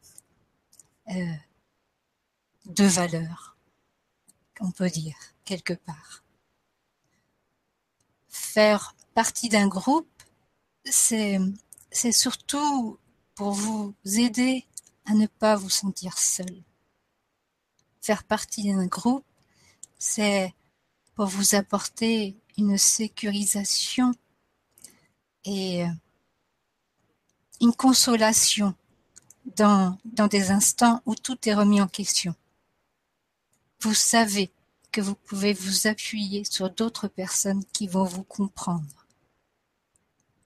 euh, 1.10 1.34
de 2.66 2.84
valeurs, 2.84 3.56
on 4.60 4.70
peut 4.70 4.90
dire, 4.90 5.16
quelque 5.44 5.74
part. 5.74 6.24
Faire 8.28 8.94
partie 9.14 9.48
d'un 9.48 9.68
groupe, 9.68 10.08
c'est 10.84 11.38
surtout 12.12 12.98
pour 13.34 13.52
vous 13.52 13.94
aider 14.04 14.66
à 15.04 15.12
ne 15.12 15.26
pas 15.26 15.56
vous 15.56 15.70
sentir 15.70 16.18
seul. 16.18 16.62
Faire 18.08 18.24
partie 18.24 18.72
d'un 18.72 18.86
groupe, 18.86 19.26
c'est 19.98 20.54
pour 21.14 21.26
vous 21.26 21.54
apporter 21.54 22.38
une 22.56 22.78
sécurisation 22.78 24.14
et 25.44 25.84
euh, 25.84 25.88
une 27.60 27.74
consolation 27.74 28.74
dans, 29.56 29.98
dans 30.06 30.26
des 30.26 30.50
instants 30.50 31.02
où 31.04 31.14
tout 31.16 31.36
est 31.46 31.54
remis 31.54 31.82
en 31.82 31.86
question. 31.86 32.34
Vous 33.82 33.92
savez 33.92 34.50
que 34.90 35.02
vous 35.02 35.14
pouvez 35.14 35.52
vous 35.52 35.86
appuyer 35.86 36.44
sur 36.44 36.70
d'autres 36.70 37.08
personnes 37.08 37.62
qui 37.74 37.88
vont 37.88 38.04
vous 38.04 38.24
comprendre. 38.24 39.06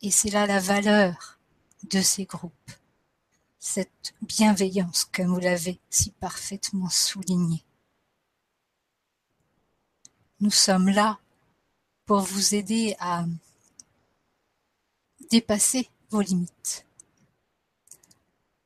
Et 0.01 0.11
c'est 0.11 0.31
là 0.31 0.49
la 0.49 0.59
valeur 0.59 1.39
de 1.85 2.01
ces 2.01 2.25
groupes, 2.25 2.73
cette 3.65 4.13
bienveillance 4.23 5.05
comme 5.05 5.29
vous 5.29 5.39
l'avez 5.39 5.79
si 5.89 6.11
parfaitement 6.11 6.91
souligné. 6.91 7.63
Nous 10.41 10.51
sommes 10.51 10.89
là 10.89 11.21
pour 12.05 12.23
vous 12.23 12.57
aider 12.57 12.97
à 12.99 13.25
dépasser 15.31 15.89
vos 16.11 16.23
limites, 16.23 16.85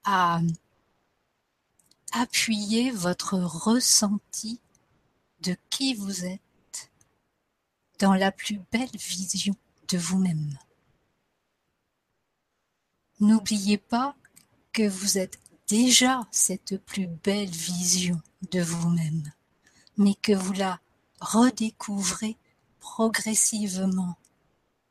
à 0.04 0.40
appuyer 2.12 2.90
votre 2.90 3.34
ressenti 3.34 4.60
de 5.40 5.58
qui 5.68 5.92
vous 5.92 6.24
êtes 6.24 6.90
dans 7.98 8.14
la 8.14 8.32
plus 8.32 8.60
belle 8.72 8.96
vision 8.96 9.56
de 9.88 9.98
vous-même. 9.98 10.58
N'oubliez 13.20 13.76
pas 13.76 14.16
que 14.76 14.86
vous 14.86 15.16
êtes 15.16 15.38
déjà 15.68 16.28
cette 16.30 16.76
plus 16.84 17.06
belle 17.06 17.48
vision 17.48 18.20
de 18.52 18.60
vous-même, 18.60 19.32
mais 19.96 20.14
que 20.16 20.34
vous 20.34 20.52
la 20.52 20.78
redécouvrez 21.18 22.36
progressivement, 22.78 24.18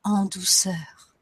en 0.04 0.26
douceur. 0.26 1.16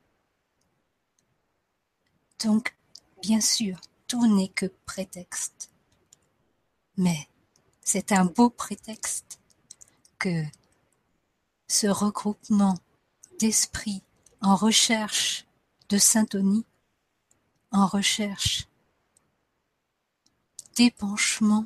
Donc, 2.42 2.74
bien 3.22 3.42
sûr, 3.42 3.82
tout 4.08 4.34
n'est 4.34 4.48
que 4.48 4.68
prétexte. 4.86 5.70
Mais 6.96 7.28
c'est 7.82 8.14
un 8.14 8.24
beau 8.24 8.50
prétexte 8.50 9.40
que 10.20 10.42
ce 11.68 11.88
regroupement 11.88 12.78
d'esprit 13.40 14.04
en 14.40 14.56
recherche 14.56 15.46
de 15.90 15.98
syntonie, 15.98 16.66
en 17.74 17.88
recherche 17.88 18.68
d'épanchement 20.76 21.66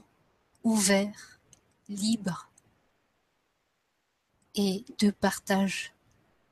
ouvert, 0.64 1.39
libre, 1.88 2.49
et 4.55 4.84
de 4.97 5.12
partage 5.12 5.93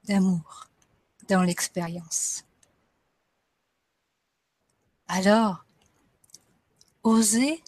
d'amour 0.04 0.68
dans 1.28 1.42
l'expérience. 1.42 2.46
Alors, 5.08 5.66
osez, 7.04 7.64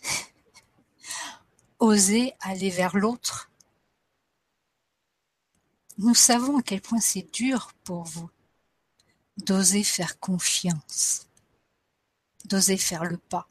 osez 1.79 2.33
aller 2.41 2.69
vers 2.69 2.95
l'autre. 2.95 3.49
Nous 5.97 6.13
savons 6.13 6.59
à 6.59 6.61
quel 6.61 6.81
point 6.81 6.99
c'est 6.99 7.33
dur 7.33 7.71
pour 7.83 8.03
vous 8.03 8.29
d'oser 9.37 9.83
faire 9.83 10.19
confiance, 10.19 11.26
d'oser 12.47 12.77
faire 12.77 13.05
le 13.05 13.17
pas. 13.17 13.47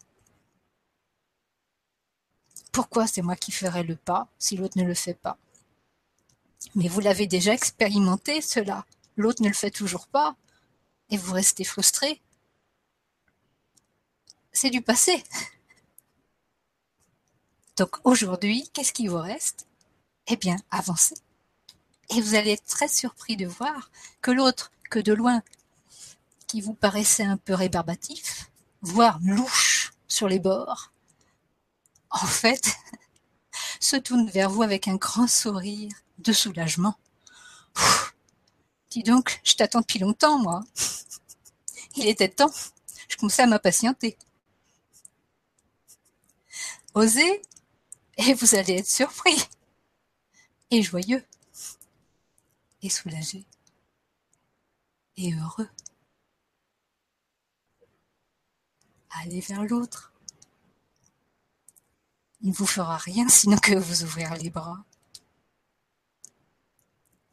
Pourquoi 2.73 3.07
c'est 3.07 3.23
moi 3.23 3.37
qui 3.37 3.53
ferai 3.53 3.85
le 3.85 3.97
pas 3.97 4.29
si 4.39 4.57
l'autre 4.57 4.79
ne 4.79 4.85
le 4.85 4.95
fait 4.95 5.15
pas? 5.15 5.39
Mais 6.75 6.89
vous 6.89 7.01
l'avez 7.01 7.27
déjà 7.27 7.55
expérimenté, 7.55 8.43
cela. 8.43 8.85
L'autre 9.17 9.43
ne 9.43 9.49
le 9.49 9.55
fait 9.55 9.71
toujours 9.71 10.09
pas. 10.09 10.37
Et 11.11 11.17
vous 11.17 11.33
restez 11.33 11.65
frustré. 11.65 12.21
C'est 14.53 14.71
du 14.71 14.83
passé. 14.83 15.23
Donc 17.77 17.97
aujourd'hui, 18.05 18.69
qu'est-ce 18.73 18.93
qui 18.93 19.07
vous 19.07 19.21
reste? 19.21 19.67
Eh 20.27 20.37
bien, 20.37 20.57
avancez. 20.71 21.17
Et 22.11 22.21
vous 22.21 22.35
allez 22.35 22.53
être 22.53 22.65
très 22.65 22.89
surpris 22.89 23.37
de 23.37 23.47
voir 23.47 23.91
que 24.21 24.31
l'autre, 24.31 24.73
que 24.91 24.99
de 24.99 25.13
loin, 25.13 25.43
qui 26.47 26.61
vous 26.61 26.75
paraissait 26.75 27.25
un 27.25 27.37
peu 27.37 27.55
rébarbatif, 27.55 28.51
voire 28.83 29.19
louche 29.23 29.93
sur 30.09 30.29
les 30.29 30.39
bords, 30.39 30.93
en 32.11 32.27
fait, 32.27 32.77
se 33.81 33.97
tourne 33.97 34.29
vers 34.31 34.51
vous 34.51 34.63
avec 34.63 34.89
un 34.89 34.97
grand 34.97 35.27
sourire 35.27 35.93
de 36.19 36.33
soulagement. 36.33 36.97
dis 38.91 39.03
donc, 39.03 39.41
je 39.45 39.55
t'attends 39.55 39.81
depuis 39.81 39.99
longtemps, 39.99 40.39
moi. 40.39 40.65
Il 41.97 42.07
était 42.07 42.29
temps. 42.29 42.53
Je 43.09 43.17
commençais 43.17 43.43
à 43.43 43.47
m'impatienter. 43.47 44.17
Osez, 46.95 47.43
et 48.17 48.35
vous 48.35 48.55
allez 48.55 48.79
être 48.79 48.89
surpris, 48.89 49.37
et 50.71 50.83
joyeux, 50.83 51.23
et 52.83 52.89
soulagé, 52.89 53.45
et 55.19 55.35
heureux. 55.35 55.69
Allez 59.23 59.41
vers 59.41 59.65
l'autre. 59.65 60.13
Il 62.41 62.51
ne 62.51 62.55
vous 62.55 62.67
fera 62.67 62.97
rien 62.97 63.29
sinon 63.29 63.57
que 63.57 63.75
vous 63.75 64.05
ouvrir 64.05 64.35
les 64.35 64.51
bras 64.51 64.85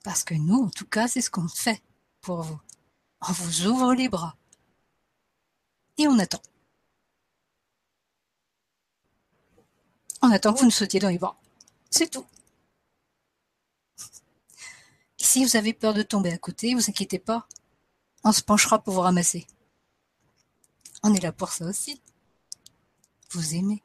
parce 0.03 0.25
que 0.25 0.33
nous, 0.33 0.63
en 0.65 0.69
tout 0.69 0.85
cas, 0.85 1.07
c'est 1.07 1.21
ce 1.21 1.29
qu'on 1.29 1.47
fait 1.47 1.81
pour 2.21 2.41
vous. 2.43 2.59
On 3.21 3.31
vous 3.31 3.67
ouvre 3.67 3.93
les 3.93 4.09
bras. 4.09 4.35
Et 5.97 6.07
on 6.07 6.19
attend. 6.19 6.41
On 10.21 10.29
attend 10.31 10.53
que 10.53 10.59
vous 10.59 10.65
nous 10.65 10.71
sautiez 10.71 10.99
dans 10.99 11.09
les 11.09 11.17
bras. 11.17 11.39
C'est 11.89 12.09
tout. 12.09 12.25
si 15.17 15.45
vous 15.45 15.55
avez 15.55 15.73
peur 15.73 15.93
de 15.93 16.03
tomber 16.03 16.31
à 16.31 16.37
côté, 16.37 16.75
vous 16.75 16.89
inquiétez 16.89 17.19
pas. 17.19 17.47
On 18.23 18.31
se 18.31 18.41
penchera 18.41 18.83
pour 18.83 18.93
vous 18.93 19.01
ramasser. 19.01 19.47
On 21.03 21.13
est 21.13 21.21
là 21.21 21.31
pour 21.31 21.49
ça 21.49 21.65
aussi. 21.65 22.01
Vous 23.31 23.55
aimez. 23.55 23.83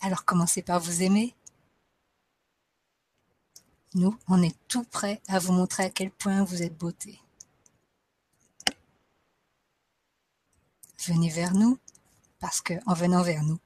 Alors 0.00 0.24
commencez 0.24 0.62
par 0.62 0.80
vous 0.80 1.02
aimer? 1.02 1.34
Nous, 3.94 4.18
on 4.28 4.42
est 4.42 4.56
tout 4.68 4.84
prêt 4.84 5.22
à 5.26 5.38
vous 5.38 5.52
montrer 5.52 5.84
à 5.84 5.90
quel 5.90 6.10
point 6.10 6.44
vous 6.44 6.62
êtes 6.62 6.76
beauté. 6.76 7.18
Venez 11.06 11.30
vers 11.30 11.54
nous, 11.54 11.78
parce 12.38 12.60
que 12.60 12.74
en 12.84 12.92
venant 12.92 13.22
vers 13.22 13.42
nous, 13.42 13.58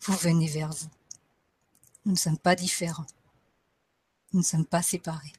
vous 0.00 0.14
venez 0.14 0.48
vers 0.48 0.72
vous. 0.72 0.90
Nous 2.04 2.12
ne 2.12 2.16
sommes 2.16 2.38
pas 2.38 2.56
différents. 2.56 3.06
Nous 4.32 4.40
ne 4.40 4.44
sommes 4.44 4.66
pas 4.66 4.82
séparés. 4.82 5.32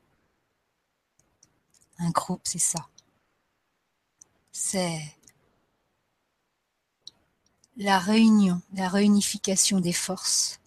Un 1.97 2.11
groupe, 2.11 2.41
c'est 2.43 2.59
ça. 2.59 2.87
C'est 4.61 5.01
la 7.77 7.97
réunion, 7.97 8.61
la 8.73 8.89
réunification 8.89 9.79
des 9.79 9.93
forces 9.93 10.59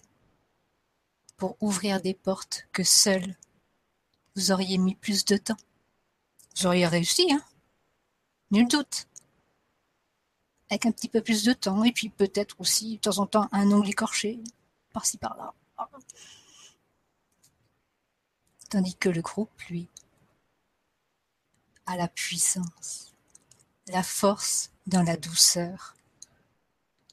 pour 1.36 1.59
ouvrir 1.61 2.01
des 2.01 2.14
portes 2.14 2.66
que 2.72 2.84
seul 2.84 3.36
vous 4.34 4.51
auriez 4.51 4.78
mis 4.78 4.95
plus 4.95 5.26
de 5.26 5.36
temps. 5.36 5.59
Vous 6.57 6.66
auriez 6.66 6.86
réussi, 6.86 7.30
hein 7.30 7.45
Nul 8.51 8.66
doute. 8.66 9.09
Avec 10.70 10.86
un 10.86 10.93
petit 10.93 11.09
peu 11.09 11.20
plus 11.20 11.45
de 11.45 11.53
temps, 11.53 11.84
et 11.84 11.93
puis 11.93 12.09
peut-être 12.09 12.59
aussi, 12.61 12.97
de 12.97 13.01
temps 13.03 13.18
en 13.18 13.26
temps, 13.26 13.49
un 13.53 13.70
ongle 13.70 13.90
écorché, 13.90 14.40
par-ci 14.95 15.18
par-là. 15.18 15.53
Tandis 18.70 18.97
que 18.97 19.11
le 19.11 19.20
groupe, 19.20 19.61
lui, 19.68 19.86
a 21.84 21.99
la 21.99 22.09
puissance, 22.09 23.12
la 23.89 24.03
force 24.03 24.70
dans 24.87 25.03
la 25.03 25.16
douceur 25.16 25.95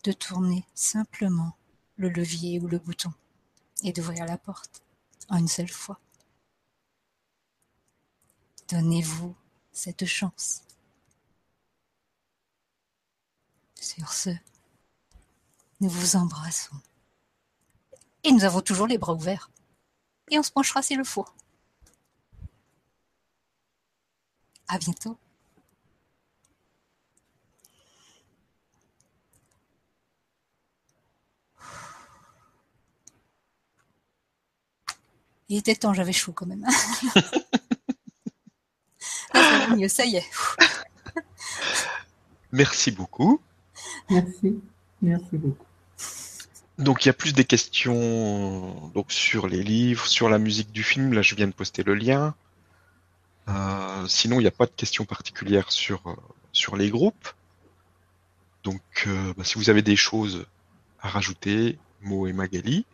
de 0.03 0.11
tourner 0.11 0.65
simplement 0.76 1.55
le 1.97 2.09
levier 2.09 2.59
ou 2.59 2.67
le 2.67 2.80
bouton 2.80 3.13
et 3.84 3.91
d'ouvrir 3.91 4.26
la 4.26 4.38
porte 4.38 4.82
en 5.30 5.38
une 5.38 5.47
seule 5.47 5.70
fois. 5.70 5.99
Donnez-vous 8.70 9.36
cette 9.72 10.05
chance. 10.05 10.61
Sur 13.76 14.13
ce, 14.13 14.30
nous 15.80 15.89
vous 15.89 16.15
embrassons. 16.15 16.76
Et 18.24 18.32
nous 18.32 18.43
avons 18.43 18.61
toujours 18.61 18.88
les 18.88 18.97
bras 18.97 19.13
ouverts. 19.13 19.49
Et 20.30 20.38
on 20.38 20.43
se 20.43 20.51
penchera 20.51 20.82
s'il 20.82 20.97
le 20.97 21.03
faut. 21.03 21.26
À 24.67 24.78
bientôt. 24.78 25.17
Il 35.50 35.58
était 35.58 35.76
temps, 35.76 35.93
j'avais 35.93 36.14
chaud 36.14 36.32
quand 36.32 36.45
même. 36.45 36.66
ça 39.34 39.68
va 39.68 39.76
mieux, 39.76 39.88
ça 39.88 40.06
y 40.06 40.16
est. 40.18 40.26
Merci 42.52 42.91
beaucoup. 42.91 43.41
Merci. 44.10 44.62
Merci 45.02 45.38
beaucoup. 45.38 45.66
Donc 46.78 47.04
il 47.04 47.08
y 47.08 47.12
a 47.12 47.14
plus 47.14 47.34
des 47.34 47.45
questions 47.45 48.89
donc 48.93 49.12
sur 49.12 49.47
les 49.47 49.64
livres, 49.64 50.06
sur 50.06 50.30
la 50.30 50.39
musique 50.39 50.72
du 50.72 50.84
film. 50.84 51.14
Là, 51.14 51.22
je 51.22 51.36
viens 51.36 51.47
de 51.47 51.54
poster 51.54 51.84
le 51.84 51.93
lien. 51.95 52.36
Euh, 53.50 54.08
sinon, 54.08 54.39
il 54.39 54.43
n'y 54.43 54.47
a 54.47 54.52
pas 54.52 54.66
de 54.66 54.72
questions 54.72 55.06
particulières 55.06 55.72
sur 55.72 56.08
euh, 56.08 56.16
sur 56.52 56.78
les 56.78 56.89
groupes. 56.89 57.30
Donc, 58.64 58.82
euh, 59.08 59.34
bah, 59.36 59.43
si 59.43 59.58
vous 59.58 59.70
avez 59.70 59.82
des 59.82 59.95
choses 59.95 60.45
à 61.02 61.10
rajouter, 61.10 61.78
Mo 62.02 62.28
et 62.28 62.34
Magali. 62.34 62.86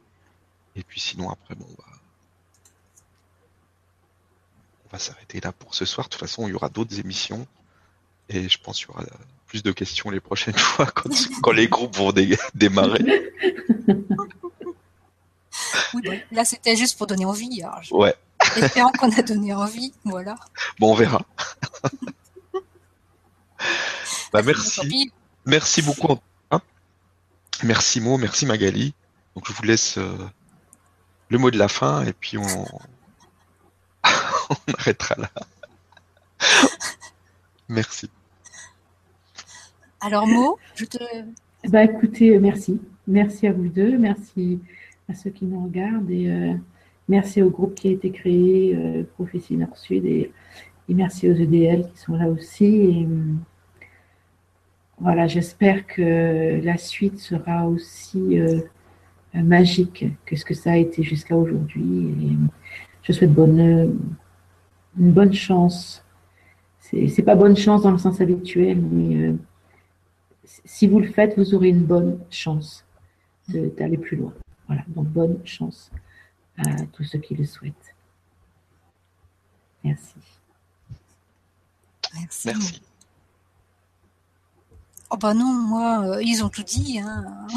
Et 0.76 0.84
puis 0.84 1.00
sinon, 1.00 1.30
après, 1.30 1.56
bon, 1.56 1.68
bah, 1.78 1.86
on 4.86 4.90
va 4.92 5.00
s'arrêter 5.00 5.40
là 5.42 5.52
pour 5.52 5.74
ce 5.76 5.86
soir. 5.86 6.08
De 6.08 6.12
toute 6.12 6.20
façon, 6.20 6.48
il 6.48 6.52
y 6.52 6.54
aura 6.54 6.70
d'autres 6.70 7.00
émissions. 7.00 7.46
Et 8.30 8.50
je 8.50 8.58
pense 8.60 8.78
qu'il 8.80 8.88
y 8.88 8.92
aura 8.92 9.04
plus 9.48 9.62
de 9.64 9.72
questions 9.72 10.10
les 10.10 10.20
prochaines 10.20 10.58
fois 10.58 10.86
quand, 10.88 11.10
quand 11.42 11.52
les 11.52 11.68
groupes 11.68 11.96
vont 11.96 12.12
dé- 12.12 12.38
démarrer. 12.54 13.32
Oui, 15.94 16.02
bon, 16.04 16.20
là, 16.32 16.44
c'était 16.46 16.76
juste 16.76 16.98
pour 16.98 17.08
donner 17.08 17.26
envie. 17.26 17.62
Alors, 17.64 17.82
je- 17.84 17.94
Ouais, 17.94 18.16
Espérons 18.58 18.92
qu'on 19.00 19.12
a 19.12 19.22
donné 19.22 19.54
envie. 19.54 19.94
Voilà. 20.04 20.36
bon, 20.80 20.92
on 20.92 20.96
verra. 20.96 21.22
bah, 24.34 24.42
merci. 24.44 25.12
Merci 25.46 25.82
beaucoup. 25.82 26.08
Antoine. 26.50 26.62
Merci 27.64 28.02
Mo, 28.02 28.18
merci 28.18 28.46
Magali. 28.46 28.94
Donc 29.36 29.48
je 29.48 29.54
vous 29.54 29.64
laisse 29.64 29.98
euh, 29.98 30.18
le 31.30 31.38
mot 31.38 31.52
de 31.52 31.58
la 31.58 31.68
fin 31.68 32.04
et 32.06 32.14
puis 32.14 32.38
on, 32.38 32.66
on 34.68 34.74
arrêtera 34.74 35.16
là. 35.18 35.30
Merci. 37.68 38.10
Alors, 40.02 40.28
Mo, 40.28 40.58
je 40.76 40.86
te. 40.86 40.98
Bah 41.68 41.84
écoutez, 41.84 42.38
merci. 42.40 42.80
Merci 43.08 43.48
à 43.48 43.54
vous 43.54 43.68
deux, 43.68 43.98
merci 43.98 44.60
à 45.10 45.16
ceux 45.16 45.30
qui 45.30 45.46
nous 45.46 45.64
regardent 45.64 46.10
et 46.10 46.30
euh, 46.30 46.54
merci 47.08 47.42
au 47.42 47.50
groupe 47.50 47.76
qui 47.76 47.88
a 47.88 47.92
été 47.92 48.12
créé, 48.12 48.76
euh, 48.76 49.04
Prophétie 49.16 49.58
Nord-Sud 49.58 50.06
et, 50.06 50.32
et 50.90 50.94
merci 50.94 51.30
aux 51.30 51.34
EDL 51.34 51.88
qui 51.92 51.98
sont 51.98 52.16
là 52.16 52.28
aussi. 52.28 52.66
Et, 52.66 53.06
hum, 53.06 53.40
voilà, 55.00 55.28
j'espère 55.28 55.86
que 55.88 56.62
la 56.64 56.78
suite 56.78 57.20
sera 57.20 57.68
aussi 57.68 58.40
euh, 58.40 58.62
magique 59.34 60.06
que 60.26 60.36
ce 60.36 60.46
que 60.46 60.54
ça 60.54 60.72
a 60.72 60.78
été 60.78 61.04
jusqu'à 61.04 61.36
aujourd'hui. 61.36 62.08
Et 62.22 62.38
je 63.04 63.12
souhaite 63.12 63.34
bonne, 63.34 64.00
une 64.98 65.12
bonne 65.12 65.34
chance. 65.34 66.04
C'est 66.80 67.24
pas 67.24 67.36
bonne 67.36 67.58
chance 67.58 67.82
dans 67.82 67.92
le 67.92 67.98
sens 67.98 68.22
habituel, 68.22 68.80
mais 68.80 69.16
euh, 69.16 69.38
si 70.66 70.88
vous 70.88 71.00
le 71.00 71.12
faites, 71.12 71.38
vous 71.38 71.54
aurez 71.54 71.70
une 71.70 71.84
bonne 71.84 72.20
chance 72.30 72.86
d'aller 73.48 73.98
plus 73.98 74.18
loin. 74.18 74.34
Voilà, 74.68 74.84
donc 74.88 75.08
bonne 75.08 75.40
chance 75.46 75.92
à 76.58 76.86
tous 76.94 77.04
ceux 77.04 77.20
qui 77.20 77.36
le 77.36 77.46
souhaitent. 77.46 77.96
Merci. 79.84 80.16
Merci. 82.14 82.48
Merci. 82.48 82.82
Oh, 85.10 85.18
bah 85.18 85.34
non, 85.34 85.54
moi, 85.54 86.06
euh, 86.08 86.24
ils 86.24 86.44
ont 86.44 86.50
tout 86.50 86.64
dit. 86.64 87.00
Hein. 87.00 87.48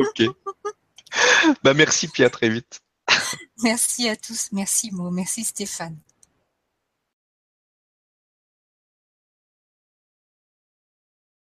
Ok. 0.00 0.22
Bah 1.62 1.74
merci 1.74 2.08
puis 2.08 2.24
à 2.24 2.30
très 2.30 2.48
vite. 2.48 2.80
Merci 3.62 4.08
à 4.08 4.16
tous. 4.16 4.48
Merci, 4.52 4.90
Mo. 4.92 5.10
Merci, 5.10 5.44
Stéphane. 5.44 5.96